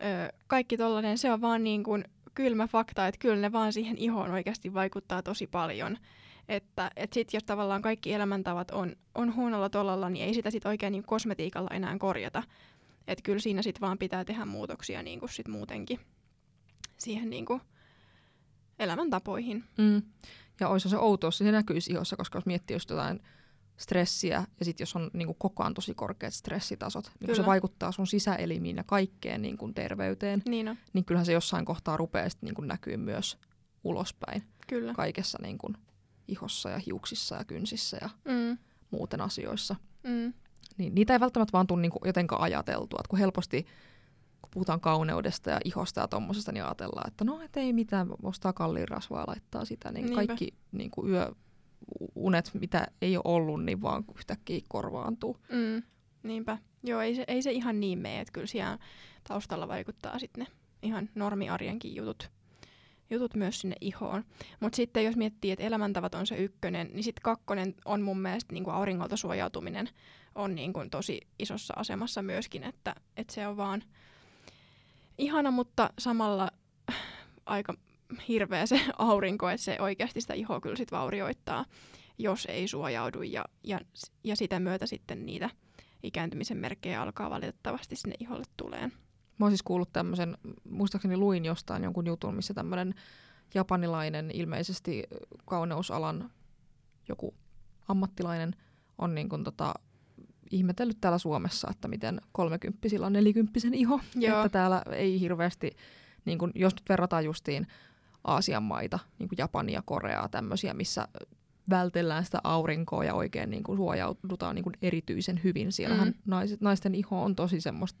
Ö, 0.01 0.33
kaikki 0.47 0.77
tollainen, 0.77 1.17
se 1.17 1.31
on 1.31 1.41
vaan 1.41 1.63
niin 1.63 1.83
kuin 1.83 2.03
kylmä 2.33 2.67
fakta, 2.67 3.07
että 3.07 3.19
kyllä 3.19 3.35
ne 3.35 3.51
vaan 3.51 3.73
siihen 3.73 3.97
ihoon 3.97 4.31
oikeasti 4.31 4.73
vaikuttaa 4.73 5.23
tosi 5.23 5.47
paljon. 5.47 5.97
Että 6.49 6.91
et 6.95 7.13
sit 7.13 7.33
jos 7.33 7.43
tavallaan 7.43 7.81
kaikki 7.81 8.13
elämäntavat 8.13 8.71
on, 8.71 8.95
on 9.15 9.35
huonolla 9.35 9.69
tolalla, 9.69 10.09
niin 10.09 10.25
ei 10.25 10.33
sitä 10.33 10.51
sit 10.51 10.65
oikein 10.65 10.91
niin 10.91 11.03
kosmetiikalla 11.03 11.69
enää 11.73 11.97
korjata. 11.97 12.43
Että 13.07 13.23
kyllä 13.23 13.39
siinä 13.39 13.61
sit 13.61 13.81
vaan 13.81 13.97
pitää 13.97 14.25
tehdä 14.25 14.45
muutoksia 14.45 15.03
niin 15.03 15.19
kuin 15.19 15.29
sit 15.29 15.47
muutenkin 15.47 15.99
siihen 16.97 17.29
niin 17.29 17.45
kuin 17.45 17.61
elämäntapoihin. 18.79 19.63
Mm. 19.77 20.01
Ja 20.59 20.67
olisi 20.69 20.89
se 20.89 20.97
outo, 20.97 21.27
jos 21.27 21.37
se 21.37 21.51
näkyisi 21.51 21.91
ihossa, 21.91 22.15
koska 22.15 22.37
jos 22.37 22.45
miettii 22.45 22.75
just 22.75 22.89
jotain 22.89 23.19
stressiä, 23.77 24.43
ja 24.59 24.65
sitten 24.65 24.81
jos 24.81 24.95
on 24.95 25.11
niin 25.13 25.25
kuin 25.27 25.37
koko 25.39 25.63
ajan 25.63 25.73
tosi 25.73 25.93
korkeat 25.93 26.33
stressitasot, 26.33 27.11
niin 27.19 27.27
kun 27.27 27.35
se 27.35 27.45
vaikuttaa 27.45 27.91
sun 27.91 28.07
sisäelimiin 28.07 28.77
ja 28.77 28.83
kaikkeen 28.83 29.41
niin 29.41 29.57
kuin 29.57 29.73
terveyteen, 29.73 30.41
Niin 30.45 30.67
on, 30.69 30.77
niin 30.93 31.05
kyllähän 31.05 31.25
se 31.25 31.33
jossain 31.33 31.65
kohtaa 31.65 31.97
rupeaa 31.97 32.29
sit 32.29 32.41
niin 32.41 32.55
kuin 32.55 32.67
näkyy 32.67 32.97
myös 32.97 33.37
ulospäin 33.83 34.43
kyllä. 34.67 34.93
kaikessa 34.93 35.37
niin 35.41 35.57
kuin 35.57 35.77
ihossa 36.27 36.69
ja 36.69 36.79
hiuksissa 36.85 37.35
ja 37.35 37.43
kynsissä 37.45 37.97
ja 38.01 38.09
Mm, 38.25 38.57
muuten 38.91 39.21
asioissa. 39.21 39.75
mm, 40.03 40.33
Niin 40.77 40.95
niitä 40.95 41.13
ei 41.13 41.19
välttämättä 41.19 41.51
vaan 41.53 41.67
tule 41.67 41.81
niin 41.81 41.91
kuin 41.91 42.01
jotenkaan 42.05 42.41
ajateltua, 42.41 42.99
että 42.99 43.09
kun 43.09 43.19
helposti 43.19 43.65
kun 44.45 44.51
puhutaan 44.53 44.81
kauneudesta 44.81 45.49
ja 45.49 45.59
ihosta 45.65 46.01
ja 46.01 46.07
tommosesta, 46.07 46.51
niin 46.51 46.63
ajatellaan, 46.63 47.07
että 47.07 47.23
no 47.23 47.41
et 47.41 47.57
ei 47.57 47.73
mitään, 47.73 48.07
ostaa 48.23 48.53
kalliin 48.53 48.87
rasvaa 48.87 49.19
ja 49.19 49.25
laittaa 49.27 49.65
sitä. 49.65 49.91
Niin 49.91 50.05
Niinpä. 50.05 50.15
kaikki 50.15 50.53
niin 50.71 50.91
kuin 50.91 51.11
yöunet, 51.11 52.51
mitä 52.53 52.87
ei 53.01 53.17
ole 53.17 53.23
ollut, 53.25 53.63
niin 53.63 53.81
vaan 53.81 54.03
yhtäkkiä 54.17 54.61
korvaantuu. 54.67 55.37
mm, 55.51 55.83
niinpä. 56.23 56.57
Joo, 56.83 57.01
ei 57.01 57.15
se, 57.15 57.23
ei 57.27 57.41
se 57.41 57.51
ihan 57.51 57.79
niin 57.79 57.99
mene, 57.99 58.21
että 58.21 58.31
kyllä 58.31 58.47
siellä 58.47 58.77
taustalla 59.27 59.67
vaikuttaa 59.67 60.19
sitten 60.19 60.45
ne 60.45 60.51
ihan 60.83 61.09
normiarjenkin 61.15 61.95
jutut, 61.95 62.31
jutut 63.09 63.35
myös 63.35 63.61
sinne 63.61 63.75
ihoon. 63.81 64.23
Mutta 64.59 64.75
sitten 64.75 65.05
jos 65.05 65.15
miettii, 65.15 65.51
että 65.51 65.65
elämäntavat 65.65 66.15
on 66.15 66.27
se 66.27 66.37
ykkönen, 66.37 66.89
niin 66.93 67.03
sitten 67.03 67.21
kakkonen 67.23 67.75
on 67.85 68.01
mun 68.01 68.19
mielestä 68.19 68.53
niin 68.53 68.63
kuin 68.63 68.73
auringolta 68.73 69.17
suojautuminen 69.17 69.89
on 70.35 70.55
niin 70.55 70.73
kuin 70.73 70.89
tosi 70.89 71.21
isossa 71.39 71.73
asemassa 71.77 72.21
myöskin, 72.21 72.63
että, 72.63 72.95
että 73.17 73.33
se 73.33 73.47
on 73.47 73.57
vaan 73.57 73.83
ihana, 75.17 75.51
mutta 75.51 75.89
samalla 75.99 76.49
aika 77.45 77.73
hirveä 78.27 78.65
se 78.65 78.81
aurinko, 78.97 79.49
että 79.49 79.63
se 79.63 79.77
oikeasti 79.79 80.21
sitä 80.21 80.33
ihoa 80.33 80.61
kyllä 80.61 80.75
sit 80.75 80.91
vaurioittaa, 80.91 81.65
jos 82.17 82.47
ei 82.51 82.67
suojaudu 82.67 83.21
ja, 83.21 83.45
ja, 83.63 83.79
ja 84.23 84.35
sitä 84.35 84.59
myötä 84.59 84.85
sitten 84.85 85.25
niitä 85.25 85.49
ikääntymisen 86.03 86.57
merkkejä 86.57 87.01
alkaa 87.01 87.29
valitettavasti 87.29 87.95
sinne 87.95 88.15
iholle 88.19 88.45
tuleen. 88.57 88.93
Mä 89.39 89.45
oon 89.45 89.51
siis 89.51 89.63
kuullut 89.63 89.93
tämmöisen, 89.93 90.37
muistaakseni 90.69 91.17
luin 91.17 91.45
jostain 91.45 91.83
jonkun 91.83 92.07
jutun, 92.07 92.35
missä 92.35 92.53
tämmöinen 92.53 92.93
japanilainen, 93.53 94.31
ilmeisesti 94.33 95.03
kauneusalan 95.45 96.31
joku 97.07 97.35
ammattilainen 97.87 98.55
on 98.97 99.15
niin 99.15 99.29
kuin 99.29 99.43
tota, 99.43 99.73
ihmetellyt 100.51 100.97
täällä 101.01 101.17
Suomessa, 101.17 101.67
että 101.71 101.87
miten 101.87 102.21
kolmekymppisillä 102.31 103.05
on 103.05 103.13
nelikymppisen 103.13 103.73
iho. 103.73 103.99
Joo. 104.15 104.37
Että 104.39 104.49
täällä 104.49 104.81
ei 104.91 105.19
hirveästi, 105.19 105.75
niin 106.25 106.37
kuin, 106.37 106.51
jos 106.55 106.73
nyt 106.75 106.89
verrataan 106.89 107.25
justiin 107.25 107.67
Aasian 108.23 108.63
maita, 108.63 108.99
niin 109.19 109.29
kuin 109.29 109.37
Japania, 109.37 109.83
Koreaa, 109.85 110.29
tämmöisiä, 110.29 110.73
missä 110.73 111.07
vältellään 111.69 112.25
sitä 112.25 112.41
aurinkoa 112.43 113.03
ja 113.03 113.13
oikein 113.13 113.49
niin 113.49 113.63
kuin 113.63 113.77
suojaudutaan 113.77 114.55
niin 114.55 114.63
kuin 114.63 114.75
erityisen 114.81 115.41
hyvin. 115.43 115.71
Siellähän 115.71 116.07
Mm. 116.07 116.13
naiset, 116.25 116.61
naisten 116.61 116.95
iho 116.95 117.23
on 117.23 117.35
tosi 117.35 117.61
semmoista, 117.61 117.99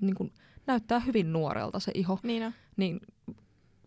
niin 0.00 0.14
kuin, 0.14 0.32
näyttää 0.66 1.00
hyvin 1.00 1.32
nuorelta 1.32 1.80
se 1.80 1.92
iho, 1.94 2.18
Niin 2.22 2.42
on. 2.42 2.52
niin 2.76 3.00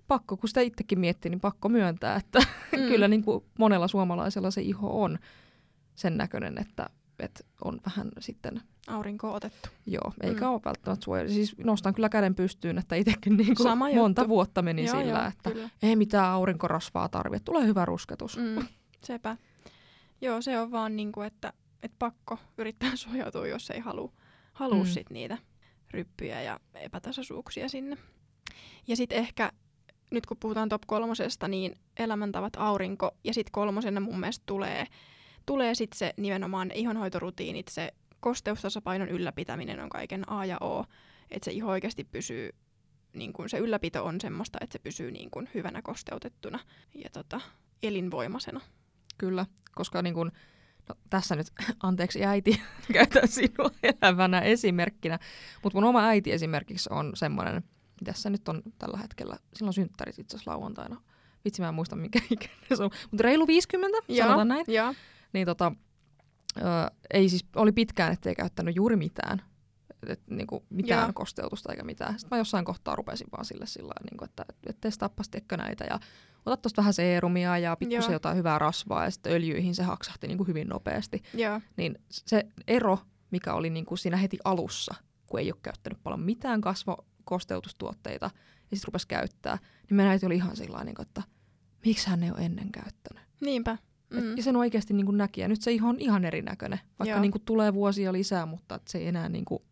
pakko, 0.08 0.38
kun 0.38 0.48
sitä 0.50 0.62
itsekin 0.62 1.00
miettii, 1.00 1.30
niin 1.30 1.40
pakko 1.40 1.70
myöntää, 1.70 2.16
että 2.16 2.40
mm. 2.40 2.88
kyllä 2.92 3.08
niin 3.08 3.24
kuin 3.24 3.44
monella 3.60 3.88
suomalaisella 3.88 4.52
se 4.52 4.62
iho 4.62 5.04
on 5.04 5.20
sen 5.96 6.18
näköinen, 6.18 6.58
että, 6.58 6.90
että 7.22 7.44
on 7.64 7.80
vähän 7.86 8.12
sitten, 8.20 8.62
Aurinko 8.88 9.34
otettu. 9.34 9.70
joo, 9.86 10.14
eikä 10.22 10.46
Mm. 10.46 10.52
ole 10.52 10.62
välttämättä 10.66 11.04
suojelu. 11.06 11.30
Siis 11.30 11.58
nostan 11.58 11.94
kyllä 11.94 12.10
käden 12.10 12.36
pystyyn, 12.36 12.78
että 12.78 12.96
itsekin 12.96 13.38
niin 13.38 13.56
kuin 13.56 13.64
Sama 13.64 13.90
monta 13.94 14.22
juttu. 14.22 14.30
vuotta 14.30 14.62
meni 14.62 14.86
Joo, 14.86 15.00
sillä, 15.00 15.20
joo, 15.20 15.28
että 15.28 15.52
kyllä. 15.52 15.70
ei 15.84 15.96
mitään 15.96 16.32
aurinkorasvaa 16.32 17.10
tarvitse, 17.10 17.44
tulee 17.46 17.66
hyvä 17.68 17.86
rusketus. 17.86 18.38
Mm. 18.38 18.68
Sepä. 19.04 19.38
Joo, 20.22 20.42
se 20.42 20.60
on 20.60 20.72
vaan 20.72 20.96
niinku, 20.96 21.22
että, 21.22 21.54
että 21.84 21.96
pakko 22.00 22.38
yrittää 22.58 22.96
suojautua, 23.06 23.48
jos 23.48 23.70
ei 23.70 23.80
halua 23.80 24.12
halua 24.54 24.76
mm. 24.84 24.88
Mm. 24.88 24.94
sit 24.94 25.10
niitä 25.10 25.38
ryppyjä 25.92 26.42
ja 26.42 26.60
epätasaisuuksia 26.76 27.70
sinne. 27.70 27.98
Ja 28.88 28.96
sitten 28.96 29.18
ehkä, 29.18 29.52
nyt 30.12 30.26
kun 30.26 30.38
puhutaan 30.40 30.70
top 30.70 30.82
kolmosesta, 30.88 31.48
niin 31.48 31.76
elämäntavat 31.98 32.54
aurinko 32.58 33.12
ja 33.24 33.34
sitten 33.34 33.52
kolmosena 33.52 34.00
mun 34.00 34.20
mielestä 34.20 34.44
tulee, 34.46 34.88
tulee 35.46 35.76
sitten 35.76 35.98
se 35.98 36.14
nimenomaan 36.18 36.68
ne 36.68 36.76
ihonhoitorutiinit, 36.76 37.68
se 37.68 37.94
kosteustasapainon 38.20 39.10
ylläpitäminen 39.10 39.80
on 39.80 39.90
kaiken 39.90 40.32
A 40.32 40.46
ja 40.46 40.58
O, 40.62 40.86
että 41.32 41.46
se 41.46 41.52
iho 41.52 41.72
oikeasti 41.72 42.04
pysyy, 42.04 42.50
niin 43.14 43.34
kun 43.34 43.50
se 43.50 43.58
ylläpito 43.58 44.06
on 44.06 44.22
semmoista, 44.22 44.58
että 44.62 44.74
se 44.74 44.80
pysyy 44.80 45.12
niin 45.12 45.32
kun 45.32 45.48
hyvänä 45.54 45.82
kosteutettuna 45.82 46.60
ja 47.04 47.10
tota, 47.10 47.42
elinvoimaisena. 47.84 48.62
Kyllä, 49.18 49.46
koska 49.76 50.02
niin 50.02 50.14
kun, 50.14 50.32
no, 50.90 50.96
tässä 51.10 51.36
nyt, 51.36 51.48
anteeksi 51.84 52.26
äiti, 52.26 52.62
käytän 52.94 53.28
sinua 53.28 53.72
elävänä 53.84 54.40
esimerkkinä, 54.40 55.20
mutta 55.64 55.78
mun 55.78 55.84
oma 55.84 56.08
äiti 56.08 56.32
esimerkiksi 56.32 56.90
on 56.94 57.12
semmoinen, 57.16 57.64
mitä 58.02 58.14
se 58.14 58.30
nyt 58.30 58.50
on 58.50 58.62
tällä 58.80 58.98
hetkellä, 58.98 59.38
silloin 59.54 59.74
synttärit 59.74 60.20
itse 60.20 60.38
asiassa 60.38 60.52
lauantaina, 60.52 61.02
vitsi 61.46 61.62
mä 61.62 61.68
en 61.68 61.74
muista 61.74 61.96
mikä 61.96 62.20
ikäinen 62.30 62.78
se 62.78 62.84
on, 62.84 62.92
mutta 63.12 63.24
reilu 63.24 63.48
50, 63.48 63.98
sanotaan 64.18 64.48
näin, 64.48 64.66
Ja, 64.68 64.94
niin 65.34 65.46
tota, 65.46 65.72
ö, 66.58 66.62
ei 67.14 67.30
siis, 67.30 67.46
oli 67.56 67.72
pitkään, 67.72 68.14
ettei 68.14 68.36
käyttänyt 68.36 68.76
juuri 68.76 68.96
mitään, 68.96 69.42
et, 70.08 70.22
niinku, 70.30 70.66
mitään 70.70 71.08
Joo. 71.08 71.14
kosteutusta 71.14 71.72
eikä 71.72 71.84
mitään. 71.84 72.20
Sitten 72.20 72.38
mä 72.38 72.40
jossain 72.40 72.66
kohtaa 72.66 72.96
rupesin 72.96 73.28
vaan 73.32 73.46
sille 73.46 73.66
sillä 73.66 73.94
niinku, 74.12 74.26
että 74.26 74.46
et 74.70 74.78
testaapas 74.82 75.30
tekkö 75.30 75.58
näitä 75.58 75.86
ja 75.90 76.00
ota 76.46 76.58
tuosta 76.58 76.82
vähän 76.82 76.94
seerumia 76.94 77.58
ja 77.58 77.76
pikkusen 77.76 78.14
jotain 78.14 78.38
hyvää 78.38 78.60
rasvaa 78.60 79.04
ja 79.04 79.12
sitten 79.12 79.34
öljyihin 79.34 79.76
se 79.76 79.84
haksahti 79.84 80.28
niinku 80.28 80.44
hyvin 80.44 80.68
nopeasti. 80.68 81.24
Niin 81.78 81.96
se 82.10 82.44
ero, 82.68 83.00
mikä 83.32 83.54
oli 83.54 83.70
niinku 83.70 83.98
siinä 83.98 84.18
heti 84.18 84.38
alussa, 84.44 84.96
kun 85.28 85.40
ei 85.40 85.52
ole 85.52 85.60
käyttänyt 85.64 86.04
paljon 86.04 86.20
mitään 86.20 86.62
kasvokosteutustuotteita 86.62 88.26
ja 88.72 88.78
sitten 88.78 88.88
rupesi 88.88 89.08
käyttää, 89.08 89.58
niin 89.90 89.96
meidän 89.96 90.12
äiti 90.12 90.26
oli 90.26 90.36
ihan 90.36 90.56
sillä 90.56 90.84
niinku, 90.84 91.02
että 91.02 91.24
miksi 91.86 92.10
hän 92.10 92.24
ei 92.24 92.32
ole 92.32 92.40
ennen 92.40 92.72
käyttänyt. 92.72 93.24
niinpä. 93.42 93.78
Mm. 94.12 94.24
Mm. 94.24 94.38
Ja 94.38 94.44
sen 94.44 94.56
oikeasti 94.56 94.94
niin 94.94 95.18
näki. 95.18 95.42
Ja 95.42 95.48
nyt 95.48 95.62
se 95.62 95.72
on 95.84 96.00
ihan 96.00 96.26
erinäköinen. 96.26 96.80
Vaikka 97.00 97.12
Joo. 97.12 97.22
niin 97.22 97.32
kuin 97.32 97.42
tulee 97.46 97.74
vuosia 97.74 98.14
lisää, 98.14 98.46
mutta 98.46 98.76
et 98.76 98.88
se 98.88 98.98
ei 98.98 99.08
enää 99.08 99.30
niin 99.30 99.46
kuin, 99.46 99.64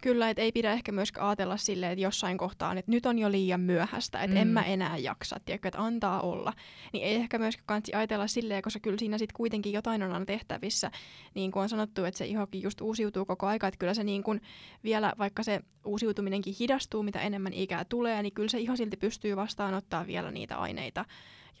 Kyllä, 0.00 0.30
että 0.30 0.42
ei 0.42 0.52
pidä 0.52 0.72
ehkä 0.72 0.92
myöskään 0.92 1.26
ajatella 1.26 1.56
silleen, 1.56 1.92
että 1.92 2.02
jossain 2.02 2.38
kohtaa, 2.38 2.72
että 2.72 2.90
nyt 2.90 3.06
on 3.06 3.18
jo 3.18 3.30
liian 3.30 3.60
myöhäistä, 3.60 4.22
että 4.22 4.36
mm. 4.36 4.42
en 4.42 4.48
mä 4.48 4.62
enää 4.62 4.96
jaksa, 4.96 5.40
tiedätkö, 5.44 5.68
että 5.68 5.82
antaa 5.82 6.20
olla. 6.20 6.52
Niin 6.92 7.04
ei 7.04 7.14
ehkä 7.14 7.38
myöskään 7.38 7.66
kansi 7.66 7.94
ajatella 7.94 8.26
silleen, 8.26 8.62
koska 8.62 8.80
kyllä 8.80 8.98
siinä 8.98 9.18
sitten 9.18 9.36
kuitenkin 9.36 9.72
jotain 9.72 10.02
on 10.02 10.12
aina 10.12 10.26
tehtävissä. 10.26 10.90
Niin 11.34 11.50
kuin 11.50 11.62
on 11.62 11.68
sanottu, 11.68 12.04
että 12.04 12.18
se 12.18 12.26
ihokin 12.26 12.62
just 12.62 12.80
uusiutuu 12.80 13.24
koko 13.24 13.46
aika, 13.46 13.66
että 13.68 13.78
kyllä 13.78 13.94
se 13.94 14.04
niin 14.04 14.22
kuin 14.22 14.40
vielä, 14.84 15.12
vaikka 15.18 15.42
se 15.42 15.60
uusiutuminenkin 15.84 16.54
hidastuu, 16.60 17.02
mitä 17.02 17.20
enemmän 17.20 17.52
ikää 17.52 17.84
tulee, 17.84 18.22
niin 18.22 18.32
kyllä 18.32 18.48
se 18.48 18.58
iho 18.58 18.76
silti 18.76 18.96
pystyy 18.96 19.36
vastaanottaa 19.36 20.06
vielä 20.06 20.30
niitä 20.30 20.56
aineita. 20.56 21.04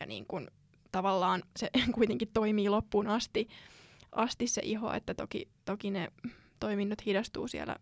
Ja 0.00 0.06
niin 0.06 0.26
kuin 0.26 0.48
tavallaan 0.92 1.42
se 1.56 1.70
kuitenkin 1.94 2.28
toimii 2.32 2.68
loppuun 2.68 3.06
asti, 3.06 3.48
asti 4.12 4.46
se 4.46 4.60
iho, 4.64 4.92
että 4.92 5.14
toki, 5.14 5.48
toki 5.64 5.90
ne 5.90 6.08
toiminnot 6.60 7.06
hidastuu 7.06 7.48
siellä 7.48 7.76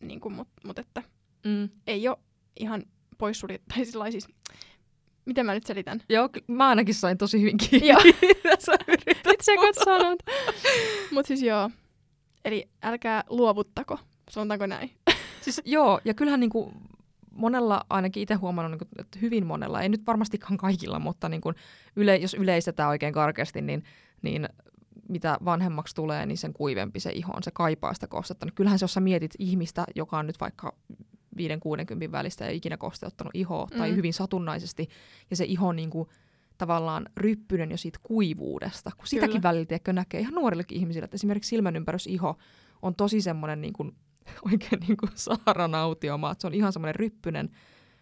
niin 0.00 0.20
kuin, 0.20 0.34
mutta 0.34 0.60
mut 0.64 0.78
että 0.78 1.02
mm. 1.44 1.68
ei 1.86 2.08
ole 2.08 2.18
ihan 2.60 2.82
poissuljettu, 3.18 3.66
tai 3.74 3.84
sillä 3.84 4.10
siis, 4.10 4.28
miten 5.24 5.46
mä 5.46 5.54
nyt 5.54 5.66
selitän? 5.66 6.02
Joo, 6.08 6.28
mä 6.46 6.68
ainakin 6.68 6.94
sain 6.94 7.18
tosi 7.18 7.40
hyvin 7.40 7.56
kiinni. 7.56 7.88
Joo. 7.88 8.00
sä 8.60 8.72
sanot. 9.84 10.18
Mutta 11.10 11.28
siis 11.28 11.42
joo, 11.42 11.70
eli 12.44 12.68
älkää 12.82 13.24
luovuttako, 13.28 13.98
sanotaanko 14.30 14.66
näin? 14.66 14.90
Siis 15.40 15.62
joo, 15.64 16.00
ja 16.04 16.14
kyllähän 16.14 16.40
niin 16.40 16.50
kuin 16.50 16.74
monella, 17.40 17.86
ainakin 17.90 18.22
itse 18.22 18.34
huomannut, 18.34 18.70
niin 18.70 18.88
kuin, 18.88 19.00
että 19.00 19.18
hyvin 19.22 19.46
monella, 19.46 19.82
ei 19.82 19.88
nyt 19.88 20.06
varmastikaan 20.06 20.56
kaikilla, 20.56 20.98
mutta 20.98 21.28
niin 21.28 21.40
kuin 21.40 21.54
yle, 21.96 22.16
jos 22.16 22.34
yleistetään 22.34 22.88
oikein 22.88 23.14
karkeasti, 23.14 23.62
niin, 23.62 23.84
niin 24.22 24.48
mitä 25.08 25.38
vanhemmaksi 25.44 25.94
tulee, 25.94 26.26
niin 26.26 26.38
sen 26.38 26.52
kuivempi 26.52 27.00
se 27.00 27.10
iho 27.10 27.32
on, 27.32 27.42
se 27.42 27.50
kaipaa 27.50 27.94
sitä 27.94 28.06
kostetta. 28.06 28.46
No 28.46 28.52
kyllähän 28.54 28.78
se, 28.78 28.84
jos 28.84 28.94
sä 28.94 29.00
mietit 29.00 29.34
ihmistä, 29.38 29.84
joka 29.94 30.18
on 30.18 30.26
nyt 30.26 30.40
vaikka 30.40 30.76
5-60 32.08 32.12
välistä 32.12 32.44
ja 32.44 32.50
ikinä 32.50 32.76
kosteuttanut 32.76 33.30
ihoa 33.34 33.66
mm. 33.66 33.78
tai 33.78 33.96
hyvin 33.96 34.14
satunnaisesti, 34.14 34.88
ja 35.30 35.36
se 35.36 35.44
iho 35.44 35.72
niin 35.72 35.90
kuin, 35.90 36.08
tavallaan 36.58 37.06
ryppyinen 37.16 37.70
jo 37.70 37.76
siitä 37.76 37.98
kuivuudesta, 38.02 38.90
kun 38.96 39.06
sitäkin 39.06 39.30
Kyllä. 39.30 39.42
välillä 39.42 39.66
tiedätkö, 39.66 39.92
näkee 39.92 40.20
ihan 40.20 40.34
nuorillekin 40.34 40.78
ihmisille, 40.78 41.04
että 41.04 41.14
esimerkiksi 41.14 41.48
silmänympärysiho 41.48 42.38
on 42.82 42.94
tosi 42.94 43.20
semmoinen 43.20 43.60
niin 43.60 43.72
kuin, 43.72 43.96
oikein 44.52 44.80
niin 44.80 44.96
kuin 44.96 45.10
Saaran 45.14 45.74
autiomaa, 45.74 46.32
että 46.32 46.42
se 46.42 46.46
on 46.46 46.54
ihan 46.54 46.72
semmoinen 46.72 46.94
ryppyinen. 46.94 47.50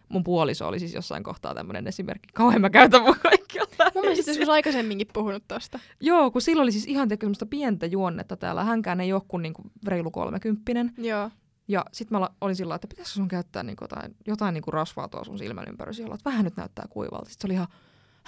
Mun 0.09 0.23
puoliso 0.23 0.67
oli 0.67 0.79
siis 0.79 0.93
jossain 0.93 1.23
kohtaa 1.23 1.55
tämmöinen 1.55 1.87
esimerkki. 1.87 2.29
Kauhean 2.33 2.61
mä 2.61 2.69
käytän 2.69 3.01
mun 3.01 3.15
kaikkia 3.23 3.63
Mun 3.95 4.03
mielestä 4.03 4.31
joskus 4.31 4.49
aikaisemminkin 4.49 5.07
puhunut 5.13 5.43
tosta. 5.47 5.79
Joo, 5.99 6.31
kun 6.31 6.41
sillä 6.41 6.63
oli 6.63 6.71
siis 6.71 6.85
ihan 6.85 7.09
semmoista 7.09 7.45
pientä 7.45 7.85
juonnetta 7.85 8.37
täällä. 8.37 8.63
Hänkään 8.63 9.01
ei 9.01 9.13
ole 9.13 9.21
kuin 9.27 9.41
niinku 9.41 9.61
reilu 9.87 10.11
kolmekymppinen. 10.11 10.93
Joo, 10.97 11.29
Ja 11.67 11.85
sitten 11.91 12.19
mä 12.19 12.29
olin 12.41 12.55
sillä 12.55 12.75
että 12.75 12.87
pitäisikö 12.87 13.15
sun 13.15 13.27
käyttää 13.27 13.63
niinku 13.63 13.83
jotain, 13.83 14.15
jotain 14.27 14.53
niinku 14.53 14.71
rasvaa 14.71 15.07
tuolla 15.07 15.25
sun 15.25 15.37
silmän 15.37 15.67
ympärys, 15.69 15.99
jolla 15.99 16.15
että 16.15 16.29
vähän 16.29 16.45
nyt 16.45 16.57
näyttää 16.57 16.85
kuivalta. 16.89 17.29
Sitten 17.29 17.41
se 17.41 17.47
oli 17.47 17.53
ihan, 17.53 17.67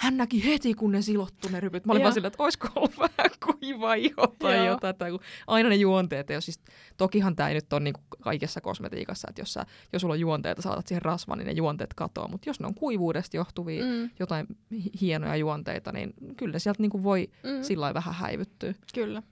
hän 0.02 0.16
näki 0.16 0.44
heti, 0.44 0.74
kun 0.74 0.92
ne 0.92 1.02
silottu 1.02 1.48
ne 1.48 1.60
rypyt. 1.60 1.86
Mä 1.86 1.92
olin 1.92 2.02
vaan 2.02 2.14
silleen, 2.14 2.32
että 2.32 2.42
olisiko 2.42 2.68
ollut 2.74 2.98
vähän 2.98 3.30
kuiva 3.44 3.94
iho 3.94 4.26
tai 4.38 4.56
Joo. 4.56 4.66
jotain. 4.66 4.96
Tai 4.96 5.10
kun 5.10 5.20
aina 5.46 5.68
ne 5.68 5.74
juonteet, 5.74 6.30
ole 6.30 6.40
siis, 6.40 6.60
tokihan 6.96 7.36
tämä 7.36 7.48
ei 7.48 7.54
nyt 7.54 7.72
ole 7.72 7.80
niinku 7.80 8.00
kaikessa 8.20 8.60
kosmetiikassa, 8.60 9.28
että 9.30 9.40
jos, 9.40 9.52
sä, 9.52 9.66
jos 9.92 10.00
sulla 10.00 10.12
on 10.14 10.20
juonteita, 10.20 10.62
saatat 10.62 10.86
siihen 10.86 11.02
rasvan, 11.02 11.38
niin 11.38 11.46
ne 11.46 11.52
juonteet 11.52 11.94
katoaa. 11.94 12.28
Mutta 12.28 12.48
jos 12.48 12.60
ne 12.60 12.66
on 12.66 12.74
kuivuudesta 12.74 13.36
johtuvia 13.36 13.84
Mm, 13.84 14.10
jotain 14.18 14.46
hi- 14.72 14.90
hienoja 15.00 15.36
juonteita, 15.36 15.92
niin 15.92 16.14
kyllä 16.36 16.58
sieltä 16.58 16.82
niinku 16.82 17.02
voi 17.02 17.28
mm, 17.42 17.62
sillä 17.62 17.94
vähän 17.94 18.14
häivyttyä. 18.14 18.74
kyllä. 18.94 19.22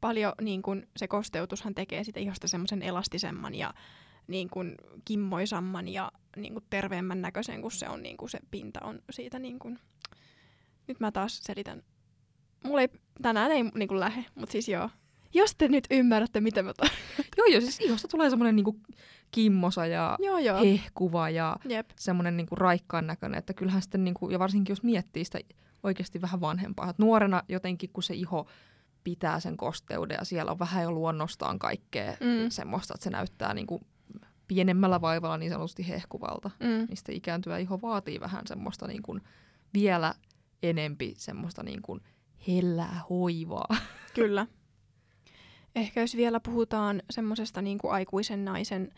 Paljon 0.00 0.32
niin 0.40 0.62
kun, 0.62 0.86
se 0.96 1.08
kosteutushan 1.08 1.74
tekee 1.74 2.04
sitä 2.04 2.20
ihosta 2.20 2.48
semmoisen 2.48 2.82
elastisemman 2.82 3.54
ja 3.54 3.74
niin 4.28 4.50
kun, 4.50 4.74
kimmoisamman 5.04 5.88
ja 5.88 6.12
niin 6.36 6.52
kun, 6.52 6.62
terveemmän 6.70 7.22
näköisen, 7.22 7.62
kun 7.62 7.72
se 7.72 7.88
on 7.88 8.02
niin 8.02 8.16
kun, 8.16 8.30
se 8.30 8.38
pinta 8.50 8.80
on 8.82 8.98
siitä 9.10 9.38
niin 9.38 9.58
kun... 9.58 9.78
Nyt 10.86 11.00
mä 11.00 11.12
taas 11.12 11.38
selitän. 11.42 11.82
Mulla 12.64 12.80
ei, 12.80 12.88
tänään 13.22 13.50
ei 13.52 13.62
niin 13.62 13.88
kun, 13.88 14.00
lähe, 14.00 14.24
mutta 14.34 14.52
siis 14.52 14.68
joo. 14.68 14.90
Jos 15.34 15.54
te 15.58 15.68
nyt 15.68 15.84
ymmärrätte, 15.90 16.40
mitä 16.40 16.62
mä 16.62 16.72
tar... 16.74 16.88
Joo, 17.36 17.46
joo, 17.46 17.60
siis 17.60 17.80
ihosta 17.80 18.08
tulee 18.08 18.30
semmoinen 18.30 18.56
niinku 18.56 18.80
kimmosa 19.30 19.86
ja 19.86 20.16
joo, 20.20 20.38
joo. 20.38 20.60
hehkuva 20.64 21.30
ja 21.30 21.56
Jep. 21.68 21.90
semmoinen 21.96 22.36
niinku 22.36 22.54
raikkaan 22.54 23.06
näköinen, 23.06 23.38
että 23.38 23.54
kyllähän 23.54 23.82
sitten, 23.82 24.04
niinku, 24.04 24.30
ja 24.30 24.38
varsinkin 24.38 24.72
jos 24.72 24.82
miettii 24.82 25.24
sitä 25.24 25.38
oikeasti 25.82 26.20
vähän 26.20 26.40
vanhempaa, 26.40 26.90
että 26.90 27.02
nuorena 27.02 27.42
jotenkin 27.48 27.90
kun 27.92 28.02
se 28.02 28.14
iho 28.14 28.46
pitää 29.04 29.40
sen 29.40 29.56
kosteuden 29.56 30.16
ja 30.18 30.24
siellä 30.24 30.50
on 30.50 30.58
vähän 30.58 30.82
jo 30.82 30.92
luonnostaan 30.92 31.58
kaikkea 31.58 32.12
Mm. 32.12 32.50
semmoista, 32.50 32.94
että 32.94 33.04
se 33.04 33.10
näyttää 33.10 33.54
niinku 33.54 33.80
pienemmällä 34.48 35.00
vaivalla 35.00 35.36
niin 35.36 35.52
sanotusti 35.52 35.88
hehkuvalta, 35.88 36.50
Mm. 36.60 36.66
niin 36.66 36.96
sitten 36.96 37.14
ikääntyvä 37.16 37.58
iho 37.58 37.80
vaatii 37.82 38.20
vähän 38.20 38.46
semmoista 38.46 38.86
niinku 38.86 39.18
vielä 39.74 40.14
enempi 40.62 41.14
semmoista 41.16 41.62
niinku 41.62 41.98
hellää 42.48 43.00
hoivaa. 43.10 43.76
Kyllä. 44.14 44.46
Ehkä 45.74 46.00
jos 46.00 46.16
vielä 46.16 46.40
puhutaan 46.40 47.02
semmoisesta 47.10 47.62
niin 47.62 47.78
kuin 47.78 47.92
aikuisen 47.92 48.44
naisen 48.44 48.90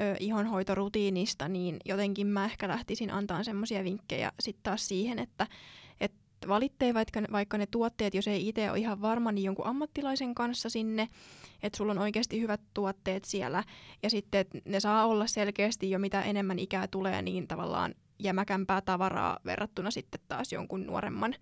ö, 0.00 0.16
ihonhoitorutiinista, 0.20 1.48
niin 1.48 1.76
jotenkin 1.84 2.26
mä 2.26 2.44
ehkä 2.44 2.68
lähtisin 2.68 3.10
antaa 3.10 3.44
semmoisia 3.44 3.84
vinkkejä 3.84 4.32
sitten 4.40 4.62
taas 4.62 4.88
siihen, 4.88 5.18
että, 5.18 5.46
että 6.46 6.54
valitsee 6.54 6.94
vaikka, 6.94 7.20
vaikka 7.32 7.58
ne 7.58 7.66
tuotteet, 7.66 8.14
jos 8.14 8.28
ei 8.28 8.48
itse 8.48 8.70
ole 8.70 8.78
ihan 8.78 9.00
varma, 9.02 9.32
niin 9.32 9.44
jonkun 9.44 9.66
ammattilaisen 9.66 10.34
kanssa 10.34 10.68
sinne, 10.68 11.08
että 11.62 11.76
sulla 11.76 11.92
on 11.92 11.98
oikeasti 11.98 12.40
hyvät 12.40 12.60
tuotteet 12.74 13.24
siellä, 13.24 13.64
ja 14.02 14.10
sitten 14.10 14.46
ne 14.64 14.80
saa 14.80 15.06
olla 15.06 15.26
selkeästi 15.26 15.90
jo 15.90 15.98
mitä 15.98 16.22
enemmän 16.22 16.58
ikää 16.58 16.88
tulee, 16.88 17.22
niin 17.22 17.48
tavallaan 17.48 17.94
jämäkämpää 18.18 18.80
tavaraa 18.80 19.38
verrattuna 19.44 19.90
sitten 19.90 20.20
taas 20.28 20.52
jonkun 20.52 20.86
nuoremman, 20.86 21.34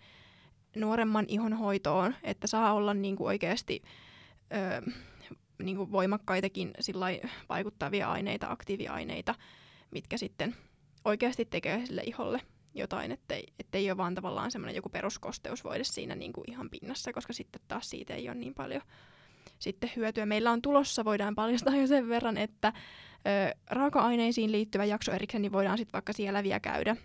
nuoremman 0.76 1.24
ihonhoitoon, 1.28 2.14
että 2.22 2.46
saa 2.46 2.72
olla 2.72 2.94
niin 2.94 3.16
kuin 3.16 3.26
oikeasti 3.26 3.82
ö, 4.52 4.90
niin 5.62 5.76
kuin 5.76 5.92
voimakkaitakin 5.92 6.74
vaikuttavia 7.48 8.10
aineita, 8.12 8.50
aktiiviaineita, 8.50 9.34
mitkä 9.90 10.16
sitten 10.16 10.56
oikeasti 11.04 11.44
tekee 11.44 11.86
sille 11.86 12.02
iholle 12.06 12.40
jotain, 12.74 13.12
ettei, 13.12 13.46
ettei 13.58 13.90
ole 13.90 13.96
vaan 13.96 14.14
tavallaan 14.14 14.50
semmoinen 14.50 14.76
joku 14.76 14.88
peruskosteusvoide 14.88 15.84
siinä 15.84 16.14
niin 16.14 16.32
kuin 16.32 16.50
ihan 16.50 16.70
pinnassa, 16.70 17.12
koska 17.12 17.32
sitten 17.32 17.62
taas 17.68 17.90
siitä 17.90 18.14
ei 18.14 18.28
ole 18.28 18.34
niin 18.34 18.54
paljon 18.54 18.82
sitten 19.58 19.90
hyötyä. 19.96 20.26
Meillä 20.26 20.50
on 20.50 20.62
tulossa, 20.62 21.04
voidaan 21.04 21.34
paljastaa 21.34 21.76
jo 21.76 21.86
sen 21.86 22.08
verran, 22.08 22.36
että 22.36 22.72
ö, 22.72 23.54
raaka-aineisiin 23.70 24.52
liittyvä 24.52 24.84
jakso 24.84 25.12
erikseen, 25.12 25.42
niin 25.42 25.52
voidaan 25.52 25.78
sitten 25.78 25.92
vaikka 25.92 26.12
siellä 26.12 26.42
vielä 26.42 26.60
käydä, 26.60 26.96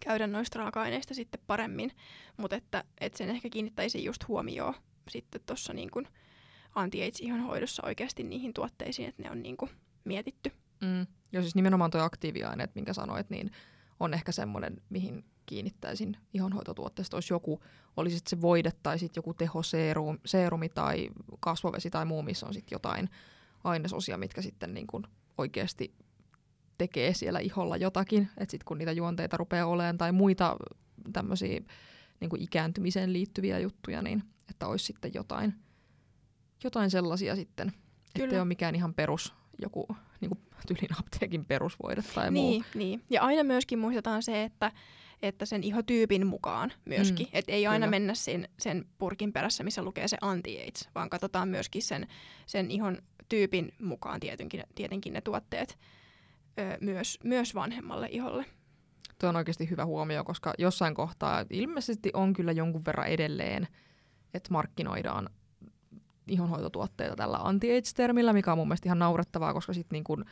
käydä 0.00 0.26
noista 0.26 0.58
raaka-aineista 0.58 1.14
sitten 1.14 1.40
paremmin, 1.46 1.90
mutta 2.36 2.56
että, 2.56 2.84
että 3.00 3.18
sen 3.18 3.30
ehkä 3.30 3.48
kiinnittäisi 3.48 4.04
just 4.04 4.28
huomioon 4.28 4.74
sitten 5.08 5.40
tuossa 5.46 5.72
niin 5.72 5.90
kuin 5.90 6.08
anti-AIDS 6.74 7.22
hoidossa 7.46 7.82
oikeasti 7.86 8.22
niihin 8.22 8.54
tuotteisiin, 8.54 9.08
että 9.08 9.22
ne 9.22 9.30
on 9.30 9.42
niin 9.42 9.56
kuin 9.56 9.70
mietitty. 10.04 10.52
Mm. 10.80 11.06
Ja 11.32 11.40
siis 11.40 11.54
nimenomaan 11.54 11.90
tuo 11.90 12.00
aktiiviaineet, 12.00 12.74
minkä 12.74 12.92
sanoit, 12.92 13.30
niin 13.30 13.50
on 14.00 14.14
ehkä 14.14 14.32
semmoinen, 14.32 14.82
mihin 14.90 15.24
kiinnittäisin 15.46 16.16
ihonhoitotuotteesta. 16.34 17.16
Olisi 17.16 17.32
joku, 17.32 17.60
olisi 17.96 18.18
se 18.28 18.40
voide 18.40 18.72
tai 18.82 18.98
sitten 18.98 19.18
joku 19.18 19.34
tehoseerumi 19.34 20.18
seerumi 20.26 20.68
tai 20.68 21.08
kasvovesi 21.40 21.90
tai 21.90 22.04
muu, 22.04 22.22
missä 22.22 22.46
on 22.46 22.54
sitten 22.54 22.74
jotain 22.74 23.10
ainesosia, 23.64 24.18
mitkä 24.18 24.42
sitten 24.42 24.74
niin 24.74 24.86
kuin 24.86 25.04
oikeasti 25.38 25.94
tekee 26.78 27.14
siellä 27.14 27.38
iholla 27.38 27.76
jotakin. 27.76 28.22
Että 28.38 28.50
sitten 28.50 28.64
kun 28.64 28.78
niitä 28.78 28.92
juonteita 28.92 29.36
rupeaa 29.36 29.66
olemaan 29.66 29.98
tai 29.98 30.12
muita 30.12 30.56
tämmöisiä 31.12 31.60
niin 32.20 32.30
kuin 32.30 32.42
ikääntymiseen 32.42 33.12
liittyviä 33.12 33.58
juttuja, 33.58 34.02
niin 34.02 34.22
että 34.50 34.66
olisi 34.66 34.84
sitten 34.84 35.10
jotain, 35.14 35.54
jotain 36.64 36.90
sellaisia 36.90 37.36
sitten. 37.36 37.68
Että 37.68 38.18
Kyllä. 38.18 38.34
ei 38.34 38.40
ole 38.40 38.48
mikään 38.48 38.74
ihan 38.74 38.94
perus 38.94 39.34
joku 39.62 39.86
niin 40.20 40.28
kuin 40.28 40.40
tyylin 40.66 40.98
apteekin 40.98 41.44
perusvoide 41.44 42.02
tai 42.14 42.30
muu. 42.30 42.50
Niin, 42.50 42.64
niin. 42.74 43.02
Ja 43.10 43.22
aina 43.22 43.44
myöskin 43.44 43.78
muistetaan 43.78 44.22
se, 44.22 44.42
että, 44.42 44.72
että 45.22 45.46
sen 45.46 45.64
ihotyypin 45.64 46.26
mukaan 46.26 46.72
myöskin. 46.84 47.26
Mm, 47.26 47.38
että 47.38 47.52
ei 47.52 47.66
aina 47.66 47.86
kyllä. 47.86 47.90
mennä 47.90 48.14
sen, 48.14 48.48
sen 48.58 48.84
purkin 48.98 49.32
perässä, 49.32 49.64
missä 49.64 49.82
lukee 49.82 50.08
se 50.08 50.16
anti-AIDS, 50.20 50.88
vaan 50.94 51.10
katsotaan 51.10 51.48
myöskin 51.48 51.82
sen, 51.82 52.06
sen 52.46 52.70
ihon 52.70 52.98
tyypin 53.28 53.72
mukaan 53.82 54.20
tietenkin, 54.20 54.62
tietenkin 54.74 55.12
ne 55.12 55.20
tuotteet 55.20 55.78
ö, 56.58 56.78
myös, 56.80 57.18
myös 57.24 57.54
vanhemmalle 57.54 58.08
iholle. 58.10 58.44
Tuo 59.20 59.28
on 59.28 59.36
oikeasti 59.36 59.70
hyvä 59.70 59.84
huomio, 59.84 60.24
koska 60.24 60.54
jossain 60.58 60.94
kohtaa 60.94 61.44
ilmeisesti 61.50 62.10
on 62.14 62.32
kyllä 62.32 62.52
jonkun 62.52 62.84
verran 62.86 63.06
edelleen, 63.06 63.68
että 64.34 64.52
markkinoidaan 64.52 65.30
ihonhoitotuotteita 66.26 67.16
tällä 67.16 67.36
anti-AIDS-termillä, 67.36 68.32
mikä 68.32 68.52
on 68.52 68.58
mun 68.58 68.68
mielestä 68.68 68.88
ihan 68.88 68.98
naurettavaa, 68.98 69.52
koska 69.52 69.72
sitten 69.72 69.96
niin 69.96 70.04
kun 70.04 70.24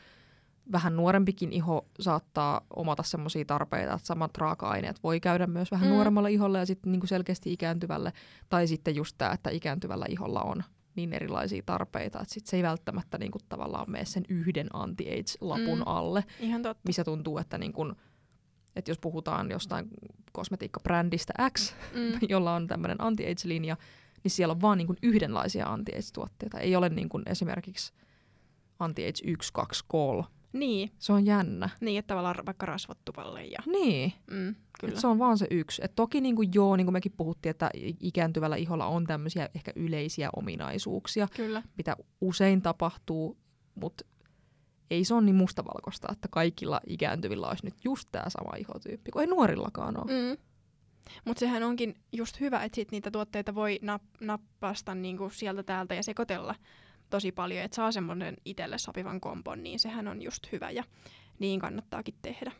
vähän 0.72 0.96
nuorempikin 0.96 1.52
iho 1.52 1.86
saattaa 2.00 2.60
omata 2.76 3.02
semmoisia 3.02 3.44
tarpeita, 3.44 3.94
että 3.94 4.06
samat 4.06 4.38
raaka-aineet 4.38 5.02
voi 5.02 5.20
käydä 5.20 5.46
myös 5.46 5.70
vähän 5.70 5.86
Mm. 5.86 5.90
mm. 5.90 5.94
nuoremmalle 5.94 6.32
iholle 6.32 6.58
ja 6.58 6.66
sitten 6.66 6.92
niin 6.92 7.08
selkeästi 7.08 7.52
ikääntyvälle. 7.52 8.12
Tai 8.48 8.66
sitten 8.66 8.96
just 8.96 9.14
tämä, 9.18 9.32
että 9.32 9.50
ikääntyvällä 9.50 10.06
iholla 10.08 10.42
on 10.42 10.62
niin 10.96 11.12
erilaisia 11.12 11.62
tarpeita, 11.66 12.20
että 12.20 12.34
sit 12.34 12.46
se 12.46 12.56
ei 12.56 12.62
välttämättä 12.62 13.18
niin 13.18 13.30
kuin 13.32 13.42
tavallaan 13.48 13.90
mene 13.90 14.04
sen 14.04 14.24
yhden 14.28 14.66
anti-AIDS-lapun 14.72 15.78
Mm. 15.78 15.82
alle, 15.86 16.24
Ihan 16.40 16.62
totta. 16.62 16.82
missä 16.86 17.04
tuntuu, 17.04 17.38
että, 17.38 17.58
niin 17.58 17.72
kun, 17.72 17.96
että 18.76 18.90
jos 18.90 18.98
puhutaan 18.98 19.50
jostain 19.50 19.88
kosmetiikkabrändistä 20.32 21.32
X, 21.58 21.74
Mm. 21.94 22.18
jolla 22.28 22.54
on 22.54 22.66
tämmöinen 22.66 23.00
anti-AIDS-linja, 23.00 23.76
niin 24.24 24.30
siellä 24.30 24.52
on 24.52 24.60
vaan 24.60 24.78
niin 24.78 24.86
kuin 24.86 24.98
yhdenlaisia 25.02 25.66
anti-AIDS-tuotteita. 25.66 26.58
Ei 26.60 26.76
ole 26.76 26.88
niin 26.88 27.08
kuin 27.08 27.22
esimerkiksi 27.26 27.92
anti-AIDS 28.78 29.22
1, 29.24 29.52
2, 29.52 29.84
3. 29.88 30.24
Niin, 30.54 30.90
Se 30.98 31.12
on 31.12 31.26
jännä. 31.26 31.68
niin, 31.80 31.98
että 31.98 32.06
tavallaan 32.06 32.46
vaikka 32.46 32.66
rasvattuvalle 32.66 33.44
ja 33.44 33.58
Niin, 33.66 34.12
mm, 34.30 34.54
kyllä. 34.80 34.94
Et 34.94 35.00
se 35.00 35.06
on 35.06 35.18
vaan 35.18 35.38
se 35.38 35.46
yksi. 35.50 35.82
Et 35.84 35.92
toki 35.96 36.20
niin 36.20 36.36
kuin 36.36 36.50
joo, 36.54 36.76
niin 36.76 36.86
kuin 36.86 36.92
mekin 36.92 37.12
puhuttiin, 37.16 37.50
että 37.50 37.70
ikääntyvällä 38.00 38.56
iholla 38.56 38.86
on 38.86 39.04
tämmöisiä 39.06 39.48
ehkä 39.54 39.72
yleisiä 39.76 40.30
ominaisuuksia, 40.36 41.28
Kyllä. 41.36 41.62
mitä 41.76 41.96
usein 42.20 42.62
tapahtuu, 42.62 43.38
mutta 43.74 44.04
ei 44.90 45.04
se 45.04 45.14
ole 45.14 45.22
niin 45.22 45.34
mustavalkoista, 45.36 46.08
että 46.12 46.28
kaikilla 46.30 46.80
ikääntyvillä 46.86 47.48
olisi 47.48 47.64
nyt 47.64 47.84
just 47.84 48.08
tämä 48.12 48.24
sama 48.28 48.56
ihotyyppi, 48.56 49.10
kun 49.10 49.22
ei 49.22 49.26
nuorillakaan 49.28 49.96
ole. 50.04 50.12
Mm. 50.12 50.36
Mutta 51.24 51.40
sehän 51.40 51.62
onkin 51.62 51.94
just 52.12 52.40
hyvä, 52.40 52.62
että 52.64 52.76
sit 52.76 52.90
niitä 52.90 53.10
tuotteita 53.10 53.54
voi 53.54 53.80
nap- 53.82 54.26
nappasta 54.26 54.94
niinku 54.94 55.30
sieltä 55.30 55.62
täältä 55.62 55.94
ja 55.94 56.02
sekoitella 56.02 56.54
tosi 57.10 57.32
paljon, 57.32 57.64
että 57.64 57.74
saa 57.74 57.92
semmoinen 57.92 58.36
itselle 58.44 58.78
sopivan 58.78 59.20
kompon, 59.20 59.62
niin 59.62 59.78
sehän 59.78 60.08
on 60.08 60.22
just 60.22 60.52
hyvä 60.52 60.70
ja 60.70 60.84
niin 61.38 61.60
kannattaakin 61.60 62.14
tehdä. 62.22 62.52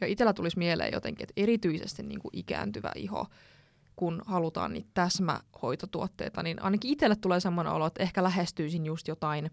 Ja 0.00 0.06
itsellä 0.06 0.32
tulisi 0.32 0.58
mieleen 0.58 0.92
jotenkin, 0.92 1.22
että 1.22 1.32
erityisesti 1.36 2.02
niin 2.02 2.20
kuin 2.20 2.30
ikääntyvä 2.32 2.92
iho, 2.96 3.26
kun 3.96 4.22
halutaan 4.26 4.72
niitä 4.72 4.90
täsmähoitotuotteita, 4.94 6.42
niin 6.42 6.62
ainakin 6.62 6.90
itselle 6.90 7.16
tulee 7.16 7.40
semmoinen 7.40 7.72
olo, 7.72 7.86
että 7.86 8.02
ehkä 8.02 8.22
lähestyisin 8.22 8.86
just 8.86 9.08
jotain 9.08 9.50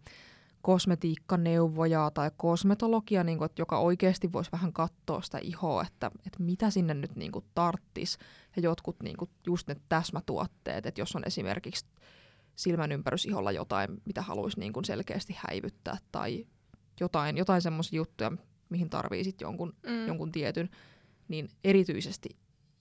kosmetiikkaneuvoja 0.61 2.11
tai 2.13 2.31
kosmetologia, 2.37 3.23
niin 3.23 3.37
kuin, 3.37 3.45
että 3.45 3.61
joka 3.61 3.79
oikeasti 3.79 4.31
voisi 4.31 4.51
vähän 4.51 4.73
katsoa 4.73 5.21
sitä 5.21 5.37
ihoa, 5.41 5.85
että, 5.87 6.11
että 6.25 6.43
mitä 6.43 6.69
sinne 6.69 6.93
nyt 6.93 7.15
niin 7.15 7.31
kuin 7.31 7.45
tarttis. 7.55 8.17
Ja 8.55 8.61
jotkut 8.61 8.95
niin 9.03 9.17
kuin, 9.17 9.29
just 9.47 9.67
ne 9.67 9.75
täsmätuotteet, 9.89 10.85
että 10.85 11.01
jos 11.01 11.15
on 11.15 11.23
esimerkiksi 11.25 11.85
silmän 12.55 12.91
ympärysiholla 12.91 13.51
jotain, 13.51 14.01
mitä 14.05 14.21
haluaisi 14.21 14.59
niin 14.59 14.73
kuin 14.73 14.85
selkeästi 14.85 15.35
häivyttää 15.47 15.97
tai 16.11 16.45
jotain, 16.99 17.37
jotain 17.37 17.61
semmoisia 17.61 17.97
juttuja, 17.97 18.31
mihin 18.69 18.89
tarvii 18.89 19.23
sitten 19.23 19.45
jonkun 19.45 19.73
Mm. 19.87 20.07
jonkun 20.07 20.31
tietyn, 20.31 20.69
niin 21.27 21.49
erityisesti 21.63 22.29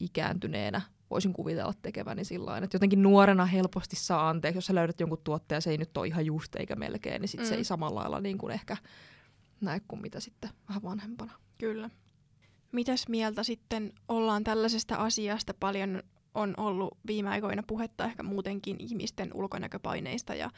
ikääntyneenä 0.01 0.81
voisin 1.11 1.33
kuvitella 1.33 1.75
tekeväni 1.83 2.25
sillä 2.25 2.59
että 2.59 2.75
jotenkin 2.75 3.03
nuorena 3.03 3.45
helposti 3.45 3.97
saa 3.97 4.29
anteeksi, 4.29 4.57
jos 4.57 4.67
sä 4.67 4.75
löydät 4.75 5.01
jonkun 5.01 5.21
tuotteen 5.25 5.57
ja 5.57 5.61
se 5.61 5.71
ei 5.71 5.79
nyt 5.79 5.97
ole 5.97 6.07
ihan 6.07 6.27
just 6.27 6.57
eikä 6.57 6.77
melkein, 6.77 7.21
niin 7.21 7.29
sit 7.29 7.41
mm. 7.41 7.47
se 7.47 7.55
Mm. 7.55 7.59
ei 7.59 7.65
samalla 7.65 8.01
lailla 8.01 8.21
niin 8.21 8.39
kuin 8.39 8.53
ehkä 8.53 8.77
näe 9.61 9.81
kuin 9.89 10.03
mitä 10.03 10.21
sitten 10.21 10.51
vähän 10.69 10.83
vanhempana. 10.83 11.33
Kyllä. 11.59 11.91
mitäs 12.73 13.09
mieltä 13.09 13.43
sitten 13.43 13.93
ollaan 14.09 14.45
tällaisesta 14.45 14.95
asiasta? 14.95 15.55
Paljon 15.55 16.03
on 16.35 16.55
ollut 16.57 16.99
viime 17.07 17.29
aikoina 17.29 17.63
puhetta 17.67 18.05
ehkä 18.05 18.23
muutenkin 18.23 18.77
ihmisten 18.79 19.31
ulkonäköpaineista 19.35 20.35
ja 20.35 20.51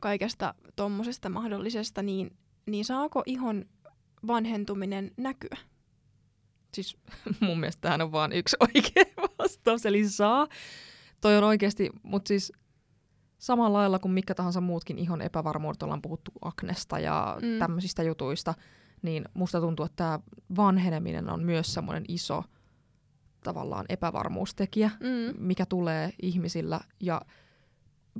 kaikesta 0.00 0.54
tuommoisesta 0.76 1.28
mahdollisesta, 1.28 2.02
niin, 2.02 2.36
niin 2.66 2.84
saako 2.84 3.22
ihon 3.26 3.64
vanhentuminen 4.26 5.10
näkyä? 5.16 5.56
Siis 6.74 6.96
mun 7.40 7.60
mielestä 7.60 7.80
tähän 7.80 8.02
on 8.02 8.12
vaan 8.12 8.32
yksi 8.32 8.56
oikea 8.68 9.04
vastaus, 9.38 9.86
eli 9.86 10.08
saa. 10.08 10.46
Toi 11.20 11.36
on 11.36 11.44
oikeasti, 11.44 11.90
mutta 12.02 12.28
siis 12.28 12.52
samalla 13.38 13.78
lailla 13.78 13.98
kuin 13.98 14.12
mikä 14.12 14.34
tahansa 14.34 14.60
muutkin 14.60 14.98
ihon 14.98 15.22
epävarmuudet, 15.22 15.82
ollaan 15.82 16.02
puhuttu 16.02 16.30
aknesta 16.42 16.98
ja 16.98 17.38
mm. 17.42 17.58
tämmöisistä 17.58 18.02
jutuista, 18.02 18.54
niin 19.02 19.24
musta 19.34 19.60
tuntuu, 19.60 19.86
että 19.86 19.96
tämä 19.96 20.18
vanheneminen 20.56 21.30
on 21.30 21.42
myös 21.42 21.74
semmoinen 21.74 22.04
iso 22.08 22.44
tavallaan 23.44 23.84
epävarmuustekijä, 23.88 24.90
mm. 25.00 25.34
mikä 25.38 25.66
tulee 25.66 26.12
ihmisillä. 26.22 26.80
Ja 27.00 27.20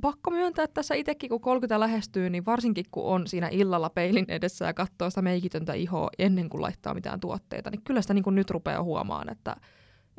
pakko 0.01 0.31
myöntää, 0.31 0.63
että 0.63 0.73
tässä 0.73 0.95
itsekin 0.95 1.29
kun 1.29 1.41
30 1.41 1.79
lähestyy, 1.79 2.29
niin 2.29 2.45
varsinkin 2.45 2.85
kun 2.91 3.05
on 3.05 3.27
siinä 3.27 3.47
illalla 3.51 3.89
peilin 3.89 4.25
edessä 4.27 4.65
ja 4.65 4.73
katsoo 4.73 5.09
sitä 5.09 5.21
meikitöntä 5.21 5.73
ihoa 5.73 6.09
ennen 6.19 6.49
kuin 6.49 6.61
laittaa 6.61 6.93
mitään 6.93 7.19
tuotteita, 7.19 7.69
niin 7.69 7.81
kyllä 7.81 8.01
sitä 8.01 8.13
niin 8.13 8.23
kuin 8.23 8.35
nyt 8.35 8.49
rupeaa 8.49 8.83
huomaan, 8.83 9.31
että 9.31 9.55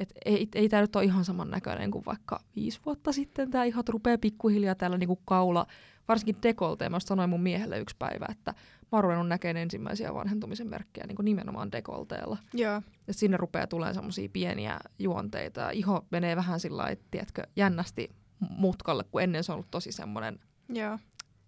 et 0.03 0.13
ei, 0.25 0.49
ei 0.55 0.69
tämä 0.69 0.81
nyt 0.81 0.97
ole 0.97 1.05
ihan 1.05 1.25
samannäköinen 1.25 1.91
kuin 1.91 2.05
vaikka 2.07 2.41
viisi 2.57 2.81
vuotta 2.87 3.13
sitten. 3.13 3.51
Tämä 3.51 3.65
ihot 3.65 3.89
rupeaa 3.89 4.19
pikkuhiljaa 4.19 4.75
täällä 4.75 4.99
niin 4.99 5.09
kuin 5.09 5.21
kaula, 5.25 5.67
varsinkin 6.09 6.37
dekolteen. 6.43 6.91
Mä 6.91 7.01
sanoin 7.01 7.31
mun 7.31 7.43
miehelle 7.43 7.79
yksi 7.79 7.97
päivä, 7.99 8.27
että 8.31 8.55
mä 8.83 8.89
oon 8.93 9.05
ruvennut 9.05 9.29
näkemään 9.29 9.63
ensimmäisiä 9.63 10.15
vanhentumisen 10.15 10.69
merkkejä 10.69 11.07
niin 11.07 11.17
nimenomaan 11.23 11.73
dekolteella. 11.73 12.39
Joo. 12.55 12.83
Ja 13.07 13.15
sinne 13.15 13.37
rupeaa 13.37 13.67
tulemaan 13.67 13.95
semmoisia 13.95 14.29
pieniä 14.33 14.79
juonteita. 14.99 15.71
Iho 15.71 16.07
menee 16.11 16.37
vähän 16.37 16.61
sillä 16.61 16.83
lailla, 16.83 17.03
tiedätkö, 17.11 17.43
jännästi 17.57 18.11
mutkalle, 18.51 19.05
kun 19.05 19.23
ennen 19.23 19.45
se 19.45 19.53
on 19.53 19.55
ollut 19.57 19.71
tosi 19.71 19.93
semmoinen. 19.93 20.41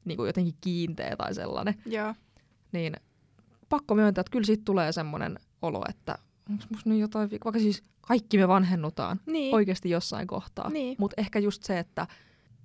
Niin 0.05 0.17
kuin 0.17 0.27
jotenkin 0.27 0.55
kiinteä 0.61 1.17
tai 1.17 1.35
sellainen. 1.35 1.75
Joo. 1.87 2.15
Niin 2.73 2.97
pakko 3.69 3.95
myöntää, 3.95 4.21
että 4.21 4.31
kyllä 4.31 4.47
siitä 4.47 4.63
tulee 4.65 4.93
semmoinen 4.93 5.39
olo, 5.63 5.85
että 5.89 6.19
onko 6.51 6.65
musta 6.71 6.91
nyt 6.91 7.01
jotain, 7.01 7.31
vaikka 7.31 7.59
siis 7.59 7.83
kaikki 8.01 8.39
me 8.39 8.49
vanhennutaan 8.49 9.21
niin. 9.27 9.55
oikeasti 9.55 9.91
jossain 9.91 10.27
kohtaa. 10.27 10.71
Niin. 10.71 10.97
Mutta 10.99 11.15
ehkä 11.21 11.39
just 11.39 11.63
se, 11.63 11.79
että, 11.79 12.07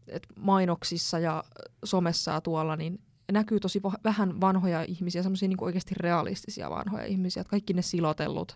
että 0.08 0.28
mainoksissa 0.36 1.20
ja 1.20 1.44
somessa 1.84 2.32
ja 2.32 2.42
tuolla, 2.42 2.76
niin 2.76 3.02
näkyy 3.32 3.60
tosi 3.60 3.84
va- 3.84 4.00
vähän 4.04 4.42
vanhoja 4.42 4.84
ihmisiä, 4.84 5.24
semmoisia 5.24 5.50
niin 5.50 5.64
oikeasti 5.64 5.96
realistisia 5.98 6.70
vanhoja 6.70 7.06
ihmisiä, 7.06 7.42
että 7.42 7.52
kaikki 7.52 7.74
ne 7.74 7.82
silotellut 7.82 8.56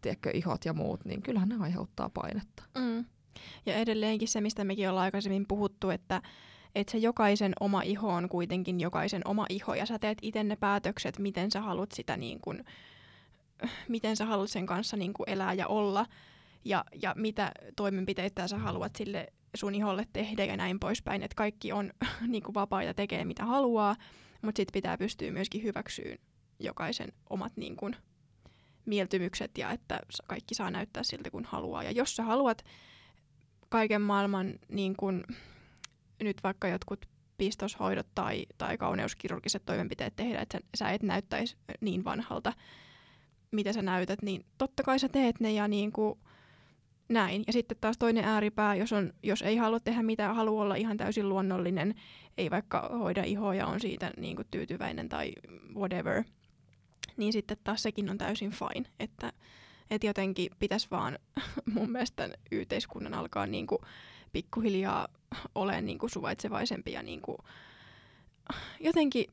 tiedätkö, 0.00 0.30
ihot 0.30 0.64
ja 0.64 0.72
muut, 0.72 1.04
niin 1.04 1.22
kyllähän 1.22 1.48
ne 1.48 1.56
aiheuttaa 1.60 2.08
painetta. 2.08 2.62
Mm. 2.78 3.04
Ja 3.66 3.74
edelleenkin 3.74 4.28
se, 4.28 4.40
mistä 4.40 4.64
mekin 4.64 4.90
ollaan 4.90 5.04
aikaisemmin 5.04 5.46
puhuttu, 5.48 5.90
että, 5.90 6.22
että 6.74 6.90
se 6.90 6.98
jokaisen 6.98 7.52
oma 7.60 7.82
iho 7.82 8.08
on 8.08 8.28
kuitenkin 8.28 8.80
jokaisen 8.80 9.22
oma 9.24 9.46
iho, 9.48 9.74
ja 9.74 9.86
sä 9.86 9.98
teet 9.98 10.18
itse 10.22 10.44
ne 10.44 10.56
päätökset, 10.56 11.18
miten 11.18 11.50
sä 11.50 11.60
haluat 11.60 11.92
sitä 11.92 12.16
niin 12.16 12.40
kuin, 12.40 12.64
miten 13.88 14.16
sä 14.16 14.24
haluat 14.24 14.50
sen 14.50 14.66
kanssa 14.66 14.96
niin 14.96 15.12
kuin 15.12 15.30
elää 15.30 15.52
ja 15.52 15.66
olla, 15.66 16.06
ja, 16.64 16.84
ja 17.02 17.14
mitä 17.16 17.52
toimenpiteitä 17.76 18.48
sä 18.48 18.58
haluat 18.58 18.96
sille 18.96 19.26
sun 19.54 19.74
iholle 19.74 20.06
tehdä 20.12 20.44
ja 20.44 20.56
näin 20.56 20.80
poispäin. 20.80 21.22
Että 21.22 21.34
kaikki 21.34 21.72
on 21.72 21.92
niin 22.28 22.42
kuin 22.42 22.54
vapaita 22.54 22.94
tekee 22.94 23.24
mitä 23.24 23.44
haluaa, 23.44 23.96
mutta 24.42 24.58
sitten 24.58 24.72
pitää 24.72 24.98
pystyä 24.98 25.30
myöskin 25.30 25.62
hyväksyyn 25.62 26.18
jokaisen 26.58 27.12
omat 27.30 27.52
niin 27.56 27.76
kuin, 27.76 27.96
mieltymykset 28.86 29.58
ja 29.58 29.70
että 29.70 30.00
kaikki 30.26 30.54
saa 30.54 30.70
näyttää 30.70 31.02
siltä 31.02 31.30
kun 31.30 31.44
haluaa. 31.44 31.82
Ja 31.82 31.90
jos 31.90 32.16
sä 32.16 32.22
haluat 32.22 32.64
kaiken 33.68 34.02
maailman 34.02 34.54
niin 34.68 34.96
kuin, 34.96 35.24
nyt 36.22 36.36
vaikka 36.42 36.68
jotkut 36.68 37.06
pistoshoidot 37.38 38.06
tai, 38.14 38.46
tai 38.58 38.78
kauneuskirurgiset 38.78 39.62
toimenpiteet 39.66 40.16
tehdä, 40.16 40.40
että 40.40 40.58
sä, 40.58 40.66
sä 40.74 40.90
et 40.90 41.02
näyttäisi 41.02 41.56
niin 41.80 42.04
vanhalta, 42.04 42.52
mitä 43.50 43.72
sä 43.72 43.82
näytät, 43.82 44.22
niin 44.22 44.44
totta 44.58 44.82
kai 44.82 44.98
sä 44.98 45.08
teet 45.08 45.40
ne 45.40 45.52
ja 45.52 45.68
niin 45.68 45.92
kuin 45.92 46.18
näin. 47.08 47.44
Ja 47.46 47.52
sitten 47.52 47.76
taas 47.80 47.98
toinen 47.98 48.24
ääripää, 48.24 48.74
jos, 48.74 48.92
on, 48.92 49.12
jos 49.22 49.42
ei 49.42 49.56
halua 49.56 49.80
tehdä 49.80 50.02
mitään, 50.02 50.36
haluaa 50.36 50.62
olla 50.62 50.74
ihan 50.74 50.96
täysin 50.96 51.28
luonnollinen, 51.28 51.94
ei 52.38 52.50
vaikka 52.50 52.90
hoida 52.98 53.24
ihoa 53.24 53.54
ja 53.54 53.66
on 53.66 53.80
siitä 53.80 54.10
niin 54.16 54.36
kuin 54.36 54.48
tyytyväinen 54.50 55.08
tai 55.08 55.32
whatever, 55.74 56.24
niin 57.16 57.32
sitten 57.32 57.56
taas 57.64 57.82
sekin 57.82 58.10
on 58.10 58.18
täysin 58.18 58.50
fine. 58.50 58.88
Että, 59.00 59.32
että 59.90 60.06
jotenkin 60.06 60.50
pitäisi 60.58 60.88
vaan 60.90 61.18
mun 61.74 61.90
mielestä 61.90 62.28
yhteiskunnan 62.50 63.14
alkaa 63.14 63.46
niin 63.46 63.66
kuin 63.66 63.80
pikkuhiljaa 64.32 65.08
olemaan 65.54 65.86
niin 65.86 65.98
kuin 65.98 66.10
suvaitsevaisempi 66.10 66.92
ja 66.92 67.02
niin 67.02 67.22
kuin 67.22 67.38
jotenkin 68.80 69.24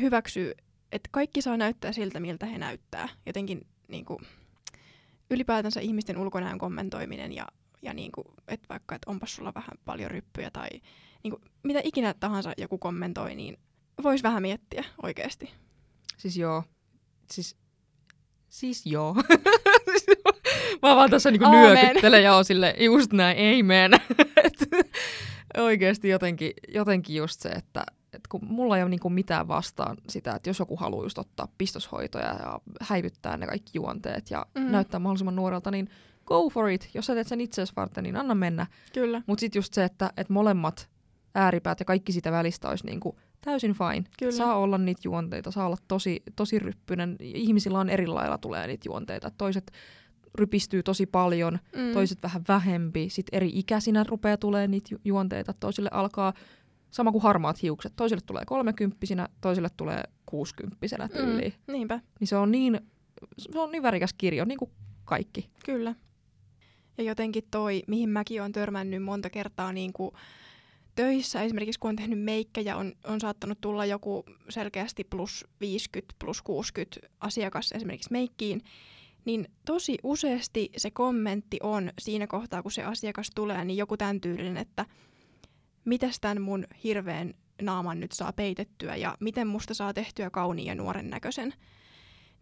hyväksyä 0.00 0.54
että 0.92 1.08
kaikki 1.12 1.42
saa 1.42 1.56
näyttää 1.56 1.92
siltä, 1.92 2.20
miltä 2.20 2.46
he 2.46 2.58
näyttää. 2.58 3.08
Jotenkin 3.26 3.66
niin 3.88 4.04
kuin, 4.04 4.18
ylipäätänsä 5.30 5.80
ihmisten 5.80 6.18
ulkonäön 6.18 6.58
kommentoiminen 6.58 7.32
ja, 7.32 7.46
ja 7.82 7.94
niin 7.94 8.12
kuin, 8.12 8.26
että 8.48 8.66
vaikka, 8.68 8.94
että 8.94 9.10
onpas 9.10 9.34
sulla 9.34 9.54
vähän 9.54 9.78
paljon 9.84 10.10
ryppyjä 10.10 10.50
tai 10.50 10.68
niin 11.22 11.30
kuin, 11.30 11.42
mitä 11.62 11.80
ikinä 11.84 12.14
tahansa 12.20 12.52
joku 12.58 12.78
kommentoi, 12.78 13.34
niin 13.34 13.58
voisi 14.02 14.22
vähän 14.22 14.42
miettiä 14.42 14.84
oikeasti. 15.02 15.50
Siis 16.16 16.36
joo. 16.36 16.64
Siis, 17.30 17.56
siis 18.48 18.86
joo. 18.86 19.14
Mä 20.82 20.96
vaan 20.96 21.10
tässä 21.10 21.30
niinku 21.30 21.50
nyökyttelen 21.50 22.22
ja 22.22 22.34
oon 22.34 22.44
sille 22.44 22.74
just 22.78 23.12
näin, 23.12 23.64
amen. 23.64 23.92
oikeasti 25.56 26.08
jotenkin, 26.08 26.52
jotenkin 26.68 27.16
just 27.16 27.40
se, 27.40 27.48
että 27.48 27.84
et 28.12 28.26
kun 28.26 28.40
mulla 28.42 28.76
ei 28.76 28.82
ole 28.82 28.90
niinku 28.90 29.10
mitään 29.10 29.48
vastaan 29.48 29.96
sitä, 30.08 30.34
että 30.34 30.50
jos 30.50 30.58
joku 30.58 30.76
haluaa 30.76 31.04
just 31.04 31.18
ottaa 31.18 31.48
pistoshoitoja 31.58 32.26
ja 32.26 32.60
häivyttää 32.80 33.36
ne 33.36 33.46
kaikki 33.46 33.70
juonteet 33.74 34.30
ja 34.30 34.46
mm. 34.54 34.70
näyttää 34.70 35.00
mahdollisimman 35.00 35.36
nuorelta, 35.36 35.70
niin 35.70 35.88
go 36.26 36.50
for 36.50 36.68
it. 36.68 36.90
Jos 36.94 37.06
sä 37.06 37.14
teet 37.14 37.28
sen 37.28 37.40
itseäsi 37.40 37.72
varten, 37.76 38.04
niin 38.04 38.16
anna 38.16 38.34
mennä. 38.34 38.66
Kyllä. 38.92 39.22
Mutta 39.26 39.40
sitten 39.40 39.58
just 39.58 39.74
se, 39.74 39.84
että 39.84 40.12
et 40.16 40.28
molemmat 40.28 40.88
ääripäät 41.34 41.80
ja 41.80 41.84
kaikki 41.84 42.12
sitä 42.12 42.32
välistä 42.32 42.68
olisi 42.68 42.86
niinku 42.86 43.18
täysin 43.40 43.72
fine. 43.74 44.04
Kyllä. 44.18 44.32
Saa 44.32 44.56
olla 44.56 44.78
niitä 44.78 45.00
juonteita, 45.04 45.50
saa 45.50 45.66
olla 45.66 45.76
tosi, 45.88 46.22
tosi 46.36 46.58
ryppyinen. 46.58 47.16
Ihmisillä 47.20 47.78
on 47.78 47.90
eri 47.90 48.06
lailla 48.06 48.38
tulee 48.38 48.66
niitä 48.66 48.88
juonteita. 48.88 49.30
Toiset 49.38 49.72
rypistyy 50.34 50.82
tosi 50.82 51.06
paljon, 51.06 51.58
mm. 51.76 51.92
toiset 51.92 52.22
vähän 52.22 52.42
vähempi. 52.48 53.10
Sitten 53.10 53.36
eri 53.36 53.50
ikäisinä 53.54 54.04
rupeaa 54.04 54.36
tulee 54.36 54.68
niitä 54.68 54.96
juonteita. 55.04 55.52
Toisille 55.52 55.88
alkaa 55.92 56.32
sama 56.90 57.12
kuin 57.12 57.22
harmaat 57.22 57.62
hiukset. 57.62 57.92
Toisille 57.96 58.22
tulee 58.26 58.44
kolmekymppisinä, 58.46 59.28
toisille 59.40 59.68
tulee 59.76 60.02
kuusikymppisenä 60.26 61.06
mm, 61.06 61.12
tyyliin. 61.12 61.54
Mm, 61.66 61.72
niinpä. 61.72 62.00
Niin 62.20 62.28
se 62.28 62.36
on 62.36 62.50
niin, 62.50 62.80
se 63.38 63.58
on 63.58 63.72
niin 63.72 63.82
värikäs 63.82 64.12
kirjo, 64.12 64.44
niin 64.44 64.58
kuin 64.58 64.70
kaikki. 65.04 65.50
Kyllä. 65.64 65.94
Ja 66.98 67.04
jotenkin 67.04 67.44
toi, 67.50 67.82
mihin 67.86 68.08
mäkin 68.08 68.40
olen 68.40 68.52
törmännyt 68.52 69.02
monta 69.02 69.30
kertaa 69.30 69.72
niin 69.72 69.92
kuin 69.92 70.10
töissä, 70.94 71.42
esimerkiksi 71.42 71.80
kun 71.80 71.88
on 71.88 71.96
tehnyt 71.96 72.22
meikkejä, 72.22 72.76
on, 72.76 72.92
on 73.04 73.20
saattanut 73.20 73.60
tulla 73.60 73.86
joku 73.86 74.24
selkeästi 74.48 75.04
plus 75.04 75.46
50, 75.60 76.14
plus 76.18 76.42
60 76.42 77.00
asiakas 77.20 77.72
esimerkiksi 77.72 78.12
meikkiin, 78.12 78.62
niin 79.24 79.48
tosi 79.64 79.98
useasti 80.02 80.70
se 80.76 80.90
kommentti 80.90 81.58
on 81.62 81.90
siinä 82.00 82.26
kohtaa, 82.26 82.62
kun 82.62 82.72
se 82.72 82.82
asiakas 82.82 83.30
tulee, 83.34 83.64
niin 83.64 83.76
joku 83.76 83.96
tämän 83.96 84.20
tyylinen, 84.20 84.56
että– 84.56 84.86
mitäs 85.84 86.20
tämän 86.20 86.42
mun 86.42 86.64
hirveän 86.84 87.34
naaman 87.62 88.00
nyt 88.00 88.12
saa 88.12 88.32
peitettyä 88.32 88.96
ja 88.96 89.16
miten 89.20 89.46
musta 89.46 89.74
saa 89.74 89.94
tehtyä 89.94 90.30
kauniin 90.30 90.66
ja 90.66 90.74
nuoren 90.74 91.10
näköisen. 91.10 91.54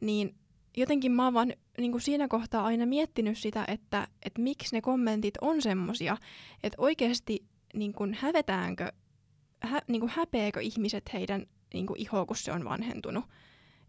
Niin 0.00 0.34
jotenkin 0.76 1.12
mä 1.12 1.24
oon 1.24 1.34
vaan 1.34 1.52
niin 1.78 1.90
kuin 1.90 2.02
siinä 2.02 2.28
kohtaa 2.28 2.64
aina 2.64 2.86
miettinyt 2.86 3.38
sitä, 3.38 3.64
että, 3.68 4.08
että 4.22 4.42
miksi 4.42 4.76
ne 4.76 4.80
kommentit 4.80 5.34
on 5.40 5.62
semmosia, 5.62 6.16
että 6.62 6.82
oikeasti 6.82 7.44
niin 7.74 7.92
kuin 7.92 8.14
hävetäänkö, 8.14 8.92
hä, 9.62 9.80
niin 9.88 10.00
kuin 10.00 10.12
häpeekö 10.16 10.60
ihmiset 10.60 11.12
heidän 11.12 11.46
niin 11.74 11.86
kuin 11.86 12.00
ihoa, 12.00 12.26
kun 12.26 12.36
se 12.36 12.52
on 12.52 12.64
vanhentunut. 12.64 13.24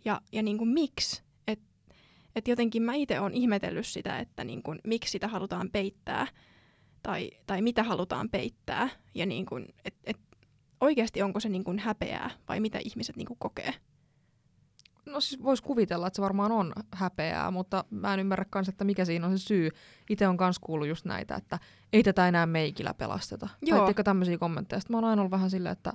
Ja, 0.05 0.21
ja 0.31 0.43
niin 0.43 0.57
kuin 0.57 0.69
miksi? 0.69 1.23
Et, 1.47 1.59
et 2.35 2.47
jotenkin 2.47 2.83
mä 2.83 2.93
itse 2.93 3.19
oon 3.19 3.33
ihmetellyt 3.33 3.88
sitä, 3.88 4.19
että 4.19 4.43
niin 4.43 4.63
kuin, 4.63 4.79
miksi 4.88 5.12
sitä 5.12 5.27
halutaan 5.27 5.69
peittää– 5.71 6.27
tai, 7.03 7.31
tai 7.47 7.62
mitä 7.62 7.83
halutaan 7.83 8.29
peittää 8.29 8.89
ja 9.15 9.25
niin 9.25 9.45
kuin, 9.45 9.65
et, 9.85 9.95
et 10.03 10.19
oikeasti 10.81 11.21
onko 11.21 11.39
se 11.39 11.49
niin 11.49 11.63
kuin 11.63 11.79
häpeää 11.79 12.29
vai 12.47 12.59
mitä 12.59 12.79
ihmiset 12.85 13.15
niin 13.15 13.27
kuin 13.27 13.39
kokee? 13.39 13.73
No 15.05 15.19
siis 15.19 15.43
voisi 15.43 15.63
kuvitella, 15.63 16.07
että 16.07 16.15
se 16.15 16.21
varmaan 16.21 16.51
on 16.51 16.73
häpeää, 16.93 17.51
mutta 17.51 17.83
mä 17.89 18.13
en 18.13 18.19
ymmärrä 18.19 18.45
kans, 18.49 18.69
että 18.69 18.83
mikä 18.83 19.05
siinä 19.05 19.27
on 19.27 19.38
se 19.38 19.43
syy. 19.43 19.69
Itse 20.09 20.27
on 20.27 20.38
kans 20.38 20.59
kuullut 20.59 20.88
just 20.88 21.05
näitä, 21.05 21.35
että 21.35 21.59
ei 21.93 22.03
tätä 22.03 22.27
enää 22.27 22.45
meikillä 22.45 22.93
pelasteta. 22.93 23.49
Joo. 23.62 23.93
Tai 23.93 24.03
tämmöisiä 24.03 24.38
kommentteja. 24.38 24.79
Sitten 24.79 24.93
mä 24.93 24.97
oon 24.97 25.09
aina 25.09 25.21
ollut 25.21 25.31
vähän 25.31 25.49
silleen, 25.49 25.73
että 25.73 25.93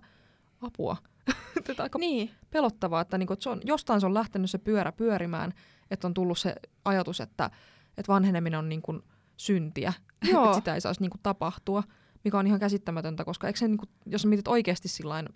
apua. 0.60 0.96
Tätä 1.66 1.82
aika 1.82 1.98
Niin, 1.98 2.30
pelottavaa, 2.50 3.00
että, 3.00 3.18
niinku, 3.18 3.32
että 3.32 3.42
se 3.42 3.50
on, 3.50 3.60
jostain 3.64 4.00
se 4.00 4.06
on 4.06 4.14
lähtenyt 4.14 4.50
se 4.50 4.58
pyörä 4.58 4.92
pyörimään, 4.92 5.52
että 5.90 6.06
on 6.06 6.14
tullut 6.14 6.38
se 6.38 6.54
ajatus, 6.84 7.20
että, 7.20 7.50
että 7.98 8.12
vanheneminen 8.12 8.58
on 8.58 8.68
niinku 8.68 9.02
syntiä, 9.36 9.92
Joo. 10.32 10.44
että 10.44 10.56
sitä 10.56 10.74
ei 10.74 10.80
saisi 10.80 11.00
niinku 11.00 11.18
tapahtua, 11.22 11.82
mikä 12.24 12.38
on 12.38 12.46
ihan 12.46 12.60
käsittämätöntä, 12.60 13.24
koska 13.24 13.46
eikö 13.46 13.58
se, 13.58 13.68
niinku, 13.68 13.86
jos 14.06 14.22
sä 14.22 14.28
mietit 14.28 14.48
oikeasti 14.48 14.88
sillain 14.88 15.28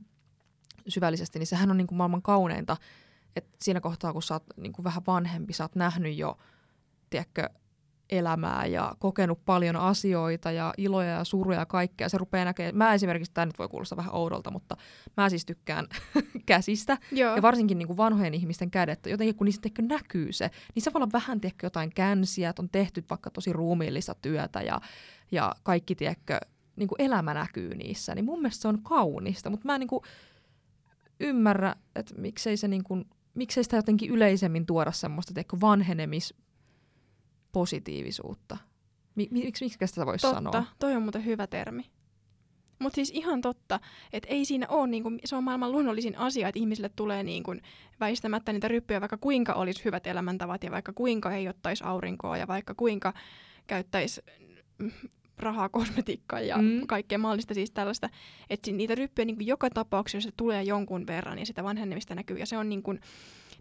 syvällisesti, 0.88 1.38
niin 1.38 1.46
sehän 1.46 1.70
on 1.70 1.76
niinku 1.76 1.94
maailman 1.94 2.22
kauneinta, 2.22 2.76
että 3.36 3.56
siinä 3.62 3.80
kohtaa, 3.80 4.12
kun 4.12 4.22
sä 4.22 4.34
oot 4.34 4.44
niinku 4.56 4.84
vähän 4.84 5.02
vanhempi, 5.06 5.52
sä 5.52 5.64
oot 5.64 5.74
nähnyt 5.74 6.16
jo, 6.16 6.38
tiedätkö, 7.10 7.48
elämää 8.10 8.66
ja 8.66 8.92
kokenut 8.98 9.44
paljon 9.44 9.76
asioita 9.76 10.50
ja 10.50 10.74
iloja 10.76 11.10
ja 11.10 11.24
suruja 11.24 11.58
ja 11.58 11.66
kaikkea. 11.66 12.08
Se 12.08 12.18
rupeaa 12.18 12.44
näkemään, 12.44 12.76
mä 12.76 12.94
esimerkiksi, 12.94 13.32
tämä 13.34 13.46
nyt 13.46 13.58
voi 13.58 13.68
kuulostaa 13.68 13.96
vähän 13.96 14.14
oudolta, 14.14 14.50
mutta 14.50 14.76
mä 15.16 15.28
siis 15.28 15.46
tykkään 15.46 15.86
käsistä 16.46 16.98
joo. 17.12 17.36
ja 17.36 17.42
varsinkin 17.42 17.78
niin 17.78 17.86
kuin 17.86 17.96
vanhojen 17.96 18.34
ihmisten 18.34 18.70
kädet, 18.70 19.06
jotenkin 19.06 19.34
kun 19.34 19.44
niistä 19.44 19.68
ehkä 19.68 19.82
näkyy 19.82 20.32
se, 20.32 20.50
niin 20.74 20.82
se 20.82 20.92
voi 20.92 20.98
olla 20.98 21.12
vähän 21.12 21.40
tiedätkö, 21.40 21.66
jotain 21.66 21.90
känsiä, 21.94 22.50
että 22.50 22.62
on 22.62 22.68
tehty 22.68 23.04
vaikka 23.10 23.30
tosi 23.30 23.52
ruumiillista 23.52 24.14
työtä 24.14 24.62
ja, 24.62 24.80
ja 25.32 25.54
kaikki 25.62 25.94
tiedätkö, 25.94 26.40
niin 26.76 26.88
kuin 26.88 27.02
elämä 27.02 27.34
näkyy 27.34 27.74
niissä. 27.74 28.14
Niin 28.14 28.24
mun 28.24 28.38
mielestä 28.38 28.62
se 28.62 28.68
on 28.68 28.82
kaunista, 28.82 29.50
mutta 29.50 29.66
mä 29.66 29.74
en 29.74 29.80
niin 29.80 29.88
kuin 29.88 30.02
ymmärrä, 31.20 31.74
että 31.94 32.14
miksei, 32.18 32.56
se 32.56 32.68
niin 32.68 32.84
kuin, 32.84 33.04
miksei 33.34 33.64
sitä 33.64 33.76
jotenkin 33.76 34.10
yleisemmin 34.10 34.66
tuoda 34.66 34.92
semmoista 34.92 35.34
tiedätkö, 35.34 35.56
vanhenemispositiivisuutta. 35.60 36.47
Mi- 39.14 39.28
mi- 39.30 39.44
miksi, 39.44 39.64
miksi 39.64 39.86
sitä 39.86 40.06
voisi 40.06 40.22
Totta, 40.22 40.36
sanoa? 40.36 40.64
toi 40.78 40.96
on 40.96 41.02
muuten 41.02 41.24
hyvä 41.24 41.46
termi. 41.46 41.82
Mutta 42.78 42.94
siis 42.94 43.10
ihan 43.14 43.40
totta, 43.40 43.80
että 44.12 44.28
ei 44.30 44.44
siinä 44.44 44.66
ole, 44.68 44.86
niinku, 44.86 45.10
se 45.24 45.36
on 45.36 45.44
maailman 45.44 45.72
luonnollisin 45.72 46.18
asia, 46.18 46.48
että 46.48 46.58
ihmisille 46.58 46.88
tulee 46.96 47.22
niinku, 47.22 47.54
väistämättä 48.00 48.52
niitä 48.52 48.68
ryppyjä, 48.68 49.00
vaikka 49.00 49.16
kuinka 49.16 49.52
olisi 49.52 49.84
hyvät 49.84 50.06
elämäntavat 50.06 50.64
ja 50.64 50.70
vaikka 50.70 50.92
kuinka 50.92 51.32
ei 51.34 51.48
ottaisi 51.48 51.84
aurinkoa 51.84 52.36
ja 52.36 52.46
vaikka 52.46 52.74
kuinka 52.74 53.14
käyttäisi 53.66 54.20
mm, 54.78 54.90
rahaa 55.38 55.68
kosmetiikkaan 55.68 56.46
ja 56.46 56.56
Mm. 56.58 56.64
mm. 56.64 56.86
kaikkea 56.86 57.18
mahdollista 57.18 57.54
siis 57.54 57.70
tällaista. 57.70 58.08
Että 58.50 58.70
niitä 58.72 58.94
ryppyjä 58.94 59.24
niinku, 59.26 59.44
joka 59.44 59.70
tapauksessa 59.70 60.30
tulee 60.36 60.62
jonkun 60.62 61.06
verran 61.06 61.38
ja 61.38 61.46
sitä 61.46 61.64
vanhenemista 61.64 62.14
näkyy 62.14 62.36
ja 62.38 62.46
se 62.46 62.58
on 62.58 62.68
niinku, 62.68 62.94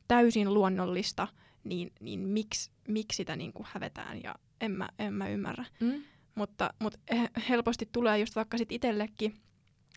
täysin 0.08 0.54
luonnollista, 0.54 1.28
niin, 1.70 1.92
niin 2.00 2.20
miksi, 2.20 2.72
miksi 2.88 3.16
sitä 3.16 3.36
niinku, 3.36 3.66
hävetään 3.72 4.24
ja 4.24 4.36
en 4.62 4.72
mä, 4.72 4.90
en 5.00 5.14
mä 5.14 5.30
ymmärrä. 5.30 5.66
Mm? 5.80 6.04
Mutta, 6.36 6.74
mutta 6.80 7.00
helposti 7.50 7.90
tulee 7.92 8.20
just 8.20 8.36
vaikka 8.36 8.58
sit 8.58 8.72
itsellekin, 8.72 9.34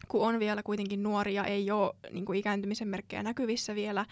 kun 0.08 0.26
on 0.26 0.38
vielä 0.38 0.62
kuitenkin 0.62 1.02
nuori 1.02 1.34
ja 1.34 1.44
ei 1.44 1.70
ole 1.70 1.94
niin 2.10 2.24
kuin 2.24 2.38
ikääntymisen 2.38 2.88
merkkejä 2.88 3.22
näkyvissä 3.22 3.74
vielä, 3.74 4.06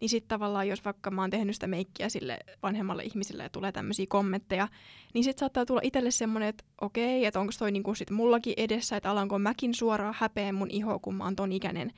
niin 0.00 0.08
sitten 0.08 0.28
tavallaan 0.28 0.68
jos 0.68 0.84
vaikka 0.84 1.10
mä 1.10 1.20
oon 1.20 1.30
tehnyt 1.30 1.56
sitä 1.56 1.66
meikkiä 1.66 2.08
sille 2.08 2.38
vanhemmalle 2.62 3.02
ihmiselle 3.02 3.42
ja 3.42 3.48
tulee 3.48 3.72
tämmöisiä 3.72 4.06
kommentteja, 4.08 4.68
niin 5.14 5.24
sitten 5.24 5.40
saattaa 5.40 5.66
tulla 5.66 5.80
itselle 5.84 6.10
semmoinen, 6.10 6.48
että 6.48 6.64
okei, 6.80 7.24
että 7.24 7.40
onko 7.40 7.52
toi 7.58 7.72
niinku 7.72 7.94
sit 7.94 8.10
mullakin 8.10 8.54
edessä, 8.56 8.96
että 8.96 9.10
alanko 9.10 9.38
mäkin 9.38 9.74
suoraan 9.74 10.14
häpeä 10.18 10.52
mun 10.52 10.70
iho, 10.70 10.98
kun 10.98 11.14
mä 11.14 11.24
oon 11.24 11.36
ton 11.36 11.52
ikäinen. 11.52 11.92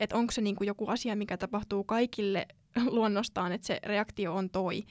Että 0.00 0.16
onko 0.16 0.32
se 0.32 0.40
niinku 0.40 0.64
joku 0.64 0.86
asia, 0.86 1.16
mikä 1.16 1.36
tapahtuu 1.36 1.84
kaikille 1.84 2.46
luonnostaan, 2.90 3.52
että 3.52 3.66
se 3.66 3.80
reaktio 3.82 4.34
on 4.34 4.50
toi. 4.50 4.82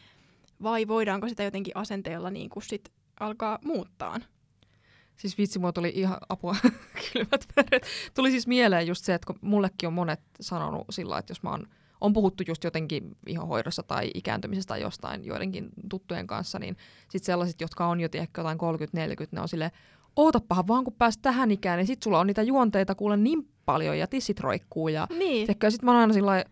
Vai 0.63 0.88
voidaanko 0.88 1.30
sitä 1.30 1.44
jotenkin 1.44 1.78
asenteella 1.78 2.30
niinku 2.30 2.62
sit 2.62 2.90
alkaa 3.20 3.60
muuttaa? 3.66 4.20
Siis 5.18 5.38
vitsi, 5.38 5.60
mulla 5.60 5.74
tuli 5.74 5.92
ihan 5.96 6.18
apua 6.30 6.56
kylmät 7.13 7.46
veret. 7.56 7.86
Tuli 8.13 8.32
siis 8.32 8.48
mieleen 8.48 8.88
just 8.88 9.06
se, 9.06 9.13
että 9.13 9.26
kun 9.28 9.40
mullekin 9.42 9.88
on 9.88 9.94
monet 9.94 10.20
sanonut 10.40 10.86
sillä 10.90 11.18
että 11.18 11.32
jos 11.32 11.44
mä 11.44 11.50
oon, 11.50 11.68
on 12.02 12.13
puhuttu 12.13 12.44
just 12.48 12.63
jotenkin 12.63 13.18
ihohoidossa 13.28 13.84
tai 13.84 14.12
ikääntymisestä 14.13 14.68
tai 14.68 14.82
jostain 14.82 15.26
joidenkin 15.26 15.70
tuttujen 15.90 16.28
kanssa, 16.28 16.60
niin 16.60 16.78
sitten 17.02 17.26
sellaiset, 17.26 17.62
jotka 17.62 17.88
on 17.88 18.00
jo 18.00 18.10
ehkä 18.13 18.42
jotain 18.42 18.58
30-40, 18.58 19.28
ne 19.32 19.42
on 19.42 19.48
sille 19.48 19.72
ootapahan 20.16 20.68
vaan 20.68 20.84
kun 20.84 20.94
pääst 20.94 21.22
tähän 21.22 21.52
ikään, 21.52 21.78
niin 21.78 21.88
sit 21.88 22.04
sulla 22.04 22.20
on 22.20 22.28
niitä 22.28 22.42
juonteita 22.42 22.96
kuule 22.96 23.18
niin 23.18 23.50
paljon 23.66 23.98
ja 23.98 24.08
tissit 24.08 24.40
roikkuu 24.40 24.88
ja 24.88 25.08
Niin, 25.10 25.46
Tiedätkö, 25.46 25.72
sit 25.72 25.84
mä 25.84 25.92
oon 25.92 26.00
aina 26.00 26.13
sillä 26.13 26.26
lailla, 26.26 26.50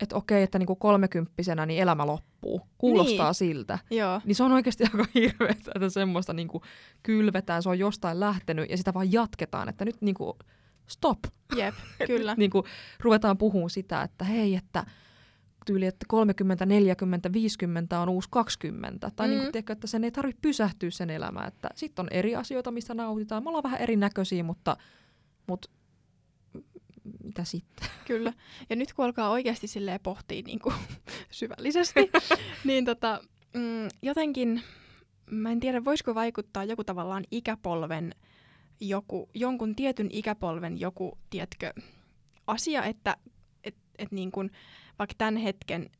että 0.00 0.16
okei, 0.16 0.42
että 0.42 0.58
niinku 0.58 0.76
kolmekymppisenä 0.76 1.66
niin 1.66 1.82
elämä 1.82 2.06
loppuu. 2.06 2.60
Kuulostaa 2.78 3.28
Niin. 3.28 3.34
siltä. 3.34 3.78
joo. 3.90 4.20
Niin 4.24 4.34
se 4.34 4.42
on 4.44 4.52
oikeasti 4.52 4.84
aika 4.84 5.04
hirveetä, 5.14 5.72
että 5.74 5.90
semmoista 5.90 6.32
niinku 6.32 6.62
kylvetään, 7.02 7.62
se 7.62 7.68
on 7.68 7.78
jostain 7.78 8.20
lähtenyt 8.20 8.70
ja 8.70 8.76
sitä 8.76 8.94
vaan 8.94 9.12
jatketaan, 9.12 9.68
että 9.68 9.84
nyt 9.84 9.96
niinku 10.00 10.38
stop. 10.86 11.18
Jep, 11.56 11.74
kyllä. 12.06 12.34
Niinku 12.38 12.64
ruvetaan 13.00 13.38
puhumaan 13.38 13.70
sitä, 13.70 14.02
että 14.02 14.24
hei, 14.24 14.54
että 14.54 14.86
tyyli, 15.66 15.86
että 15.86 16.06
30, 16.08 16.66
40, 16.66 17.32
50 17.32 18.00
on 18.00 18.08
uusi 18.08 18.28
20. 18.30 19.10
Tai 19.16 19.26
mm. 19.26 19.32
Mm. 19.32 19.36
niinku, 19.36 19.52
tiedätkö, 19.52 19.72
että 19.72 19.86
sen 19.86 20.04
ei 20.04 20.10
tarvitse 20.10 20.40
pysähtyä 20.42 20.90
sen 20.90 21.10
elämä. 21.10 21.44
Että 21.46 21.68
sitten 21.74 22.02
on 22.02 22.08
eri 22.10 22.36
asioita, 22.36 22.70
mistä 22.70 22.94
nautitaan. 22.94 23.42
Me 23.42 23.48
ollaan 23.48 23.62
vähän 23.62 23.80
erinäköisiä, 23.80 24.42
mutta, 24.44 24.76
mutta 25.46 25.68
mitä 27.36 27.44
sitten? 27.44 27.88
Kyllä. 28.06 28.32
Ja 28.70 28.76
nyt 28.76 28.92
kun 28.92 29.04
alkaa 29.04 29.30
oikeasti 29.30 29.66
silleen 29.66 30.00
pohtia 30.02 30.42
niin 30.42 30.58
kuin, 30.58 30.74
syvällisesti, 31.30 32.00
niin 32.64 32.84
tota, 32.84 33.20
mm, 33.54 33.88
jotenkin, 34.02 34.62
mä 35.30 35.52
en 35.52 35.60
tiedä, 35.60 35.84
voisiko 35.84 36.14
vaikuttaa 36.14 36.64
joku 36.64 36.84
tavallaan 36.84 37.24
ikäpolven, 37.30 38.14
joku, 38.80 39.28
jonkun 39.34 39.76
tietyn 39.76 40.08
ikäpolven 40.12 40.80
joku, 40.80 41.18
tiedätkö, 41.30 41.72
asia, 42.46 42.84
että 42.84 43.16
et, 43.64 43.76
et 43.98 44.12
niin 44.12 44.32
kuin, 44.32 44.50
vaikka 44.98 45.14
tämän 45.18 45.36
hetken 45.36 45.90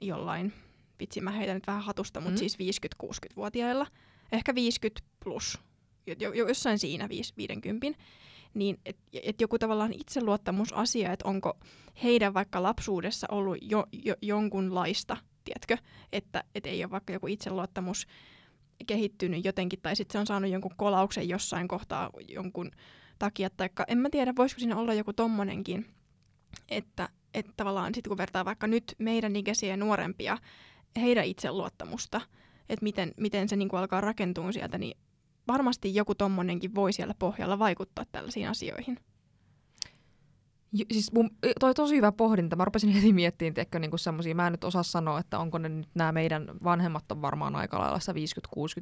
jollain, 0.00 0.52
vitsi 1.00 1.20
mä 1.20 1.30
heitän 1.30 1.54
nyt 1.56 1.66
vähän 1.66 1.82
hatusta, 1.82 2.20
mutta 2.20 2.34
Mm. 2.34 2.38
siis 2.38 2.58
50-60-vuotiailla, 2.58 3.86
ehkä 4.32 4.54
50 4.54 5.06
plus, 5.24 5.58
jo, 6.06 6.14
jo, 6.18 6.32
jossain 6.32 6.78
siinä 6.78 7.08
5, 7.08 7.32
50, 7.36 7.86
niin 8.56 8.78
että 8.84 9.02
et 9.22 9.40
joku 9.40 9.58
tavallaan 9.58 9.92
itseluottamusasia, 9.92 11.12
että 11.12 11.28
onko 11.28 11.58
heidän 12.02 12.34
vaikka 12.34 12.62
lapsuudessa 12.62 13.26
ollut 13.30 13.58
jo, 13.60 13.86
jo, 14.04 14.14
jonkunlaista, 14.22 15.16
tiedätkö, 15.44 15.76
että 16.12 16.44
et 16.54 16.66
ei 16.66 16.84
ole 16.84 16.90
vaikka 16.90 17.12
joku 17.12 17.26
itseluottamus 17.26 18.06
kehittynyt 18.86 19.44
jotenkin, 19.44 19.80
tai 19.82 19.96
sitten 19.96 20.12
se 20.12 20.18
on 20.18 20.26
saanut 20.26 20.50
jonkun 20.50 20.76
kolauksen 20.76 21.28
jossain 21.28 21.68
kohtaa 21.68 22.10
jonkun 22.28 22.70
takia, 23.18 23.50
tai 23.50 23.68
en 23.88 23.98
mä 23.98 24.10
tiedä, 24.10 24.32
voisiko 24.36 24.58
siinä 24.58 24.76
olla 24.76 24.94
joku 24.94 25.12
tommonenkin, 25.12 25.86
että, 26.68 27.08
että 27.34 27.52
tavallaan 27.56 27.94
sitten 27.94 28.10
kun 28.10 28.18
vertaa 28.18 28.44
vaikka 28.44 28.66
nyt 28.66 28.94
meidän 28.98 29.36
ikäisiä 29.36 29.68
ja 29.68 29.76
nuorempia, 29.76 30.38
heidän 31.00 31.24
itseluottamusta, 31.24 32.20
että 32.68 32.82
miten, 32.82 33.12
miten 33.16 33.48
se 33.48 33.56
niinku 33.56 33.76
alkaa 33.76 34.00
rakentua 34.00 34.52
sieltä, 34.52 34.78
niin 34.78 34.98
varmasti 35.48 35.94
joku 35.94 36.14
tommonenkin 36.14 36.74
voi 36.74 36.92
siellä 36.92 37.14
pohjalla 37.18 37.58
vaikuttaa 37.58 38.04
tällaisiin 38.12 38.48
asioihin. 38.48 38.98
Jo, 40.72 40.84
siis 40.92 41.12
mun, 41.12 41.30
toi 41.60 41.74
tosi 41.74 41.96
hyvä 41.96 42.12
pohdinta. 42.12 42.56
Mä 42.56 42.64
rupesin 42.64 42.90
heti 42.90 43.12
miettimään, 43.12 43.54
tiedätkö, 43.54 43.78
niin 43.78 44.36
mä 44.36 44.46
en 44.46 44.52
nyt 44.52 44.64
osaa 44.64 44.82
sanoa, 44.82 45.18
että 45.20 45.38
onko 45.38 45.58
ne 45.58 45.68
nyt 45.68 45.88
nämä 45.94 46.12
meidän 46.12 46.48
vanhemmat 46.64 47.12
on 47.12 47.22
varmaan 47.22 47.56
aika 47.56 47.78
lailla 47.78 47.98
sitä 47.98 48.12
50-60 48.12 48.16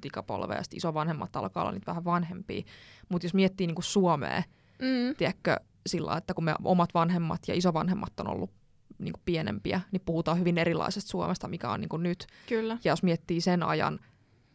ikäpolvea, 0.04 0.56
ja 0.56 0.62
sitten 0.62 0.76
isovanhemmat 0.76 1.36
alkaa 1.36 1.62
olla 1.62 1.72
nyt 1.72 1.86
vähän 1.86 2.04
vanhempia. 2.04 2.62
Mutta 3.08 3.26
jos 3.26 3.34
miettii 3.34 3.66
niin 3.66 3.74
kuin 3.74 3.84
Suomea, 3.84 4.42
Mm. 4.78 5.16
tiedätkö, 5.16 5.56
sillä 5.86 6.16
että 6.16 6.34
kun 6.34 6.44
me 6.44 6.54
omat 6.64 6.94
vanhemmat 6.94 7.40
ja 7.48 7.54
isovanhemmat 7.54 8.20
on 8.20 8.28
ollut 8.28 8.50
niin 8.98 9.12
kuin 9.12 9.22
pienempiä, 9.24 9.80
niin 9.92 10.02
puhutaan 10.04 10.38
hyvin 10.38 10.58
erilaisesta 10.58 11.10
Suomesta, 11.10 11.48
mikä 11.48 11.70
on 11.70 11.80
niin 11.80 11.88
kuin 11.88 12.02
nyt. 12.02 12.26
Kyllä. 12.48 12.78
Ja 12.84 12.92
jos 12.92 13.02
miettii 13.02 13.40
sen 13.40 13.62
ajan 13.62 14.00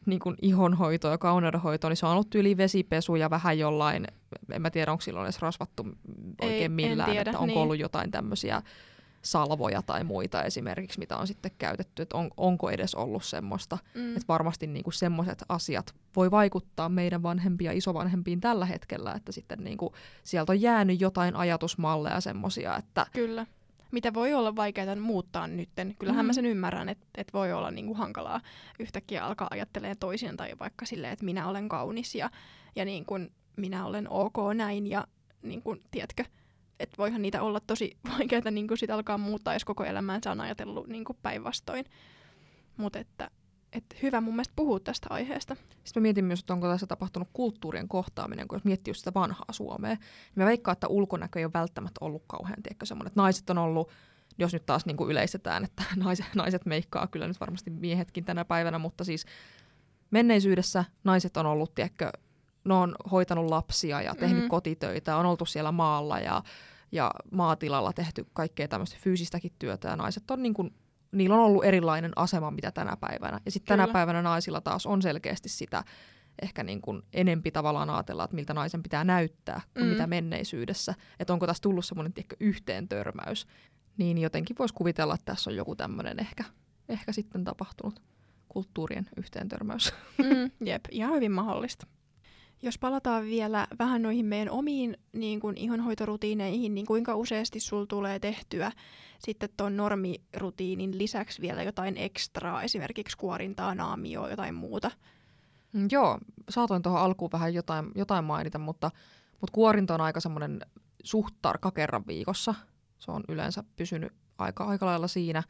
niin 0.06 0.20
kuin 0.20 0.36
ihonhoitoa 0.42 1.12
ja 1.12 1.18
kauneudenhoitoa, 1.18 1.90
niin 1.90 1.98
se 1.98 2.06
on 2.06 2.12
ollut 2.12 2.36
yli 2.36 2.58
vesipesu 2.58 3.16
ja 3.16 3.30
vähän 3.30 3.60
jollain, 3.60 4.08
en 4.52 4.62
mä 4.62 4.70
tiedä 4.70 4.92
onko 4.92 5.02
silloin 5.02 5.26
edes 5.26 5.42
rasvattu 5.42 5.88
oikein 6.42 6.62
Ei, 6.62 6.70
millään, 6.70 7.12
tiedä, 7.12 7.30
että 7.30 7.40
onko 7.40 7.54
niin. 7.54 7.58
ollut 7.58 7.80
jotain 7.80 8.12
tämmöisiä 8.12 8.62
salvoja 9.22 9.82
tai 9.82 10.04
muita 10.04 10.44
esimerkiksi, 10.44 11.00
mitä 11.00 11.18
on 11.18 11.28
sitten 11.28 11.52
käytetty, 11.58 12.02
että 12.02 12.18
on, 12.18 12.30
onko 12.38 12.70
edes 12.70 12.96
ollut 12.96 13.24
semmoista. 13.24 13.78
Mm. 13.94 14.12
Että 14.12 14.28
varmasti 14.28 14.68
niinku 14.68 14.92
semmoiset 14.92 15.44
asiat 15.50 15.96
voi 16.16 16.32
vaikuttaa 16.32 16.90
meidän 16.90 17.24
vanhempia 17.24 17.72
ja 17.72 17.78
isovanhempiin 17.78 18.42
tällä 18.42 18.66
hetkellä, 18.66 19.14
että 19.14 19.32
sitten 19.32 19.64
niinku 19.64 19.94
sieltä 20.24 20.52
on 20.52 20.62
jäänyt 20.62 21.02
jotain 21.02 21.36
ajatusmalleja 21.36 22.22
semmoisia, 22.22 22.78
että 22.78 23.06
Kyllä. 23.14 23.46
Mitä 23.92 24.14
voi 24.14 24.34
olla 24.34 24.56
vaikeaa 24.56 24.96
muuttaa 24.96 25.48
nytten. 25.48 25.96
Kyllähän 26.00 26.26
Mm. 26.26 26.28
mä 26.28 26.34
sen 26.34 26.46
ymmärrän, 26.46 26.90
että 26.90 27.06
et 27.18 27.34
voi 27.34 27.54
olla 27.54 27.72
niinku 27.72 27.94
hankalaa 27.94 28.42
yhtäkkiä 28.80 29.26
alkaa 29.26 29.48
ajattelemaan 29.52 29.98
toisen 30.00 30.38
tai 30.38 30.52
vaikka 30.60 30.86
silleen, 30.86 31.14
että 31.14 31.26
minä 31.26 31.48
olen 31.48 31.70
kaunis 31.70 32.16
ja, 32.16 32.30
ja 32.76 32.86
niin 32.86 33.06
kuin 33.06 33.32
minä 33.56 33.86
olen 33.86 34.10
ok 34.10 34.36
näin 34.54 34.88
ja 34.88 35.08
niin 35.42 35.62
kuin, 35.62 35.82
tiedätkö, 35.92 36.24
että 36.80 36.98
voihan 36.98 37.22
niitä 37.22 37.42
olla 37.42 37.60
tosi 37.60 37.98
vaikeaa 38.18 38.52
niin 38.52 38.68
kuin 38.68 38.78
sit 38.78 38.90
alkaa 38.90 39.18
muuttaa, 39.18 39.54
jos 39.54 39.66
koko 39.66 39.84
elämäänsä 39.84 40.32
on 40.32 40.42
ajatellut 40.42 40.88
niin 40.88 41.06
kuin 41.06 41.18
päinvastoin. 41.22 41.86
Mutta 42.78 43.00
että 43.00 43.32
et 43.74 43.86
hyvä 44.02 44.22
mun 44.22 44.34
mielestä 44.34 44.54
puhua 44.56 44.80
tästä 44.80 45.08
aiheesta. 45.10 45.56
Sitten 45.56 46.02
mä 46.02 46.04
mietin 46.04 46.26
myös, 46.26 46.40
että 46.40 46.54
onko 46.54 46.68
tässä 46.68 46.88
tapahtunut 46.88 47.30
kulttuurien 47.34 47.88
kohtaaminen, 47.88 48.48
kun 48.48 48.56
jos 48.56 48.64
miettii 48.64 48.94
sitä 48.94 49.12
vanhaa 49.16 49.46
Suomea. 49.52 49.90
Niin 49.90 50.00
mä 50.36 50.46
veikkaan, 50.46 50.74
että 50.74 50.88
ulkonäkö 50.88 51.40
ei 51.40 51.46
ole 51.46 51.54
välttämättä 51.54 51.98
ollut 52.02 52.24
kauhean, 52.28 52.64
tiedätkö, 52.64 52.86
semmoinen, 52.86 53.08
että 53.08 53.22
naiset 53.22 53.50
on 53.50 53.58
ollut, 53.58 53.90
jos 54.38 54.54
nyt 54.54 54.66
taas 54.66 54.86
niin 54.86 54.98
kuin 54.98 55.12
yleistetään, 55.12 55.64
että 55.64 55.84
naiset, 55.96 56.26
naiset 56.36 56.66
meikkaa 56.66 57.08
kyllä 57.08 57.28
nyt 57.28 57.40
varmasti 57.40 57.70
miehetkin 57.70 58.26
tänä 58.26 58.46
päivänä, 58.46 58.80
mutta 58.80 59.04
siis 59.04 59.26
menneisyydessä 60.12 60.86
naiset 61.04 61.38
on 61.38 61.46
ollut, 61.46 61.76
tiedätkö, 61.76 62.12
ne 62.66 62.74
on 62.74 62.96
hoitanut 63.12 63.50
lapsia 63.50 64.02
ja 64.02 64.16
tehnyt 64.16 64.38
mm-hmm. 64.38 64.50
kotitöitä, 64.50 65.18
on 65.18 65.26
oltu 65.26 65.46
siellä 65.46 65.72
maalla 65.72 66.20
ja, 66.20 66.44
ja 66.92 67.12
maatilalla 67.32 67.94
tehty 67.94 68.26
kaikkea 68.34 68.68
tämmöistä 68.68 68.98
fyysistäkin 69.02 69.52
työtä 69.60 69.88
ja 69.88 69.96
naiset 69.96 70.32
on 70.32 70.44
niin 70.44 70.54
kuin, 70.54 70.74
niillä 71.12 71.36
on 71.36 71.42
ollut 71.42 71.66
erilainen 71.66 72.12
asema 72.16 72.52
mitä 72.52 72.72
tänä 72.72 72.98
päivänä. 72.98 73.40
Ja 73.46 73.52
sitten 73.52 73.78
tänä 73.78 73.94
päivänä 73.94 74.22
naisilla 74.22 74.62
taas 74.62 74.86
on 74.86 75.02
selkeästi 75.02 75.50
sitä 75.50 75.84
ehkä 76.42 76.64
niin 76.64 76.82
kuin 76.82 77.02
enempi 77.14 77.52
tavallaan 77.52 77.90
ajatella, 77.90 78.24
että 78.24 78.36
miltä 78.36 78.54
naisen 78.54 78.84
pitää 78.84 79.04
näyttää 79.04 79.62
kuin 79.74 79.86
mm. 79.86 79.90
mitä 79.90 80.08
menneisyydessä. 80.08 80.94
Että 81.20 81.34
onko 81.34 81.48
tässä 81.48 81.62
tullut 81.62 81.86
semmoinen 81.86 82.14
yhteen 82.40 82.88
törmäys. 82.88 83.46
Niin 83.98 84.18
jotenkin 84.18 84.56
voisi 84.60 84.74
kuvitella, 84.74 85.14
että 85.14 85.26
tässä 85.26 85.50
on 85.50 85.56
joku 85.56 85.76
tämmöinen 85.76 86.20
ehkä, 86.20 86.44
ehkä 86.90 87.12
sitten 87.12 87.44
tapahtunut 87.44 88.02
kulttuurien 88.50 89.08
yhteentörmäys. 89.18 89.94
Mm, 90.18 90.52
jep, 90.68 90.86
ihan 90.92 91.14
hyvin 91.14 91.32
mahdollista. 91.32 91.88
Jos 92.62 92.78
palataan 92.78 93.26
vielä 93.26 93.68
vähän 93.80 94.02
noihin 94.02 94.26
meidän 94.26 94.50
omiin 94.50 94.98
niin 95.14 95.40
kuin 95.40 95.58
ihonhoitorutiineihin, 95.58 96.76
niin 96.76 96.86
kuinka 96.86 97.16
useasti 97.16 97.60
sul 97.60 97.86
tulee 97.86 98.20
tehtyä 98.20 98.72
sitten 99.20 99.50
tuon 99.58 99.78
normirutiinin 99.78 100.98
lisäksi 100.98 101.42
vielä 101.42 101.64
jotain 101.64 101.98
ekstraa, 101.98 102.64
esimerkiksi 102.64 103.18
kuorintaa, 103.18 103.76
naamioa, 103.76 104.30
jotain 104.30 104.56
muuta? 104.56 104.92
Mm, 105.74 105.88
joo, 105.92 106.20
saatoin 106.50 106.82
tuohon 106.82 107.02
alkuun 107.02 107.32
vähän 107.32 107.54
jotain, 107.54 107.92
jotain 107.96 108.26
mainita, 108.26 108.60
mutta, 108.60 108.92
mutta 109.42 109.52
kuorinta 109.52 109.94
on 109.94 110.02
aika 110.02 110.20
semmoinen 110.20 110.60
suht 111.04 111.36
tarkka 111.42 111.72
kerran 111.72 112.08
viikossa. 112.08 112.56
Se 113.00 113.12
on 113.12 113.24
yleensä 113.28 113.64
pysynyt 113.76 114.14
aika, 114.38 114.64
aika 114.64 114.86
lailla 114.86 115.08
siinä. 115.08 115.44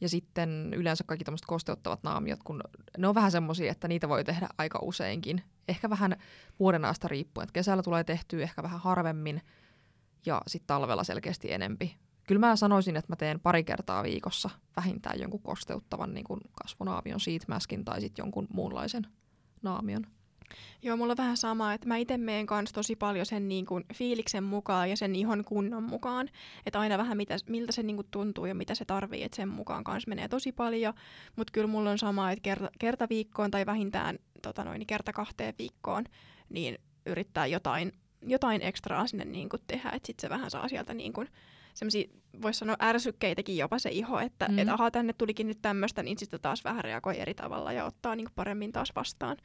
Ja 0.00 0.08
sitten 0.08 0.74
yleensä 0.76 1.04
kaikki 1.06 1.24
tämmöiset 1.24 1.46
kosteuttavat 1.46 2.02
naamiot, 2.02 2.42
kun 2.44 2.60
ne 2.98 3.08
on 3.08 3.14
vähän 3.14 3.30
semmoisia, 3.30 3.72
että 3.72 3.88
niitä 3.88 4.08
voi 4.08 4.24
tehdä 4.24 4.48
aika 4.58 4.78
useinkin. 4.82 5.42
Ehkä 5.68 5.90
vähän 5.90 6.16
vuoden 6.58 6.84
aasta 6.84 7.08
riippuen. 7.08 7.42
Että 7.42 7.52
kesällä 7.52 7.82
tulee 7.82 8.04
tehtyä 8.04 8.42
ehkä 8.42 8.62
vähän 8.62 8.80
harvemmin 8.80 9.42
ja 10.26 10.42
sitten 10.46 10.66
talvella 10.66 11.04
selkeästi 11.04 11.52
enempi. 11.52 11.96
Kyllä 12.26 12.38
mä 12.38 12.56
sanoisin, 12.56 12.96
että 12.96 13.12
mä 13.12 13.16
teen 13.16 13.40
pari 13.40 13.64
kertaa 13.64 14.02
viikossa 14.02 14.50
vähintään 14.76 15.20
jonkun 15.20 15.42
kosteuttavan 15.42 16.14
niin 16.14 16.24
kuin 16.24 16.40
kasvonaamion 16.52 17.20
sheetmaskin 17.20 17.84
tai 17.84 18.00
sitten 18.00 18.22
jonkun 18.22 18.46
muunlaisen 18.52 19.06
naamion. 19.62 20.06
Joo, 20.82 20.96
mulla 20.96 21.10
on 21.10 21.16
vähän 21.16 21.36
sama, 21.36 21.74
että 21.74 21.88
mä 21.88 21.96
itse 21.96 22.18
meen 22.18 22.46
kanssa 22.46 22.74
tosi 22.74 22.96
paljon 22.96 23.26
sen 23.26 23.48
niin 23.48 23.66
kuin 23.66 23.84
fiiliksen 23.94 24.44
mukaan 24.44 24.90
ja 24.90 24.96
sen 24.96 25.14
ihon 25.14 25.44
kunnon 25.44 25.82
mukaan. 25.82 26.28
Että 26.66 26.80
aina 26.80 26.98
vähän 26.98 27.16
mitä, 27.16 27.36
miltä 27.48 27.72
se 27.72 27.82
niin 27.82 27.96
kuin 27.96 28.08
tuntuu 28.10 28.46
ja 28.46 28.54
mitä 28.54 28.74
se 28.74 28.84
tarvii, 28.84 29.22
että 29.22 29.36
sen 29.36 29.48
mukaan 29.48 29.84
kanssa 29.84 30.08
menee 30.08 30.28
tosi 30.28 30.52
paljon. 30.52 30.94
Mutta 31.36 31.52
kyllä 31.52 31.66
mulla 31.66 31.90
on 31.90 31.98
sama, 31.98 32.30
että 32.30 32.42
kerta, 32.42 32.70
kerta 32.78 33.08
viikkoon 33.10 33.50
tai 33.50 33.66
vähintään 33.66 34.18
tota 34.42 34.64
noin, 34.64 34.86
kerta 34.86 35.12
kahteen 35.12 35.54
viikkoon, 35.58 36.04
niin 36.48 36.78
yrittää 37.06 37.46
jotain, 37.46 37.92
jotain 38.26 38.62
ekstraa 38.62 39.06
sinne 39.06 39.24
niin 39.24 39.48
kuin 39.48 39.62
tehdä, 39.66 39.90
että 39.90 40.06
sitten 40.06 40.22
se 40.22 40.30
vähän 40.30 40.50
saa 40.50 40.68
sieltä 40.68 40.94
niin 40.94 41.12
kuin 41.12 41.28
semmoisia, 41.74 42.08
voisi 42.42 42.58
sanoa 42.58 42.76
ärsykkeitäkin 42.82 43.56
jopa 43.56 43.78
se 43.78 43.90
iho, 43.90 44.18
että 44.18 44.48
mm. 44.48 44.58
et, 44.58 44.68
aha, 44.68 44.90
tänne 44.90 45.12
tulikin 45.12 45.46
nyt 45.46 45.58
tämmöistä, 45.62 46.02
niin 46.02 46.18
sitten 46.18 46.40
taas 46.40 46.64
vähän 46.64 46.84
reagoi 46.84 47.20
eri 47.20 47.34
tavalla 47.34 47.72
ja 47.72 47.84
ottaa 47.84 48.16
niin 48.16 48.26
kuin 48.26 48.34
paremmin 48.34 48.72
taas 48.72 48.92
vastaan 48.96 49.36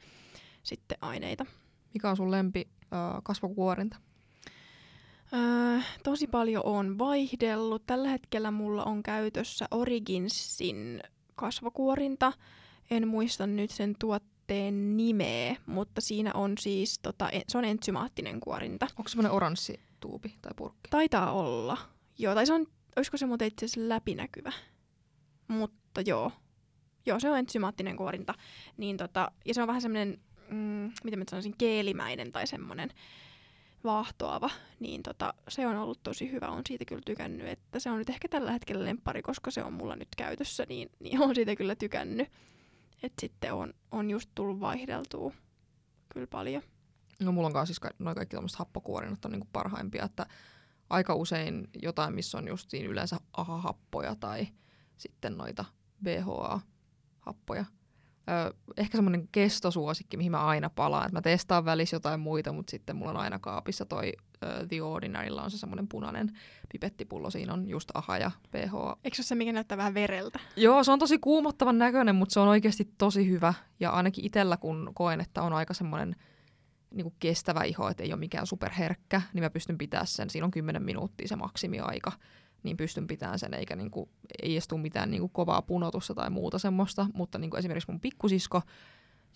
sitten 0.62 0.98
aineita. 1.00 1.46
Mikä 1.94 2.10
on 2.10 2.16
sun 2.16 2.30
lempi 2.30 2.68
äh, 2.92 2.98
kasvokuorinta? 3.22 3.96
Öö, 5.32 5.80
tosi 6.04 6.26
paljon 6.26 6.66
on 6.66 6.98
vaihdellut. 6.98 7.86
Tällä 7.86 8.08
hetkellä 8.08 8.50
mulla 8.50 8.84
on 8.84 9.02
käytössä 9.02 9.68
Originsin 9.70 11.00
kasvokuorinta. 11.34 12.32
En 12.90 13.08
muista 13.08 13.46
nyt 13.46 13.70
sen 13.70 13.94
tuotteen 14.48 14.96
nimeä, 14.96 15.56
mutta 15.66 16.00
siinä 16.00 16.30
on 16.34 16.54
siis, 16.60 16.98
tota, 16.98 17.30
se 17.48 17.58
on 17.58 17.64
entsymaattinen 17.64 18.40
kuorinta. 18.40 18.86
Onko 18.96 19.08
semmoinen 19.08 19.32
oranssi 19.32 19.80
tuubi 20.00 20.34
tai 20.42 20.52
purkki? 20.56 20.90
Taitaa 20.90 21.32
olla. 21.32 21.78
Joo, 22.18 22.34
tai 22.34 22.46
se 22.46 22.52
on, 22.52 22.66
olisiko 22.96 23.16
se 23.16 23.26
muuten 23.26 23.48
itse 23.48 23.66
asiassa 23.66 23.88
läpinäkyvä. 23.88 24.52
Mutta 25.48 26.00
joo. 26.00 26.32
Joo, 27.06 27.20
se 27.20 27.30
on 27.30 27.38
entsymaattinen 27.38 27.96
kuorinta. 27.96 28.34
Niin 28.76 28.96
tota, 28.96 29.32
ja 29.44 29.54
se 29.54 29.62
on 29.62 29.68
vähän 29.68 29.82
semmoinen 29.82 30.20
mm, 30.50 30.92
miten 31.04 31.18
mä 31.18 31.24
sanoisin, 31.30 31.54
keelimäinen 31.58 32.32
tai 32.32 32.46
semmoinen 32.46 32.90
vaahtoava, 33.84 34.50
niin 34.80 35.02
tota, 35.02 35.34
se 35.48 35.66
on 35.66 35.76
ollut 35.76 36.02
tosi 36.02 36.30
hyvä. 36.30 36.48
on 36.48 36.62
siitä 36.68 36.84
kyllä 36.84 37.02
tykännyt, 37.06 37.48
että 37.48 37.78
se 37.78 37.90
on 37.90 37.98
nyt 37.98 38.10
ehkä 38.10 38.28
tällä 38.28 38.52
hetkellä 38.52 38.84
lemppari, 38.84 39.22
koska 39.22 39.50
se 39.50 39.62
on 39.62 39.72
mulla 39.72 39.96
nyt 39.96 40.08
käytössä, 40.16 40.66
niin, 40.68 40.90
niin 41.00 41.20
on 41.24 41.34
siitä 41.34 41.56
kyllä 41.56 41.74
tykännyt. 41.74 42.28
Että 43.02 43.20
sitten 43.20 43.54
on, 43.54 43.74
on 43.90 44.10
just 44.10 44.30
tullut 44.34 44.60
vaihdeltua 44.60 45.32
kyllä 46.08 46.26
paljon. 46.26 46.62
No 47.20 47.32
mulla 47.32 47.46
on 47.46 47.52
kanssa 47.52 47.66
siis 47.66 47.80
ka- 47.80 47.90
noin 47.98 48.16
kaikki 48.16 48.36
tämmöiset 48.36 48.58
happokuorinnat 48.58 49.24
on 49.24 49.30
niinku 49.30 49.48
parhaimpia, 49.52 50.04
että 50.04 50.26
aika 50.90 51.14
usein 51.14 51.68
jotain, 51.82 52.14
missä 52.14 52.38
on 52.38 52.48
just 52.48 52.74
yleensä 52.74 53.20
AHA-happoja 53.32 54.16
tai 54.20 54.48
sitten 54.96 55.36
noita 55.36 55.64
BHA-happoja 56.04 57.64
ö, 58.28 58.54
ehkä 58.76 58.98
semmoinen 58.98 59.28
kestosuosikki, 59.32 60.16
mihin 60.16 60.32
mä 60.32 60.46
aina 60.46 60.70
palaan. 60.70 61.06
Et 61.06 61.12
mä 61.12 61.22
testaan 61.22 61.64
välissä 61.64 61.96
jotain 61.96 62.20
muita, 62.20 62.52
mutta 62.52 62.70
sitten 62.70 62.96
mulla 62.96 63.10
on 63.10 63.16
aina 63.16 63.38
kaapissa 63.38 63.84
toi 63.84 64.12
ö, 64.44 64.66
The 64.68 64.82
Ordinarylla 64.82 65.42
on 65.42 65.50
se 65.50 65.58
semmoinen 65.58 65.88
punainen 65.88 66.38
pipettipullo. 66.72 67.30
Siinä 67.30 67.52
on 67.52 67.68
just 67.68 67.90
AHA 67.94 68.18
ja 68.18 68.30
PH. 68.50 68.74
Eikö 69.04 69.16
se 69.16 69.20
ole 69.20 69.26
se, 69.26 69.34
mikä 69.34 69.52
näyttää 69.52 69.78
vähän 69.78 69.94
vereltä? 69.94 70.40
Joo, 70.56 70.84
se 70.84 70.92
on 70.92 70.98
tosi 70.98 71.18
kuumottavan 71.18 71.78
näköinen, 71.78 72.14
mutta 72.14 72.32
se 72.32 72.40
on 72.40 72.48
oikeasti 72.48 72.92
tosi 72.98 73.28
hyvä. 73.30 73.54
Ja 73.80 73.90
ainakin 73.90 74.24
itsellä, 74.24 74.56
kun 74.56 74.90
koen, 74.94 75.20
että 75.20 75.42
on 75.42 75.52
aika 75.52 75.74
semmoinen 75.74 76.16
niin 76.94 77.14
kestävä 77.18 77.64
iho, 77.64 77.88
että 77.88 78.02
ei 78.02 78.12
ole 78.12 78.20
mikään 78.20 78.46
superherkkä, 78.46 79.22
niin 79.32 79.44
mä 79.44 79.50
pystyn 79.50 79.78
pitämään 79.78 80.06
sen. 80.06 80.30
Siinä 80.30 80.44
on 80.44 80.50
10 80.50 80.82
minuuttia 80.82 81.28
se 81.28 81.36
maksimiaika 81.36 82.12
niin 82.62 82.76
pystyn 82.76 83.06
pitämään 83.06 83.38
sen, 83.38 83.54
eikä 83.54 83.76
niinku, 83.76 84.08
ei 84.42 84.52
edes 84.52 84.68
tule 84.68 84.80
mitään 84.80 85.10
niinku 85.10 85.28
kovaa 85.28 85.62
punotusta 85.62 86.14
tai 86.14 86.30
muuta 86.30 86.58
semmoista, 86.58 87.06
mutta 87.14 87.38
niinku 87.38 87.56
esimerkiksi 87.56 87.90
mun 87.90 88.00
pikkusisko, 88.00 88.62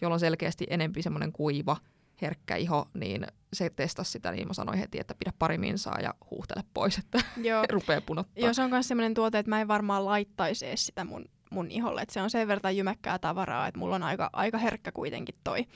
jolla 0.01 0.15
on 0.15 0.21
selkeästi 0.21 0.67
enempi 0.71 1.03
semmoinen 1.03 1.33
kuiva, 1.33 1.77
herkkä 2.23 2.57
iho, 2.57 2.89
niin 2.95 3.27
se 3.53 3.71
testasi 3.71 4.11
sitä, 4.11 4.33
niin 4.33 4.49
mä 4.49 4.55
sanoin 4.55 4.79
heti, 4.79 5.01
että 5.01 5.15
pidä 5.15 5.33
pari 5.39 5.59
minsaa 5.59 6.01
ja 6.01 6.15
huuhtele 6.31 6.63
pois, 6.75 6.99
että 6.99 7.19
Joo. 7.37 7.65
rupeaa 7.71 8.01
punottaa. 8.01 8.45
Joo, 8.45 8.55
se 8.55 8.63
on 8.63 8.71
myös 8.71 8.89
semmoinen 8.89 9.15
tuote, 9.15 9.39
että 9.39 9.51
mä 9.51 9.61
en 9.61 9.69
varmaan 9.69 10.05
laittaisi 10.05 10.67
edes 10.67 10.87
sitä 10.87 11.05
mun, 11.05 11.25
mun 11.51 11.71
iholle, 11.71 12.03
että 12.03 12.13
se 12.13 12.23
on 12.23 12.31
sen 12.31 12.49
verran 12.49 12.77
jymäkkää 12.77 13.19
tavaraa, 13.19 13.67
että 13.67 13.79
mulla 13.79 13.95
on 13.95 14.03
aika, 14.03 14.31
aika 14.33 14.59
herkkä 14.59 14.93
kuitenkin 14.93 15.35
toi, 15.45 15.67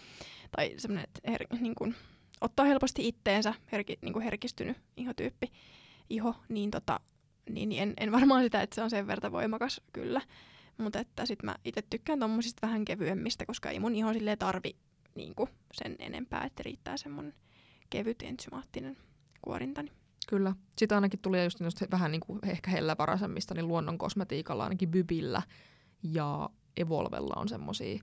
tai 0.57 0.75
semmoinen, 0.79 1.05
että 1.05 1.31
her, 1.31 1.47
niin 1.61 1.75
kun, 1.75 1.95
ottaa 2.41 2.67
helposti 2.67 3.09
itteensä 3.09 3.55
herki, 3.73 3.99
niin 4.03 4.21
herkistynyt 4.21 4.77
ihotyyppi, 4.97 5.53
iho, 6.11 6.35
niin 6.49 6.71
tota, 6.71 7.01
niin 7.51 7.73
en, 7.73 7.95
en 7.97 8.13
varmaan 8.13 8.43
sitä, 8.43 8.63
että 8.63 8.75
se 8.75 8.83
on 8.83 8.91
sen 8.91 9.07
verran 9.07 9.33
voimakas 9.33 9.81
kyllä. 9.93 10.21
Mutta 10.79 10.99
että 10.99 11.27
sit 11.27 11.43
mä 11.43 11.57
itse 11.65 11.83
tykkään 11.91 12.19
tommosista 12.21 12.67
vähän 12.67 12.85
kevyemmistä, 12.85 13.47
koska 13.47 13.71
ei 13.71 13.81
mun 13.81 13.95
iho 13.95 14.13
silleen 14.13 14.39
tarvi 14.39 14.77
niinku 15.15 15.49
sen 15.73 15.97
enempää, 15.99 16.45
että 16.45 16.63
riittää 16.63 16.97
semmonen 16.97 17.35
kevyt 17.91 18.23
ensymaattinen 18.23 18.97
kuorintani. 19.43 19.93
Kyllä. 20.29 20.55
Sitten 20.79 20.97
ainakin 20.97 21.21
tuli 21.21 21.45
just 21.45 21.91
vähän 21.91 22.11
niinku 22.11 22.39
ehkä 22.43 22.71
hellävaraisemmista, 22.71 23.55
niin 23.55 23.69
luonnon 23.69 23.99
kosmetiikalla 23.99 24.65
ainakin 24.65 24.91
Bybillä 24.91 25.43
ja 26.03 26.51
Evolvella 26.77 27.35
on 27.37 27.49
semmosia 27.49 28.03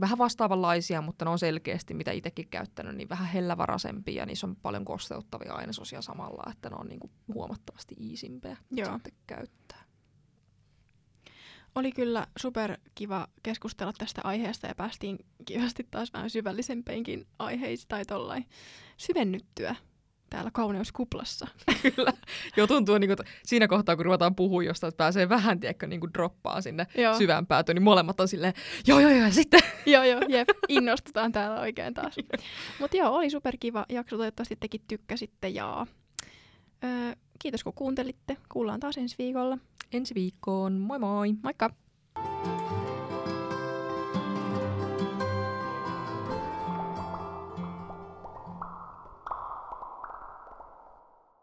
vähän 0.00 0.18
vastaavanlaisia, 0.18 1.02
mutta 1.02 1.24
ne 1.24 1.30
on 1.30 1.38
selkeästi, 1.38 1.94
mitä 1.94 2.12
itsekin 2.12 2.48
käyttänyt, 2.48 2.96
niin 2.96 3.08
vähän 3.08 3.28
hellävaraisempia. 3.28 4.14
Ja 4.14 4.26
niissä 4.26 4.46
on 4.46 4.56
paljon 4.56 4.84
kosteuttavia 4.84 5.54
ainesosia 5.54 6.02
samalla, 6.02 6.50
että 6.52 6.70
ne 6.70 6.76
on 6.76 6.88
niin 6.88 7.00
kuin 7.00 7.12
huomattavasti 7.34 7.94
iisimpiä 8.00 8.56
sitten 8.74 9.12
käyttää. 9.26 9.84
Oli 11.74 11.92
kyllä 11.92 12.26
super 12.38 12.78
kiva 12.94 13.28
keskustella 13.42 13.92
tästä 13.98 14.20
aiheesta 14.24 14.66
ja 14.66 14.74
päästiin 14.74 15.18
kivasti 15.44 15.88
taas 15.90 16.12
vähän 16.12 16.30
syvällisempeinkin 16.30 17.26
aiheista 17.38 17.86
tai 17.88 18.04
tollain 18.04 18.46
syvennyttyä 18.96 19.76
täällä 20.30 20.50
kauneuskuplassa. 20.50 21.46
Kyllä. 21.82 22.12
Jo 22.56 22.66
tuntuu, 22.66 22.98
niin 22.98 23.08
kuin, 23.08 23.26
siinä 23.46 23.68
kohtaa, 23.68 23.96
kun 23.96 24.04
ruvetaan 24.04 24.34
puhua 24.34 24.62
jostain, 24.62 24.88
että 24.88 24.96
pääsee 24.96 25.28
vähän, 25.28 25.60
tiedätkö, 25.60 25.86
niin 25.86 26.00
kuin 26.00 26.14
droppaa 26.14 26.60
sinne 26.60 26.86
joo. 26.94 27.18
syvään 27.18 27.46
päätöön, 27.46 27.76
niin 27.76 27.82
molemmat 27.82 28.20
on 28.20 28.28
silleen, 28.28 28.52
joo, 28.86 29.00
joo, 29.00 29.10
joo, 29.10 29.30
sitten. 29.30 29.60
joo, 29.86 30.04
joo, 30.04 30.20
jep, 30.28 30.48
innostutaan 30.68 31.32
täällä 31.32 31.60
oikein 31.60 31.94
taas. 31.94 32.16
Mutta 32.80 32.96
joo, 32.96 33.14
oli 33.14 33.30
superkiva 33.30 33.86
jakso, 33.88 34.16
toivottavasti 34.16 34.56
tekin 34.60 34.80
tykkäsitte 34.88 35.48
ja 35.48 35.86
öö, 36.84 37.12
kiitos 37.38 37.64
kun 37.64 37.72
kuuntelitte. 37.72 38.36
Kuullaan 38.48 38.80
taas 38.80 38.98
ensi 38.98 39.16
viikolla. 39.18 39.58
Ensi 39.92 40.14
viikkoon, 40.14 40.72
moi 40.72 40.98
moi! 40.98 41.34
Moikka! 41.42 41.70